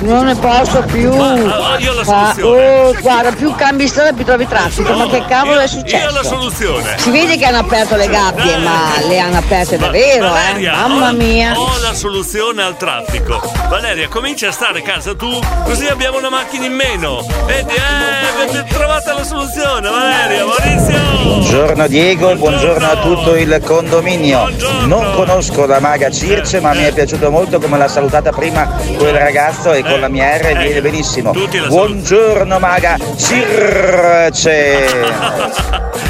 [0.00, 1.10] Non ne posso più.
[1.12, 2.78] ah, io ho la soluzione.
[2.88, 4.92] oh, guarda, più cambi strada più trovi traffico.
[4.92, 5.70] Ma che cavolo è Io
[6.08, 6.22] ho la successo?
[6.22, 6.98] soluzione.
[6.98, 10.28] Si vede che hanno aperto le gabbie, ma le hanno aperte davvero, eh?
[10.28, 11.52] Valeria, Mamma ho- mia.
[11.58, 13.40] Ho la soluzione al traffico.
[13.68, 17.24] Valeria, comincia a stare a casa tu, così abbiamo una macchina in meno.
[17.46, 20.98] Vedi, eh, avete trovata la soluzione, Valeria, Maurizio!
[21.22, 24.50] Buongiorno Diego, buongiorno a tutto il condominio.
[24.86, 28.66] Non conosco la maga Circe, ma mi è piaciuto molto come l'ha salutata prima
[28.96, 31.32] quel ragazzo e con la mia R viene benissimo.
[31.68, 34.52] Buongiorno maga Circe.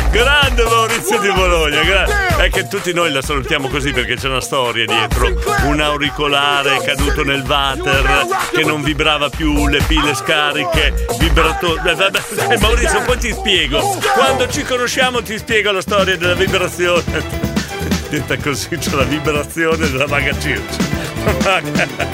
[0.14, 4.40] Grande Maurizio di Bologna, gra- è che tutti noi la salutiamo così perché c'è una
[4.40, 5.28] storia dietro.
[5.64, 11.80] Un auricolare caduto nel water che non vibrava più, le pile scariche, vibratori.
[11.88, 13.80] Eh, vabbè, dai, Maurizio, poi ti spiego.
[14.14, 17.02] Quando ci conosciamo ti spiego la storia della vibrazione.
[18.08, 22.12] Detta così, c'è la vibrazione della maga Circe.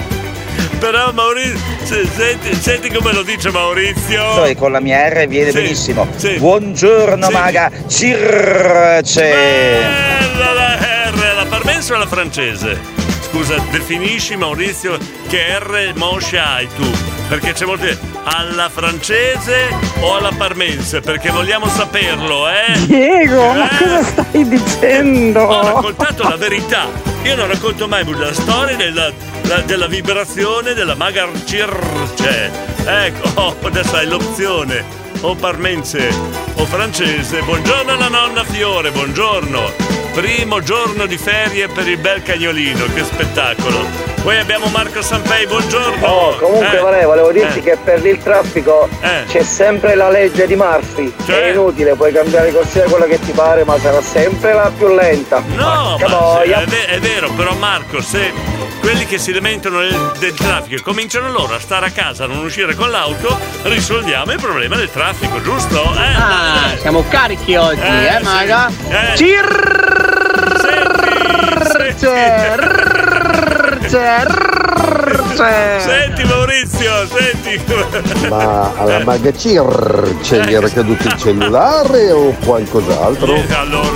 [0.81, 4.43] Però Maurizio, se- senti, senti come lo dice Maurizio.
[4.45, 6.07] E con la mia R viene Sì, benissimo.
[6.15, 6.37] sì.
[6.39, 7.31] Buongiorno Sì.
[7.31, 9.21] maga Circe.
[9.21, 10.75] Bella la
[11.11, 12.79] R, la parmense o la francese?
[13.29, 14.97] Scusa, definisci Maurizio
[15.29, 16.89] che R moscia hai tu?
[17.29, 17.97] Perché c'è molte.
[18.23, 19.67] Alla francese
[19.99, 20.99] o alla parmense?
[20.99, 22.73] Perché vogliamo saperlo, eh?
[22.87, 23.77] Diego, ma Eh?
[23.77, 25.41] cosa stai dicendo?
[25.41, 26.87] Ho raccontato la verità.
[27.23, 29.11] Io non racconto mai la storia della,
[29.43, 32.51] la- della vibrazione della maga Circe.
[32.85, 34.99] Ecco, adesso hai l'opzione.
[35.21, 36.09] O parmense
[36.55, 37.41] o francese.
[37.41, 39.71] Buongiorno alla nonna Fiore, buongiorno.
[40.13, 43.85] Primo giorno di ferie per il bel cagnolino, che spettacolo.
[44.23, 46.05] Poi abbiamo Marco Sampei, buongiorno.
[46.05, 49.23] Oh, comunque Eh, Vale, volevo dirti eh, che per il traffico Eh.
[49.27, 51.11] c'è sempre la legge di Murphy.
[51.25, 51.45] Cioè?
[51.45, 55.41] È inutile, puoi cambiare corsia quello che ti pare, ma sarà sempre la più lenta.
[55.55, 58.31] No, ma è, è vero, però Marco, se
[58.79, 62.43] quelli che si lamentano del, del traffico cominciano loro a stare a casa, a non
[62.43, 65.81] uscire con l'auto, risolviamo il problema del traffico, giusto?
[65.95, 68.23] Eh, Ah, siamo carichi oggi, Eh, eh, sì.
[68.23, 68.67] maga?
[68.87, 69.15] Eh.
[71.71, 72.05] Senti
[76.25, 77.59] Maurizio, senti.
[78.29, 79.03] Ma alla Eh.
[79.03, 83.35] maga Circe gli era caduto il cellulare o qualcos'altro?
[83.35, 83.89] Eh, Allora,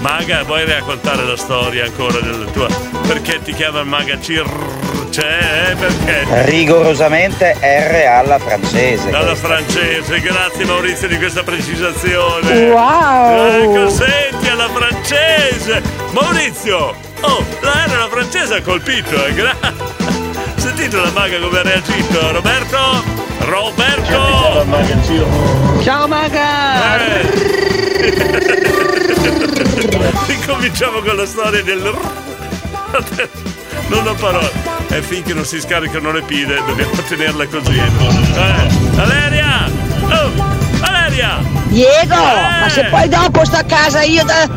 [0.00, 2.66] Maga, vuoi raccontare la storia ancora della tua?
[3.06, 5.20] Perché ti chiama Maga Circe?
[5.20, 6.44] Eh, perché?
[6.50, 9.10] Rigorosamente R alla francese.
[9.10, 12.70] Alla francese, grazie Maurizio di questa precisazione.
[12.70, 13.46] Wow.
[13.46, 15.82] Ecco, senti alla francese.
[16.12, 19.56] Maurizio, oh, la R alla francese ha colpito, eh, gra-
[20.56, 23.02] Sentite la maga come ha reagito, Roberto?
[23.40, 24.64] Roberto!
[25.82, 26.98] Ciao maga!
[30.26, 31.82] Ricominciamo con la storia del...
[33.88, 34.50] Non ho parole.
[34.88, 37.76] E finché non si scaricano le pile dobbiamo tenerla così.
[37.78, 37.90] Eh,
[38.92, 39.68] Valeria!
[40.08, 40.30] Oh,
[40.78, 41.38] Valeria!
[41.66, 42.60] Diego, Eh.
[42.60, 44.48] ma se poi dopo sto a casa io da,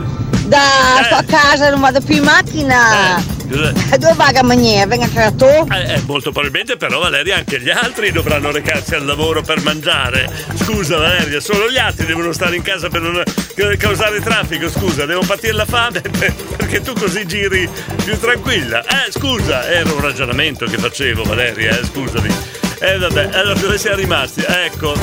[0.48, 3.24] da- sto a casa non vado più in macchina.
[3.50, 3.98] Cos'è?
[3.98, 4.88] Dove va a maniera?
[4.88, 5.46] Venga a tu?
[5.46, 10.30] Eh, eh, molto probabilmente però Valeria anche gli altri dovranno recarsi al lavoro per mangiare.
[10.56, 15.06] Scusa Valeria, solo gli altri devono stare in casa per non eh, causare traffico, scusa,
[15.06, 16.02] devo patire la fame
[16.58, 17.70] perché tu così giri
[18.04, 18.84] più tranquilla.
[18.84, 22.34] Eh, scusa, era un ragionamento che facevo Valeria, eh, scusami.
[22.80, 24.44] Eh vabbè, allora dove siamo rimasti?
[24.46, 24.94] Ecco,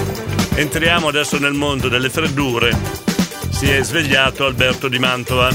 [0.54, 3.11] entriamo adesso nel mondo delle freddure.
[3.52, 5.48] Si è svegliato Alberto di Mantova.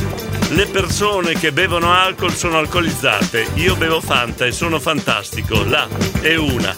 [0.51, 3.47] Le persone che bevono alcol sono alcolizzate.
[3.55, 5.63] Io bevo Fanta e sono fantastico.
[5.65, 5.87] Là
[6.21, 6.75] è una.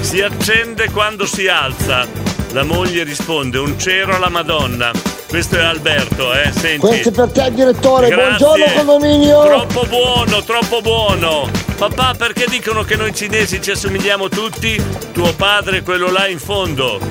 [0.00, 2.06] Si accende quando si alza.
[2.52, 4.90] La moglie risponde: Un cero alla Madonna.
[5.28, 6.50] Questo è Alberto, eh?
[6.52, 6.78] Senti.
[6.78, 8.44] Questo è per te direttore, Grazie.
[8.44, 9.42] buongiorno condominio.
[9.44, 11.69] Troppo buono, troppo buono.
[11.80, 14.78] Papà, perché dicono che noi cinesi ci assomigliamo tutti?
[15.12, 17.00] Tuo padre, quello là in fondo.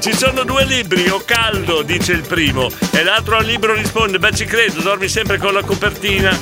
[0.00, 2.70] ci sono due libri, ho caldo, dice il primo.
[2.92, 6.34] E l'altro al libro risponde, beh ci credo, dormi sempre con la copertina.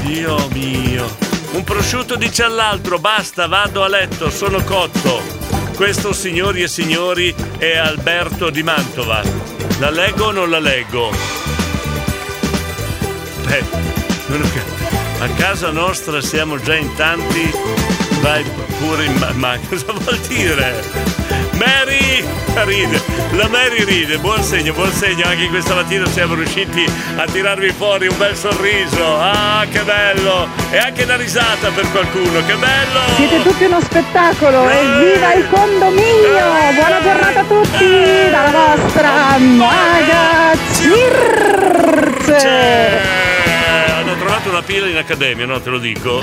[0.00, 1.14] Dio mio.
[1.50, 5.20] Un prosciutto dice all'altro, basta, vado a letto, sono cotto.
[5.74, 9.22] Questo, signori e signori, è Alberto di Mantova.
[9.78, 11.10] La leggo o non la leggo?
[13.44, 13.62] Beh,
[14.28, 14.85] non ho cap-
[15.18, 17.50] a casa nostra siamo già in tanti,
[18.20, 18.44] vai
[18.78, 21.24] pure in ma, ma cosa vuol dire?
[21.52, 22.22] Mary
[22.64, 23.02] ride,
[23.32, 26.84] la Mary ride, buon segno, buon segno, anche questa mattina siamo riusciti
[27.16, 32.44] a tirarvi fuori un bel sorriso, ah che bello, e anche una risata per qualcuno,
[32.44, 33.00] che bello!
[33.14, 36.44] Siete tutti uno spettacolo, evviva il condominio!
[36.74, 37.88] Buona giornata a tutti
[38.30, 41.94] dalla vostra Maga Circe!
[44.46, 45.60] Trovato una pila in accademia, no?
[45.60, 46.22] Te lo dico.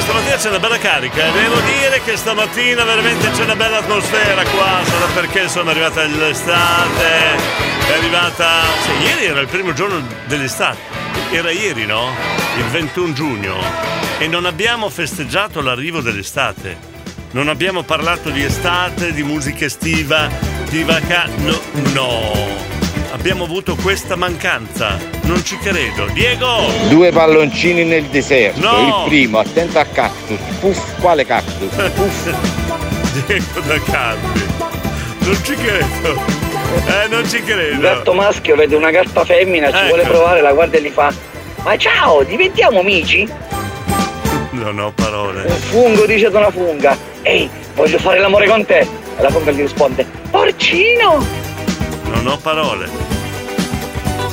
[0.00, 1.26] Stamattina c'è una bella carica.
[1.26, 1.32] eh.
[1.32, 4.80] Devo dire che stamattina veramente c'è una bella atmosfera qua.
[4.84, 7.36] Sarà perché insomma è arrivata l'estate.
[7.86, 8.62] È arrivata.
[8.82, 10.78] Sì, ieri era il primo giorno dell'estate.
[11.30, 12.14] Era ieri, no?
[12.58, 13.56] Il 21 giugno.
[14.18, 16.76] E non abbiamo festeggiato l'arrivo dell'estate.
[17.30, 20.28] Non abbiamo parlato di estate, di musica estiva,
[20.68, 21.42] di vacanze.
[21.42, 21.60] No,
[21.92, 22.87] no.
[23.10, 24.98] Abbiamo avuto questa mancanza.
[25.22, 26.06] Non ci credo.
[26.12, 26.66] Diego!
[26.88, 28.60] Due palloncini nel deserto.
[28.60, 28.86] No.
[29.04, 30.38] Il primo, attento al cactus.
[30.60, 31.74] Puff, quale cactus?
[31.94, 32.34] Puff.
[33.26, 34.44] Diego da Carpi.
[35.20, 36.20] Non ci credo.
[36.86, 37.80] Eh, non ci Un credo.
[37.80, 39.86] gatto maschio vede una gatta femmina, ci Ecco.
[39.86, 41.12] vuole provare, la guarda e gli fa.
[41.64, 43.26] Ma ciao, diventiamo amici?
[44.50, 45.42] Non ho parole.
[45.44, 46.96] Un fungo dice ad una funga.
[47.22, 48.80] Ehi, voglio fare l'amore con te.
[48.80, 50.06] E la funga gli risponde.
[50.30, 51.24] Porcino!
[52.12, 52.88] Non ho parole.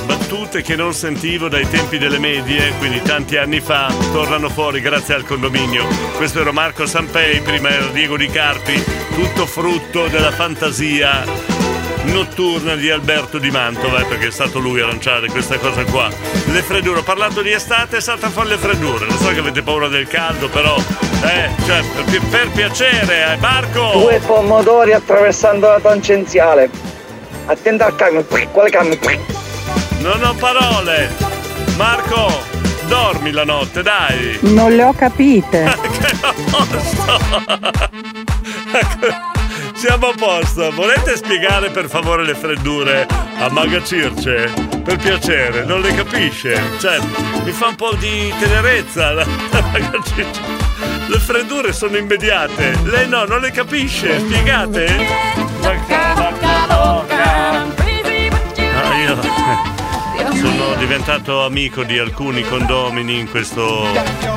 [0.06, 5.15] Battute che non sentivo dai tempi delle medie, quindi tanti anni fa, tornano fuori grazie
[5.15, 5.85] al condominio.
[6.15, 8.84] Questo era Marco Sampei, prima era Diego Di Carpi,
[9.14, 11.23] tutto frutto della fantasia
[12.06, 16.10] notturna di Alberto Di Mantova, eh, perché è stato lui a lanciare questa cosa qua.
[16.45, 19.07] Le freddure, ho parlato di estate, è stata a fare le freddure.
[19.07, 23.91] Non so che avete paura del caldo, però, eh, cioè, per, per piacere, eh, Marco!
[23.93, 26.69] Due pomodori attraversando la tangenziale.
[27.46, 28.26] Attenta al camion.
[28.52, 28.98] Quale camion?
[30.00, 31.10] Non ho parole!
[31.78, 32.44] Marco,
[32.88, 34.38] dormi la notte, dai!
[34.42, 35.66] Non le ho capite.
[39.76, 40.72] Siamo a posto.
[40.72, 43.06] Volete spiegare per favore le freddure
[43.38, 44.52] a Maga Circe?
[44.84, 46.60] Per piacere, non le capisce.
[46.80, 46.98] Cioè,
[47.44, 50.42] mi fa un po' di tenerezza la, la Maga Circe.
[51.08, 52.80] Le freddure sono immediate.
[52.84, 54.20] Lei no, non le capisce.
[54.20, 54.88] Spiegate?
[55.62, 56.15] Ah,
[60.77, 63.88] diventato amico di alcuni condomini in questo,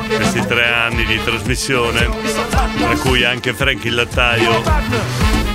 [0.07, 2.09] questi tre anni di trasmissione,
[2.77, 4.61] tra cui anche Frank il lattaio.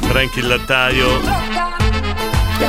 [0.02, 1.20] Frank il lattaio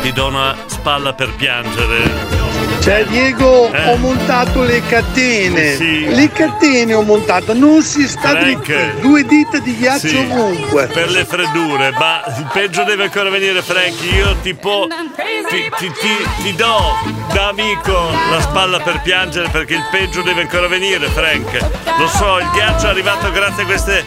[0.01, 2.54] ti do una spalla per piangere.
[2.85, 3.89] Cioè Diego Eh.
[3.89, 6.05] ho montato le catene Sì.
[6.13, 11.09] Le catene ho montato Non si sta dritti Due dita di ghiaccio Sì, ovunque per
[11.09, 13.95] le freddure, ma il peggio deve ancora venire, Frank.
[14.03, 14.87] Io tipo
[15.49, 16.77] ti, ti- ti- ti do
[17.33, 21.57] da amico la spalla per piangere perché il peggio deve ancora venire, Frank.
[21.97, 24.05] Lo so, il ghiaccio è arrivato grazie a queste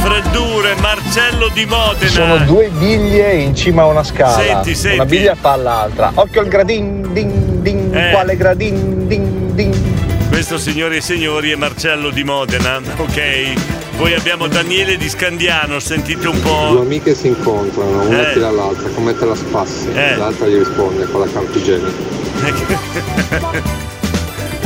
[0.00, 0.74] freddure.
[0.80, 2.10] Marcello di Modena.
[2.10, 4.32] Sono due biglie in cima a una scala.
[4.42, 4.96] Senti, senti.
[4.96, 6.10] Una biglia fa l'altra.
[6.14, 8.10] Occhio al gradin, din, din, Eh.
[8.12, 9.96] quale gradin, din, din.
[10.28, 13.76] Questo, signori e signori, è Marcello di Modena, ok?
[13.96, 16.80] Poi abbiamo Daniele di Scandiano, sentite un Due po'.
[16.80, 18.32] amiche si incontrano, una Eh.
[18.34, 20.14] tira l'altra, come te la spassi, Eh.
[20.16, 21.90] l'altra gli risponde con la carta igienica.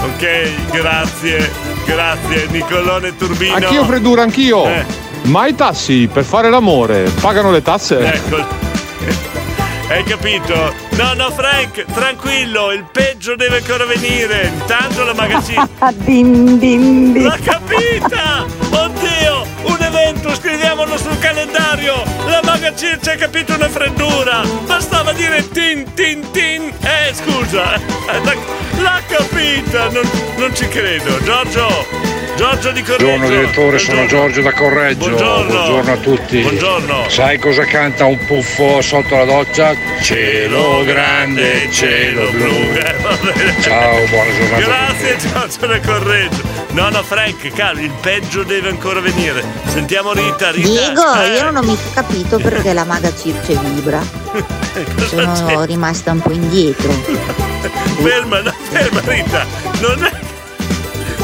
[0.05, 1.51] ok, grazie,
[1.87, 3.55] grazie, Nicolone Turbino.
[3.55, 4.67] Anch'io freddura, anch'io.
[4.67, 5.02] Eh.
[5.24, 7.99] Ma i tassi per fare l'amore pagano le tasse?
[8.01, 8.36] Ecco.
[9.89, 10.55] Hai capito?
[10.93, 14.47] No, no, Frank, tranquillo, il peggio deve ancora venire.
[14.47, 15.69] Intanto la magazzina.
[15.93, 17.24] Dim dim dim.
[17.24, 18.47] L'ha capita!
[18.70, 19.47] Oddio!
[19.65, 22.03] Un evento, scriviamolo sul calendario!
[22.27, 24.40] La maga Circe ha capito una freddura!
[24.65, 26.73] Bastava dire tin tin tin!
[26.81, 27.78] Eh, scusa!
[28.24, 28.35] L'ha,
[28.81, 29.90] l'ha capita!
[29.90, 30.09] Non,
[30.39, 31.23] non ci credo!
[31.23, 32.22] Giorgio!
[32.37, 33.05] Giorgio di Correggio!
[33.05, 34.27] Buongiorno direttore, sono Buongiorno.
[34.27, 35.09] Giorgio da Correggio.
[35.09, 35.93] Buongiorno.
[35.93, 36.41] a tutti.
[36.41, 37.09] Buongiorno.
[37.09, 39.75] Sai cosa canta un puffo sotto la doccia?
[40.01, 42.47] Cielo grande, cielo blu.
[42.47, 43.61] Eh.
[43.61, 44.61] Ciao, buona giornata.
[44.61, 46.51] Grazie Giorgio da Correggio!
[46.71, 49.45] No, no, Frank, calma, il peggio deve ancora venire.
[49.67, 50.69] Sentiamo Rita, Rita.
[50.69, 54.01] Diego, Eh, io non ho mica capito perché la maga Circe vibra.
[55.07, 56.91] Sono rimasta un po' indietro.
[58.03, 59.47] Ferma, no, ferma Rita!
[59.81, 60.11] Non è,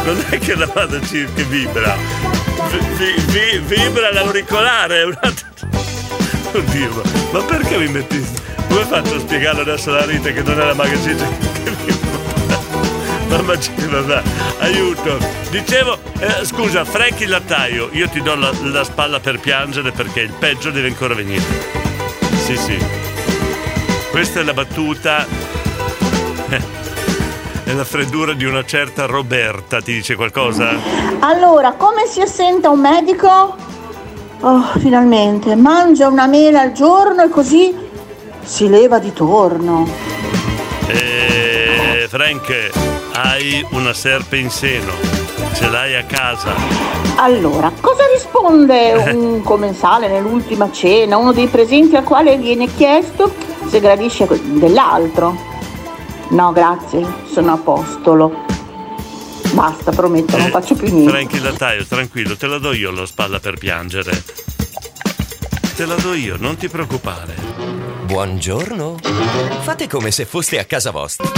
[0.05, 1.97] non è che la vada circa vibra.
[2.71, 5.47] Vi- vi- vi- vibra l'auricolare, è un altro.
[6.53, 7.03] Oddio,
[7.33, 8.25] ma, perché mi metti.
[8.69, 11.25] Come faccio a spiegarlo adesso alla Rita che non è la maga circa
[11.65, 12.17] che vibra?
[13.29, 14.23] Mamma vabbè,
[14.61, 15.19] aiuto.
[15.51, 20.21] Dicevo, eh, scusa, Frank il lattaio, io ti do la, la spalla per piangere perché
[20.21, 21.43] il peggio deve ancora venire.
[22.47, 22.79] Sì, sì.
[24.11, 25.27] Questa è la battuta.
[27.69, 30.71] È la freddura di una certa Roberta, ti dice qualcosa?
[31.19, 33.57] Allora, come si assenta un medico?
[34.41, 37.77] Oh, finalmente, mangia una mela al giorno e così
[38.43, 39.87] si leva di torno.
[40.87, 42.71] Eh, Frank,
[43.13, 44.93] hai una serpe in seno.
[45.53, 46.55] Ce l'hai a casa.
[47.17, 53.31] Allora, cosa risponde un commensale nell'ultima cena, uno dei presenti al quale viene chiesto
[53.67, 55.58] se gradisce dell'altro?
[56.31, 58.45] No, grazie, sono a postolo.
[59.53, 61.11] Basta, prometto, non faccio più niente.
[61.11, 64.23] Frank il lattaio, tranquillo, te la do io la spalla per piangere.
[65.75, 67.35] Te la do io, non ti preoccupare.
[68.05, 68.97] Buongiorno.
[69.63, 71.31] Fate come se foste a casa vostra.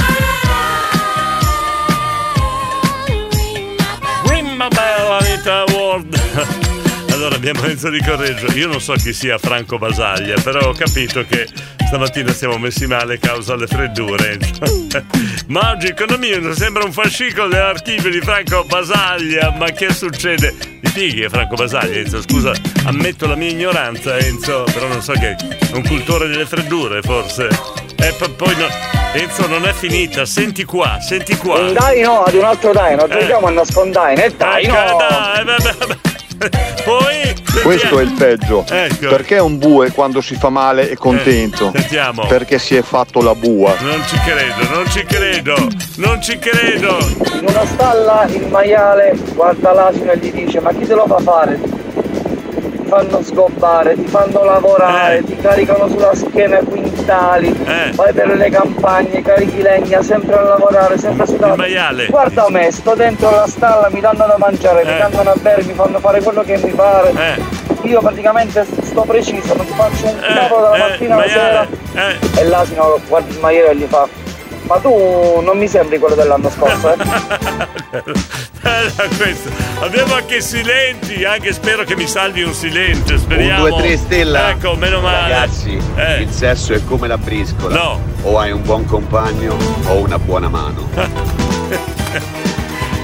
[4.24, 6.68] Prima bella Anita Award.
[7.20, 8.50] Allora abbiamo Enzo di Correggio.
[8.52, 11.46] Io non so chi sia Franco Basaglia, però ho capito che
[11.86, 14.38] stamattina siamo messi male causa le freddure.
[14.40, 15.04] Enzo.
[15.48, 19.50] Ma oggi economia sembra un fascicolo dell'archivio di Franco Basaglia.
[19.50, 20.54] Ma che succede?
[20.80, 22.22] Mi spieghi, è Franco Basaglia, Enzo?
[22.22, 22.54] Scusa,
[22.86, 25.36] ammetto la mia ignoranza, Enzo, però non so che è
[25.74, 27.48] un cultore delle freddure, forse.
[27.96, 28.66] E poi no.
[29.12, 31.58] Enzo non è finita, senti qua, senti qua.
[31.58, 34.22] Un daino ad un altro daino, giochiamo a nascondaino.
[34.22, 34.74] E dai, no!
[34.74, 36.09] Ecco, dai, vabbè, vabbè.
[36.84, 38.64] Poi Questo è il peggio.
[38.68, 39.08] Ecco.
[39.08, 41.70] Perché un bue quando si fa male è contento?
[41.74, 42.26] Eh, sentiamo.
[42.26, 43.74] Perché si è fatto la bua.
[43.80, 46.96] Non ci credo, non ci credo, non ci credo.
[47.34, 51.18] In una stalla il maiale guarda l'asino e gli dice ma chi te lo fa
[51.18, 51.79] fare?
[52.90, 57.56] Ti fanno sgobbare, ti fanno lavorare, ti caricano sulla schiena quintali,
[57.94, 61.54] vai per le campagne, carichi legna, sempre a lavorare, sempre sudato.
[61.54, 62.06] maiale.
[62.06, 65.72] Guarda me, sto dentro la stalla, mi danno da mangiare, mi danno da bere, mi
[65.72, 67.12] fanno fare quello che mi pare.
[67.82, 71.66] Io praticamente sto preciso, non faccio un cavolo dalla mattina alla sera.
[72.40, 74.08] E l'asino guarda il maiale e gli fa
[74.70, 76.96] Ma tu non mi sembri quello dell'anno scorso, eh?
[78.62, 79.50] Bella questa.
[79.80, 83.64] Abbiamo anche Silenti, anche spero che mi salvi un silente, speriamo.
[83.64, 84.50] Un 2 3 stella.
[84.50, 85.32] Ecco, meno male.
[85.32, 86.20] Ragazzi, Eh.
[86.22, 87.74] il sesso è come la briscola.
[87.74, 88.00] No.
[88.22, 89.56] O hai un buon compagno
[89.88, 90.88] o una buona mano.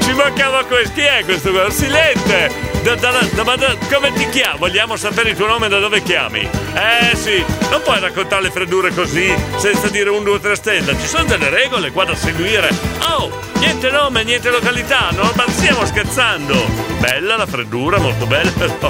[0.07, 0.93] Ci mancava questo.
[0.95, 1.69] Chi è questo qua?
[1.69, 2.49] Silente!
[2.85, 4.59] Da- da- da- come ti chiami?
[4.61, 6.49] Vogliamo sapere il tuo nome e da dove chiami?
[6.75, 10.97] Eh sì, non puoi raccontare le freddure così senza dire un 2 3 stella.
[10.97, 12.71] Ci sono delle regole qua da seguire.
[13.09, 15.33] Oh, niente nome, niente località, no?
[15.35, 16.55] Ma stiamo scherzando.
[17.01, 18.89] Bella la freddura, molto bella però.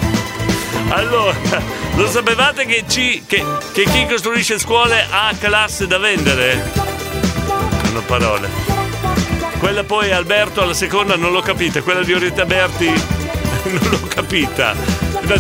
[0.89, 1.35] Allora,
[1.95, 6.71] lo sapevate che, ci, che, che chi costruisce scuole ha classe da vendere?
[7.85, 8.76] Non ho parole.
[9.59, 12.87] Quella poi Alberto alla seconda non l'ho capita, quella di Orietta Berti
[13.65, 14.75] non l'ho capita.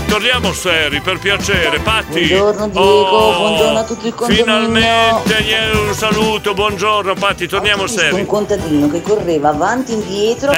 [0.09, 2.27] Torniamo seri, per piacere, Patti.
[2.27, 4.45] Buongiorno Diego, Oh, buongiorno a tutto il condominio.
[4.45, 8.27] Finalmente yeah, un saluto, buongiorno Patti, torniamo Un seri.
[8.27, 10.53] contadino che correva avanti e indietro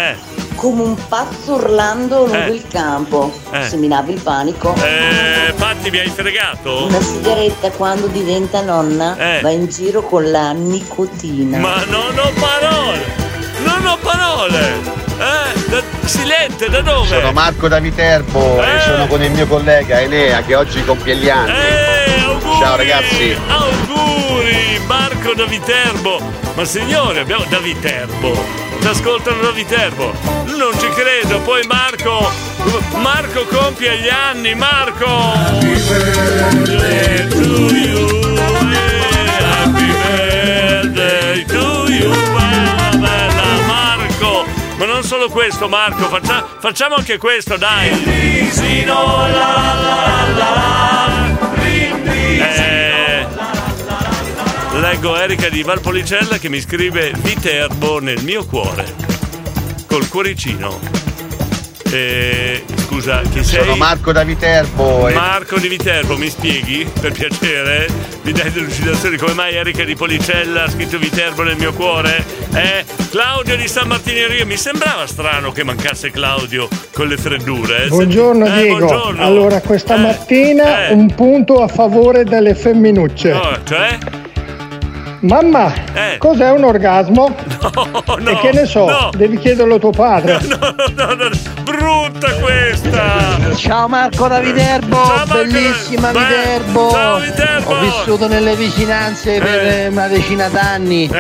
[0.55, 2.55] come un pazzo urlando lungo Eh.
[2.55, 3.39] il campo.
[3.53, 3.69] Eh.
[3.69, 4.75] Seminava il panico.
[4.77, 6.87] Eh, Patti mi hai fregato?
[6.87, 9.41] Una sigaretta quando diventa nonna Eh.
[9.43, 11.59] va in giro con la nicotina.
[11.59, 13.27] Ma non ho parole!
[13.65, 14.97] Non ho parole!
[15.19, 17.07] Eh, da, silente, da dove?
[17.09, 18.77] Sono Marco da Viterbo Eh.
[18.77, 21.51] e sono con il mio collega Enea che oggi compie gli anni.
[21.51, 22.59] Eh, auguri!
[22.61, 23.37] Ciao ragazzi.
[23.49, 24.81] Auguri!
[24.87, 26.21] Marco da Viterbo!
[26.55, 28.67] Ma signore, abbiamo da Viterbo!
[28.81, 30.13] Ci ascoltano da Viterbo!
[30.45, 31.41] Non ci credo!
[31.41, 32.31] Poi Marco!
[32.95, 34.55] Marco compie gli anni!
[34.55, 35.07] Marco!
[35.07, 38.28] Happy birthday to you!
[45.19, 47.89] Solo questo, Marco, faccia- facciamo anche questo, dai!
[48.05, 51.36] Risino, la, la, la, la,
[52.55, 53.27] eh,
[54.74, 58.95] leggo Erika di Valpolicella che mi scrive Viterbo nel mio cuore.
[59.89, 60.78] Col cuoricino.
[61.90, 62.65] Eh,
[62.99, 63.61] scusa, chi sei?
[63.62, 67.87] Sono Marco da Viterbo e Marco di Viterbo, mi spieghi per piacere?
[68.23, 72.25] Mi dai delucidazioni come mai Erika di Policella ha scritto Viterbo nel mio cuore?
[72.53, 72.85] Eh?
[73.11, 77.85] Claudio di San Martineria, mi sembrava strano che mancasse Claudio con le freddure.
[77.85, 77.89] eh?
[77.89, 78.77] Buongiorno Eh, Diego.
[78.79, 79.23] buongiorno.
[79.25, 80.93] Allora, questa mattina eh.
[80.93, 83.33] un punto a favore delle femminucce.
[83.33, 83.97] No, cioè?
[85.20, 86.16] Mamma, Eh.
[86.19, 87.35] cos'è un orgasmo?
[88.20, 89.11] no, e che ne so, no.
[89.16, 90.39] devi chiederlo a tuo padre.
[90.95, 91.28] No, no,
[91.62, 93.55] brutta questa!
[93.57, 96.89] Ciao Marco da Viterbo, bellissima Viterbo.
[97.65, 101.11] Ho vissuto nelle vicinanze per eh, una decina d'anni.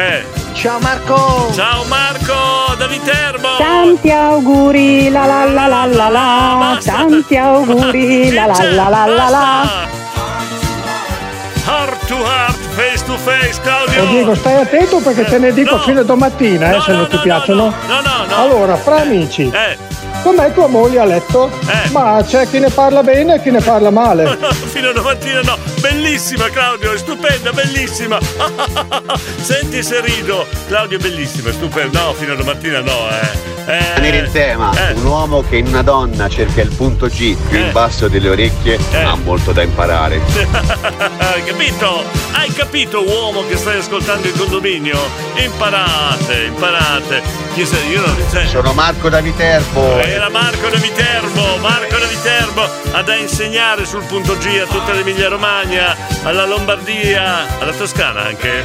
[0.54, 1.50] Ciao Marco!
[1.54, 3.56] Ciao Marco da Viterbo!
[3.58, 9.28] Tanti auguri, la la la la la la, tanti auguri, la la la la la
[9.28, 9.86] la.
[11.66, 12.47] Heart to heart,
[13.18, 14.02] face Claudio!
[14.02, 17.18] Oh, Diego, stai attento perché te ne dico fino a domattina, eh, se non ti
[17.18, 17.74] piacciono.
[17.86, 18.36] No, no, no.
[18.36, 19.50] Allora, fra amici.
[19.52, 19.76] Eh.
[20.22, 21.50] Com'è tua moglie a letto?
[21.92, 24.24] Ma c'è chi ne parla bene e chi ne parla male.
[24.24, 28.18] No, fino a domattina no, bellissima Claudio, è stupenda, bellissima.
[29.40, 30.46] Senti se rido.
[30.66, 32.04] Claudio è bellissima, è stupenda.
[32.04, 33.72] No, fino a domattina no, eh.
[33.72, 34.70] eh rimanere in tema.
[34.94, 38.78] Un uomo che in una donna cerca il punto G più in basso delle orecchie
[38.92, 40.20] ha molto da imparare.
[41.18, 42.02] Hai capito?
[42.32, 44.98] Hai capito, uomo che stai ascoltando il condominio?
[45.36, 47.22] Imparate, imparate.
[47.54, 47.90] Chi sei?
[47.90, 50.00] Io non Sono Marco da Viterbo.
[50.08, 52.62] Era Marco da Viterbo, Marco da Viterbo
[52.92, 58.64] ha da insegnare sul punto G a tutta l'Emilia Romagna, alla Lombardia, alla Toscana anche.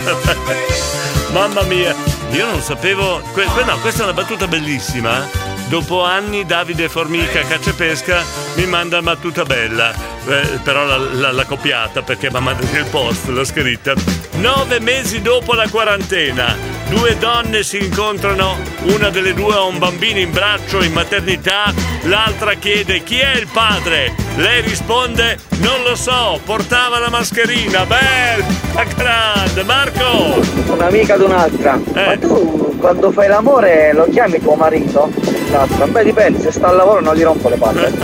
[1.32, 1.94] Mamma mia,
[2.32, 3.22] io non sapevo.
[3.34, 5.43] que- no, questa è una battuta bellissima.
[5.74, 8.22] Dopo anni Davide Formica Caccia e Pesca
[8.58, 9.92] mi manda battuta bella.
[10.28, 13.96] Eh, però l'ha, copiata perché mi ha mandato il post, l'ho scritta.
[14.34, 16.56] Nove mesi dopo la quarantena,
[16.90, 21.74] due donne si incontrano, una delle due ha un bambino in braccio in maternità,
[22.04, 24.14] l'altra chiede chi è il padre.
[24.36, 27.84] Lei risponde non lo so, portava la mascherina.
[27.88, 30.40] Bella, grande, Marco!
[30.68, 31.80] Un'amica di un'altra.
[31.94, 35.10] Ma tu quando fai l'amore lo chiami tuo marito?
[35.54, 35.86] L'altra.
[35.88, 37.92] Beh dipende, se sta al lavoro non gli rompo le palle.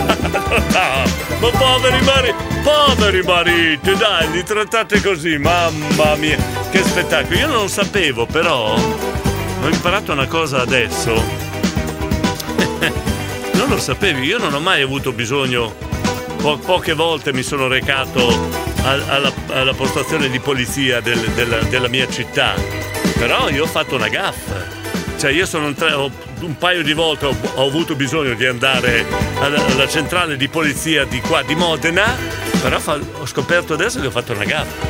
[1.40, 6.36] Ma poveri mariti, poveri mariti, dai, li trattate così, mamma mia,
[6.70, 7.34] che spettacolo.
[7.38, 11.12] Io non sapevo, però, ho imparato una cosa adesso.
[13.54, 15.74] non lo sapevi, io non ho mai avuto bisogno,
[16.40, 18.28] po- poche volte mi sono recato
[18.82, 22.52] al- alla, alla postazione di polizia del- della, della mia città,
[23.18, 24.78] però io ho fatto una gaffa.
[25.20, 26.10] Cioè io sono entra- ho-
[26.40, 29.04] un paio di volte ho, ho avuto bisogno di andare
[29.38, 32.16] alla, alla centrale di polizia di qua di Modena,
[32.62, 34.88] però fa- ho scoperto adesso che ho fatto una gaffa.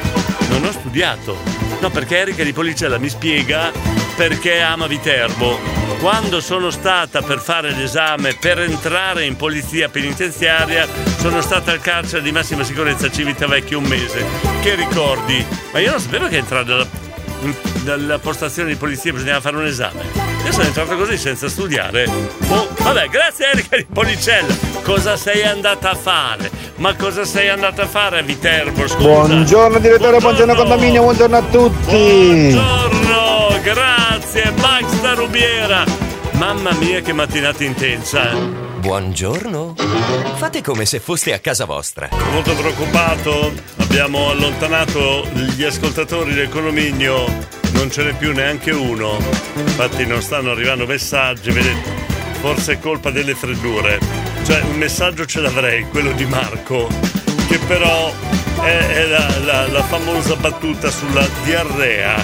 [0.50, 1.36] Non ho studiato.
[1.80, 3.72] No, perché Erika di Policella mi spiega
[4.14, 5.58] perché ama Viterbo.
[5.98, 10.86] Quando sono stata per fare l'esame per entrare in polizia penitenziaria,
[11.18, 14.24] sono stata al carcere di massima sicurezza Civitavecchio un mese.
[14.62, 15.44] Che ricordi?
[15.72, 16.86] Ma io non sapevo che entrare dalla,
[17.96, 20.02] dalla postazione di polizia bisognava fare un esame.
[20.44, 22.08] Io sono entrato così senza studiare.
[22.48, 24.54] Oh, vabbè, grazie Erika di Policella.
[24.82, 26.50] Cosa sei andata a fare?
[26.76, 28.86] Ma cosa sei andata a fare a Viterbo?
[28.86, 29.26] Scusa.
[29.26, 32.50] Buongiorno direttore, buongiorno condominio, buongiorno a tutti.
[32.52, 35.84] Buongiorno, grazie Max da Rubiera.
[36.32, 38.32] Mamma mia che mattinata intensa.
[38.78, 39.74] Buongiorno.
[40.36, 42.08] Fate come se foste a casa vostra.
[42.10, 43.52] Sono molto preoccupato.
[43.78, 47.59] Abbiamo allontanato gli ascoltatori del condominio.
[47.80, 49.16] Non ce n'è più neanche uno.
[49.56, 52.08] Infatti non stanno arrivando messaggi, vedete.
[52.40, 53.98] Forse è colpa delle freddure.
[54.44, 56.88] Cioè un messaggio ce l'avrei, quello di Marco,
[57.48, 58.12] che però
[58.62, 62.22] è, è la, la- la famosa battuta sulla diarrea.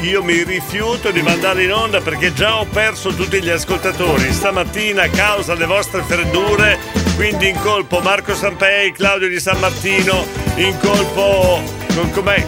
[0.00, 5.02] Io- mi rifiuto di mandare in onda perché già ho perso tutti gli ascoltatori stamattina
[5.04, 6.76] a causa delle vostre freddure.
[7.14, 10.26] Quindi in colpo Marco Sampei, Claudio di San Martino,
[10.56, 11.62] in colpo.
[11.94, 12.46] com- Com'è?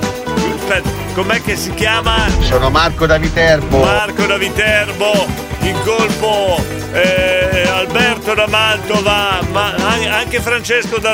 [0.66, 2.27] Aspetta, com'è che si chiama?
[2.41, 3.81] Sono Marco da Viterbo.
[3.81, 5.27] Marco da Viterbo,
[5.61, 11.12] in colpo eh, Alberto da Mantova, ma an- anche Francesco da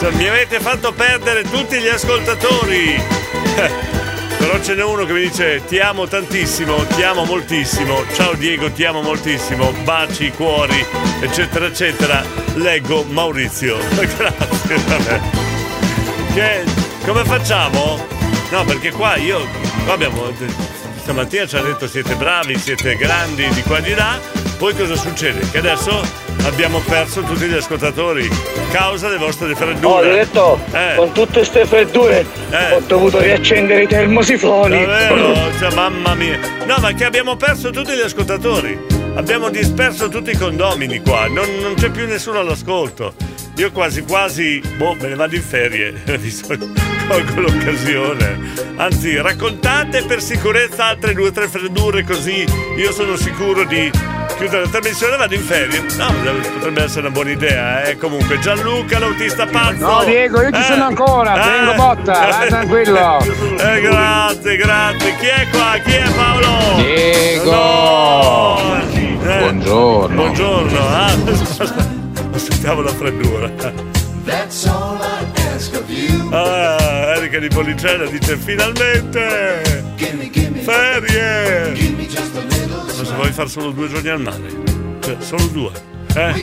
[0.00, 3.00] cioè, mi avete fatto perdere tutti gli ascoltatori.
[4.38, 8.72] Però ce n'è uno che mi dice ti amo tantissimo, ti amo moltissimo, ciao Diego,
[8.72, 10.84] ti amo moltissimo, baci, cuori,
[11.20, 12.24] eccetera, eccetera.
[12.54, 13.78] Leggo Maurizio.
[13.94, 15.20] Grazie.
[16.34, 16.64] Che,
[17.04, 18.18] come facciamo?
[18.50, 19.46] No, perché qua io,
[19.84, 20.32] qua abbiamo,
[20.96, 24.18] stamattina ci ha detto siete bravi, siete grandi di qua e di là,
[24.58, 25.48] poi cosa succede?
[25.50, 26.02] Che adesso
[26.44, 28.28] abbiamo perso tutti gli ascoltatori,
[28.72, 29.86] causa delle vostre freddure.
[29.86, 30.94] Oh, diretto, Eh.
[30.96, 32.26] con tutte queste freddure
[32.72, 34.84] ho dovuto riaccendere i termosifoni.
[34.84, 35.34] Davvero?
[35.58, 36.38] Cioè, mamma mia.
[36.66, 38.98] No, ma che abbiamo perso tutti gli ascoltatori.
[39.14, 41.26] Abbiamo disperso tutti i condomini qua.
[41.28, 43.14] Non, non c'è più nessuno all'ascolto.
[43.60, 45.92] Io quasi quasi, boh, me ne vado in ferie.
[47.06, 48.38] Colgo l'occasione.
[48.76, 52.46] Anzi, raccontate per sicurezza altre due o tre freddure così
[52.78, 53.90] io sono sicuro di
[54.38, 55.78] chiudere la trasmissione e vado in ferie.
[55.98, 56.10] No,
[56.54, 57.98] potrebbe essere una buona idea, eh.
[57.98, 59.86] Comunque, Gianluca, l'autista pazzo.
[59.86, 63.18] No, Diego, io ci sono ancora, tengo botta, vai tranquillo.
[63.60, 65.16] Eh, grazie, grazie.
[65.16, 65.76] Chi è qua?
[65.84, 66.76] Chi è Paolo?
[66.76, 67.50] Diego.
[67.50, 68.58] No.
[69.22, 70.14] Eh, Buongiorno.
[70.14, 70.78] Buongiorno.
[70.78, 71.88] Ah,
[72.60, 73.50] aspettavo la freddura.
[76.30, 79.94] Ah, Erika di Policella dice finalmente
[80.62, 81.72] ferie.
[82.86, 84.48] Ma se vuoi fare solo due giorni al mare,
[85.00, 85.72] cioè solo due.
[86.14, 86.42] Eh?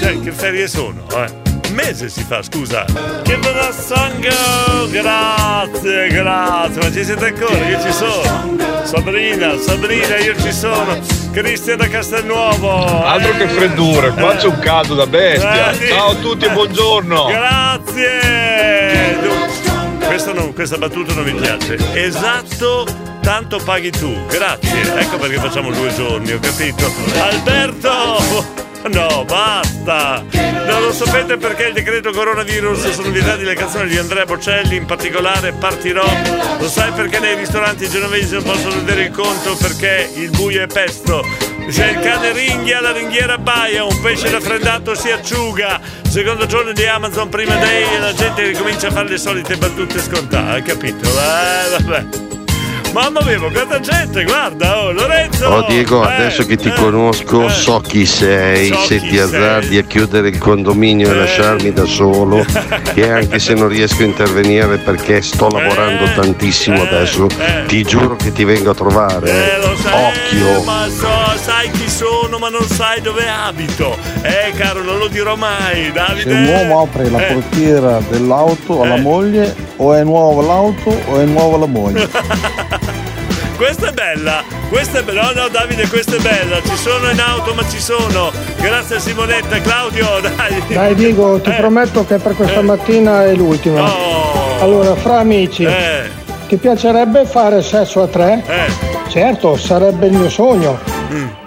[0.00, 1.04] Cioè, che ferie sono?
[1.10, 1.49] Eh?
[1.72, 2.84] Mese si fa, scusa.
[3.22, 4.28] Che bella song!
[4.90, 6.80] Grazie, grazie.
[6.82, 7.68] Ma ci siete ancora?
[7.68, 8.56] Io ci sono.
[8.84, 10.98] Sabrina, Sabrina, io ci sono.
[11.32, 13.04] Cristian da Castelnuovo.
[13.04, 15.70] Altro che freddure, qua c'è un caldo da bestia.
[15.70, 15.88] Eh.
[15.88, 17.26] Ciao a tutti e buongiorno.
[17.26, 19.18] Grazie!
[20.06, 21.76] Questa, non- questa battuta non mi piace.
[21.94, 22.84] Esatto,
[23.20, 24.26] tanto paghi tu.
[24.26, 24.98] Grazie.
[24.98, 26.90] Ecco perché facciamo due giorni, ho capito.
[27.20, 28.59] Alberto!
[28.88, 30.24] No, basta!
[30.32, 34.86] Non lo sapete perché il decreto coronavirus sono vietate le canzoni di Andrea Bocelli, in
[34.86, 36.04] particolare Partirò.
[36.58, 39.56] Lo sai perché nei ristoranti genovesi non possono vedere il conto?
[39.56, 41.24] Perché il buio è pesto.
[41.68, 45.80] Se il cane ringhia, la ringhiera abbaia, un pesce raffreddato si asciuga.
[46.08, 50.00] Secondo giorno di Amazon Prima Day e la gente ricomincia a fare le solite battute
[50.00, 51.08] scontate, hai capito?
[51.08, 52.29] Eh, vabbè.
[52.92, 55.46] Mamma mia, quanta gente, guarda, oh, Lorenzo!
[55.46, 59.18] Oh Diego, Eh, adesso che ti eh, conosco so chi sei, So se chi ti
[59.18, 61.10] azzardi a chiudere il condominio Eh.
[61.12, 62.44] e lasciarmi da solo
[62.94, 66.14] e anche se non riesco a intervenire perché sto lavorando Eh.
[66.14, 67.28] tantissimo adesso,
[67.68, 69.30] ti giuro che ti vengo a trovare.
[69.30, 70.62] Eh, lo sai, Occhio!
[70.64, 73.96] ma so, sai chi sono, ma non sai dove abito.
[74.22, 76.28] Eh, caro, non lo dirò mai, Davide.
[76.28, 77.32] Se un uomo apre la Eh.
[77.34, 82.08] portiera dell'auto alla moglie, o è nuova l'auto o è nuova la moglie.
[83.60, 85.20] Questa è bella, questa è bella.
[85.20, 86.62] No, no, Davide, questa è bella.
[86.62, 88.32] Ci sono in auto, ma ci sono.
[88.56, 90.62] Grazie a Simonetta, Claudio, dai.
[90.66, 93.84] Dai Diego, ti prometto che per questa mattina è l'ultima.
[94.60, 95.68] Allora, fra amici,
[96.48, 98.42] ti piacerebbe fare sesso a tre?
[99.08, 100.80] Certo, sarebbe il mio sogno.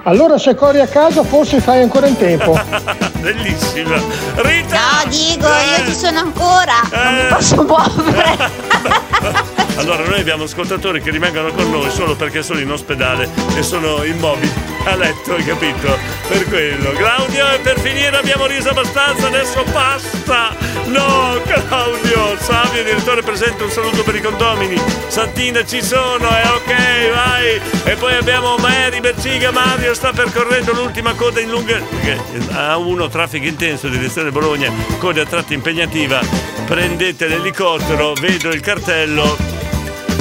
[0.03, 2.59] Allora se corri a casa forse fai ancora in tempo.
[3.21, 3.95] Bellissima.
[4.35, 4.79] Rita!
[5.03, 6.73] No, Diego, io ci sono ancora.
[6.91, 9.51] Non mi posso muovere.
[9.75, 14.03] Allora, noi abbiamo ascoltatori che rimangono con noi solo perché sono in ospedale e sono
[14.03, 14.51] immobili
[14.85, 15.97] a letto, hai capito?
[16.27, 16.91] Per quello.
[16.91, 20.55] Claudio, e per finire abbiamo riso abbastanza, adesso basta!
[20.85, 22.37] No, Claudio!
[22.39, 24.79] Savio, direttore presente, un saluto per i condomini.
[25.07, 27.61] Santina ci sono, è ok, vai!
[27.85, 31.77] E poi abbiamo Mary Berciga, Mario sta percorrendo l'ultima coda in lunga.
[31.77, 36.19] A1 traffico intenso, direzione Bologna, coda a tratti impegnativa.
[36.65, 39.37] Prendete l'elicottero, vedo il cartello,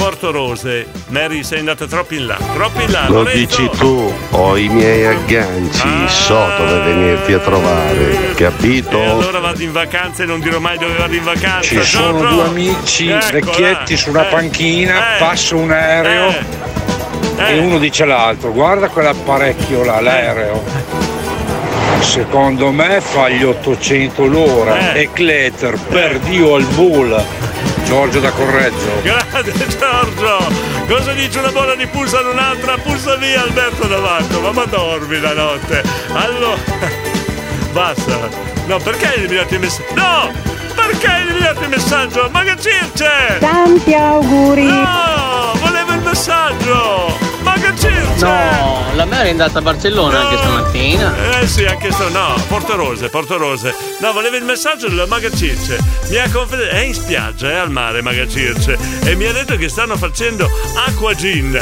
[0.03, 0.87] Porto Rose.
[1.11, 3.05] Mary, sei andata troppo in là, troppo in là.
[3.07, 3.39] Lo Lorenzo.
[3.61, 6.09] dici tu, ho i miei agganci, Ah.
[6.09, 8.99] so dove venirti a trovare, capito?
[8.99, 11.61] E allora vado in vacanza e non dirò mai dove vado in vacanza.
[11.69, 12.35] Ci sono Giorgio.
[12.35, 13.31] due amici Eccola.
[13.31, 16.29] vecchietti su una Eh, panchina, eh, passa un aereo
[17.37, 17.53] eh.
[17.55, 20.65] e uno dice all'altro guarda quell'apparecchio là, l'aereo.
[22.01, 25.03] Secondo me fa gli 800 l'ora Eh.
[25.03, 27.25] e Cleter per Dio al bull.
[27.85, 29.01] Giorgio da Correggio.
[29.03, 30.47] Grande Giorgio!
[30.89, 32.77] Cosa dice una bolla di pulsa ad un'altra?
[32.79, 35.83] Pulsa via Alberto Davanto, ma, ma dormi la notte.
[36.13, 36.57] Allora.
[37.73, 38.29] Basta.
[38.67, 39.95] No, perché hai eliminato il messaggio?
[39.95, 40.33] No!
[40.75, 42.29] Perché hai eliminato il messaggio?
[42.31, 43.39] Ma che circe!
[43.41, 44.65] Tanti auguri.
[44.65, 45.53] No!
[45.61, 47.32] Volevo il messaggio!
[47.63, 48.25] Che circe!
[48.25, 51.39] No, la Mary è andata a Barcellona anche stamattina.
[51.39, 52.09] Eh sì, anche sto.
[52.09, 53.73] No, Porto Rose, Porto Rose.
[54.01, 55.79] No, volevo il messaggio della Maga Circe.
[56.09, 56.71] Mi ha confidato.
[56.71, 58.77] È in spiaggia, è al mare Maga Circe.
[59.05, 61.57] E mi ha detto che stanno facendo acqua gin.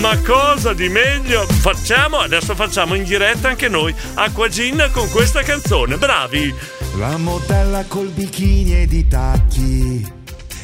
[0.00, 1.46] Ma cosa di meglio?
[1.46, 5.96] Facciamo, adesso facciamo in diretta anche noi acqua gin con questa canzone.
[5.96, 6.54] Bravi!
[6.98, 10.16] La modella col bikini ed i tacchi.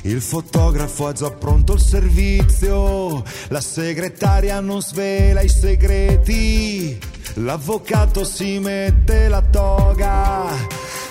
[0.06, 3.22] Il fotografo ha già pronto il servizio.
[3.48, 6.98] La segretaria non svela i segreti.
[7.34, 10.44] L'avvocato si mette la toga.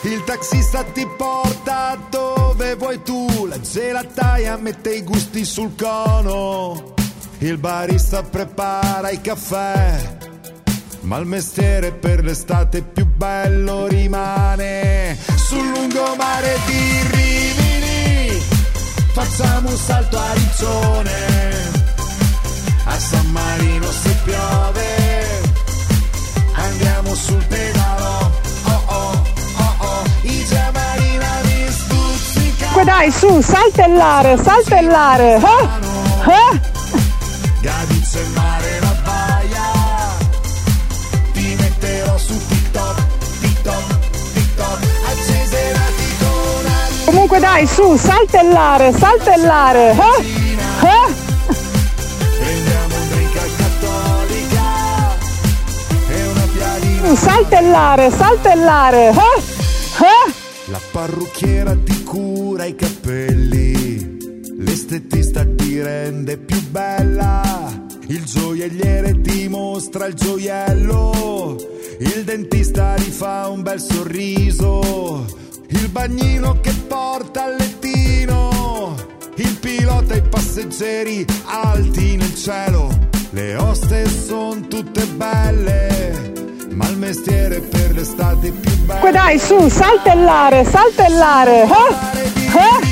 [0.02, 3.48] Il taxista ti porta dove vuoi tu.
[3.48, 6.94] La gelataia mette i gusti sul cono.
[7.40, 10.18] Il barista prepara i caffè.
[11.02, 17.13] Ma il mestiere per l'estate più bello rimane sul lungomare di.
[19.14, 21.12] Facciamo un salto a Riccione,
[22.86, 25.42] a San Marino se piove.
[26.54, 28.32] Andiamo sul pedalo,
[28.66, 29.24] oh oh,
[29.58, 32.66] oh oh, i giamarina mi stuzzica.
[32.66, 35.36] Comunque dai, su, saltellare, saltellare.
[35.36, 35.68] Eh?
[36.32, 36.60] Eh?
[37.62, 38.28] Gadice e
[47.44, 49.92] dai, su, saltellare, saltellare.
[49.92, 50.24] Eh?
[50.88, 51.16] Eh?
[57.16, 59.10] Saltellare, saltellare.
[59.10, 59.12] Eh?
[59.12, 60.32] Eh?
[60.72, 64.18] La parrucchiera ti cura i capelli,
[64.60, 67.42] l'estetista ti rende più bella,
[68.08, 71.58] il gioielliere ti mostra il gioiello,
[72.00, 75.42] il dentista rifà un bel sorriso,
[75.80, 78.96] il bagnino che porta al lettino,
[79.36, 82.90] il pilota e i passeggeri alti nel cielo,
[83.32, 86.32] le oste son tutte belle.
[86.72, 91.64] Ma il mestiere per l'estate è più bello dai, su, saltellare, saltellare.
[91.64, 92.22] Eh?
[92.58, 92.92] Eh?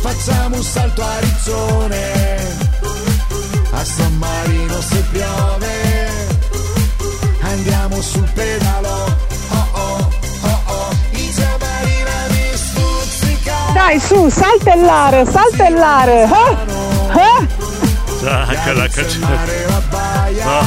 [0.00, 2.12] Facciamo un salto a Riccione,
[3.72, 6.08] a San Marino se piove,
[7.40, 8.79] andiamo sul pedalo,
[13.90, 16.22] Dai, su, saltellare, saltellare.
[16.22, 16.56] Eh?
[17.18, 18.28] Eh?
[18.28, 18.88] Anche la
[20.44, 20.60] No.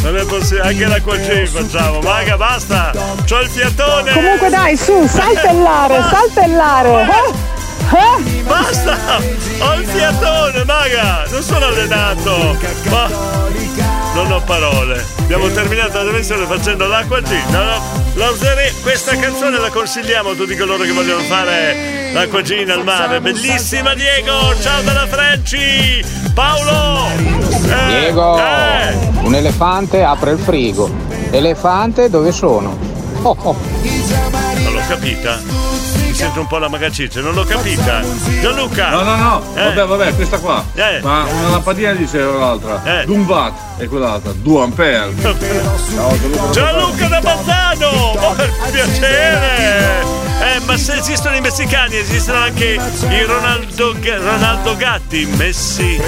[0.00, 1.98] Non è possibile, anche la quagin facciamo.
[2.00, 2.90] Maga, basta!
[3.28, 4.12] C'ho il fiatone!
[4.12, 7.02] Comunque dai, su, saltellare, saltellare.
[7.02, 7.96] Eh?
[7.98, 8.42] Eh?
[8.44, 8.96] Basta!
[9.58, 11.26] Ho il fiatone, maga!
[11.28, 12.56] Non sono allenato!
[12.88, 13.08] Ma
[14.14, 15.04] non ho parole.
[15.20, 17.30] Abbiamo terminato la trasmissione facendo l'acqua G.
[17.50, 17.82] No, no,
[18.14, 18.70] la userei.
[18.82, 23.20] Questa canzone la consigliamo a tutti coloro che vogliono fare l'acqua G al mare.
[23.20, 24.54] Bellissima Diego!
[24.60, 26.04] Ciao dalla Franci!
[26.34, 27.08] Paolo!
[27.64, 28.94] Eh, Diego, eh.
[29.22, 30.90] un elefante apre il frigo.
[31.30, 32.76] Elefante dove sono?
[33.22, 33.56] Oh, oh.
[34.62, 35.38] Non l'ho capita.
[36.04, 38.02] Mi sento un po' la magaciccia, non l'ho capita.
[38.40, 38.90] Gianluca!
[38.90, 39.62] No, no, no, Eh.
[39.72, 40.62] vabbè, vabbè, questa qua.
[40.74, 41.00] Eh.
[41.02, 42.82] Ma una lampadina diceva l'altra.
[43.00, 43.04] Eh.
[43.06, 43.52] Dumbat.
[43.82, 45.12] E quell'altra 2 ampere.
[45.20, 47.88] Ciao, Gianluca da Bazzano!
[47.88, 50.20] Oh, per piacere!
[50.40, 52.78] Eh, ma se esistono i messicani, esistono anche
[53.08, 56.00] i Ronaldo, Ronaldo Gatti, Messi.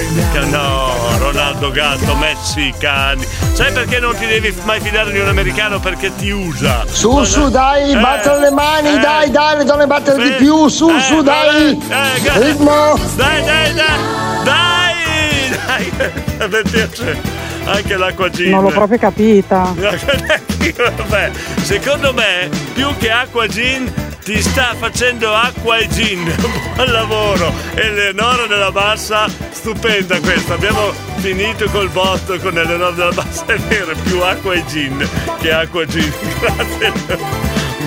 [0.49, 3.25] No, Ronaldo Gatto, messicani.
[3.53, 5.79] Sai perché non ti devi mai fidare di un americano?
[5.79, 6.85] Perché ti usa.
[6.89, 8.99] Su, su, dai, Eh, battere le mani, eh.
[8.99, 10.35] dai, dai, le donne battere di Sì.
[10.35, 11.71] più, su, Eh, su, dai.
[11.89, 12.97] eh, Ritmo.
[13.15, 14.43] Dai, dai, dai!
[14.43, 15.57] Dai!
[15.65, 15.91] Dai!
[16.49, 17.34] Per piacere.
[17.65, 18.51] Anche l'acqua gin.
[18.51, 19.73] Non l'ho proprio capita.
[19.75, 21.31] Vabbè,
[21.61, 23.91] secondo me, più che acqua gin,
[24.23, 26.23] ti sta facendo acqua e gin.
[26.75, 27.53] Buon lavoro.
[27.73, 30.53] Eleonora della Bassa, stupenda questa.
[30.53, 35.07] Abbiamo finito col botto con Eleonora della Bassa, è vero, più acqua e gin
[35.39, 36.13] che acqua e gin.
[36.39, 36.93] Grazie.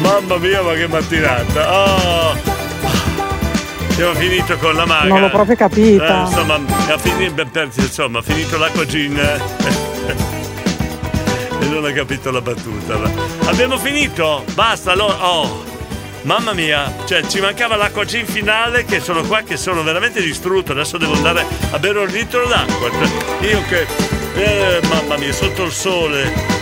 [0.01, 1.73] Mamma mia, ma che mattinata.
[1.73, 2.59] Oh.
[3.99, 5.09] Abbiamo finito con la maga.
[5.09, 6.23] Non l'ho proprio capita.
[6.23, 7.49] Eh, insomma, ha finito,
[7.81, 9.17] insomma, ha finito l'acqua gin.
[11.61, 12.95] e non ha capito la battuta.
[13.47, 14.45] Abbiamo finito?
[14.55, 15.29] Basta, allora.
[15.29, 15.65] Oh.
[16.23, 20.73] Mamma mia, cioè ci mancava l'acqua gin finale che sono qua che sono veramente distrutto,
[20.73, 22.91] adesso devo andare a bere un litro d'acqua.
[22.91, 23.85] Cioè, io che.
[24.37, 26.58] eh, mamma mia, sotto il sole.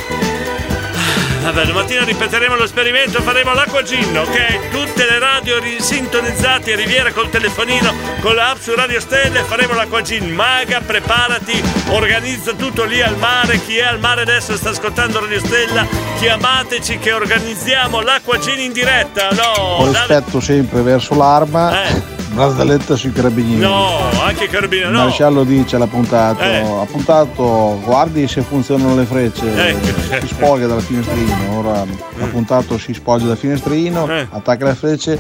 [1.47, 4.69] Vabbè, domattina ripeteremo l'esperimento, faremo l'acqua gin, ok?
[4.71, 10.03] Tutte le radio ri- sintonizzate, Riviera col telefonino, con l'app su Radio Stelle, faremo l'acqua
[10.03, 10.29] gin.
[10.35, 13.61] Maga, preparati, organizza tutto lì al mare.
[13.65, 15.87] Chi è al mare adesso sta ascoltando Radio Stella,
[16.19, 19.29] chiamateci che organizziamo l'acqua gin in diretta.
[19.31, 21.85] No, Con rispetto sempre verso l'arma,
[22.37, 23.63] brazzaletta sui carabinieri.
[23.63, 23.67] Eh.
[23.67, 24.99] no, anche carabinieri, Il no.
[25.05, 26.59] maresciallo dice l'ha puntato, Eh.
[26.59, 29.87] ha puntato, guardi se funzionano le frecce, Ecco.
[30.21, 34.27] si spoglia dal finestrino, ora ha puntato, si spoglia dal finestrino, Eh.
[34.31, 35.19] attacca le frecce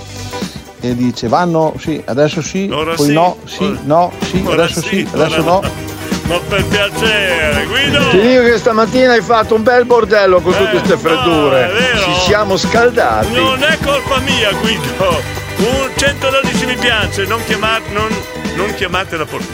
[0.80, 4.62] e dice vanno, sì, adesso sì, Ora poi sì, no, sì, ora- no, sì, ora
[4.64, 5.84] adesso sì, sì, adesso ora no.
[6.26, 8.08] Ma per piacere, Guido!
[8.10, 11.70] Ti dico che stamattina hai fatto un bel bordello con tutte Eh, queste freddure.
[11.94, 12.00] no.
[12.00, 13.32] Ci siamo scaldati.
[13.32, 15.44] Non è colpa mia, Guido.
[15.58, 18.08] Un 112 mi piace, non, chiamar- non,
[18.56, 19.44] non chiamate la, pol-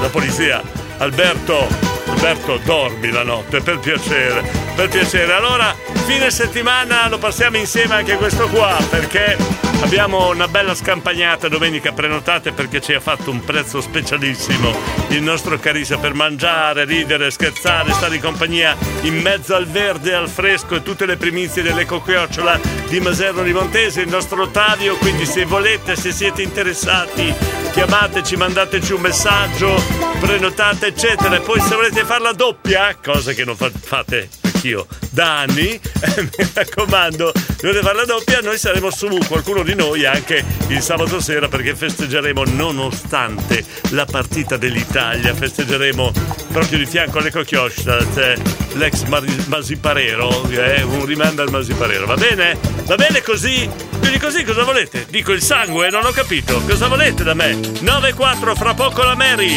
[0.00, 0.62] la polizia.
[0.98, 1.66] Alberto,
[2.06, 4.42] Alberto, dormi la notte, per piacere,
[4.80, 5.34] per piacere.
[5.34, 5.76] Allora,
[6.06, 9.36] fine settimana lo passiamo insieme anche questo qua, perché
[9.82, 14.74] abbiamo una bella scampagnata domenica prenotate perché ci ha fatto un prezzo specialissimo.
[15.08, 20.30] Il nostro Carissa per mangiare, ridere, scherzare, stare in compagnia in mezzo al verde, al
[20.30, 22.58] fresco e tutte le primizie dell'Eco Chiocciola
[22.88, 27.34] di Maserno di Montese, il nostro Ottavio, quindi se volete, se siete interessati,
[27.72, 29.82] chiamateci, mandateci un messaggio,
[30.20, 31.36] prenotate eccetera.
[31.36, 35.80] E poi se volete farla doppia, cosa che non fa- fate anch'io da anni,
[36.16, 41.48] mi raccomando, dovete farla doppia, noi saremo su qualcuno di noi anche il sabato sera
[41.48, 46.12] perché festeggeremo nonostante la partita dell'Italia, festeggeremo
[46.52, 48.36] proprio di fianco all'Eco Chioscia, c'è
[48.74, 52.56] l'ex Mari- Masiparero, eh, un rimando al Masiparero, va bene?
[52.84, 53.68] Va bene così?
[53.98, 55.06] Più di così cosa volete?
[55.08, 57.54] Dico il sangue, non ho capito, cosa volete da me?
[57.54, 59.56] 9-4 fra poco la Mary!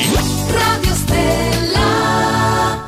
[0.51, 1.72] Radio Stella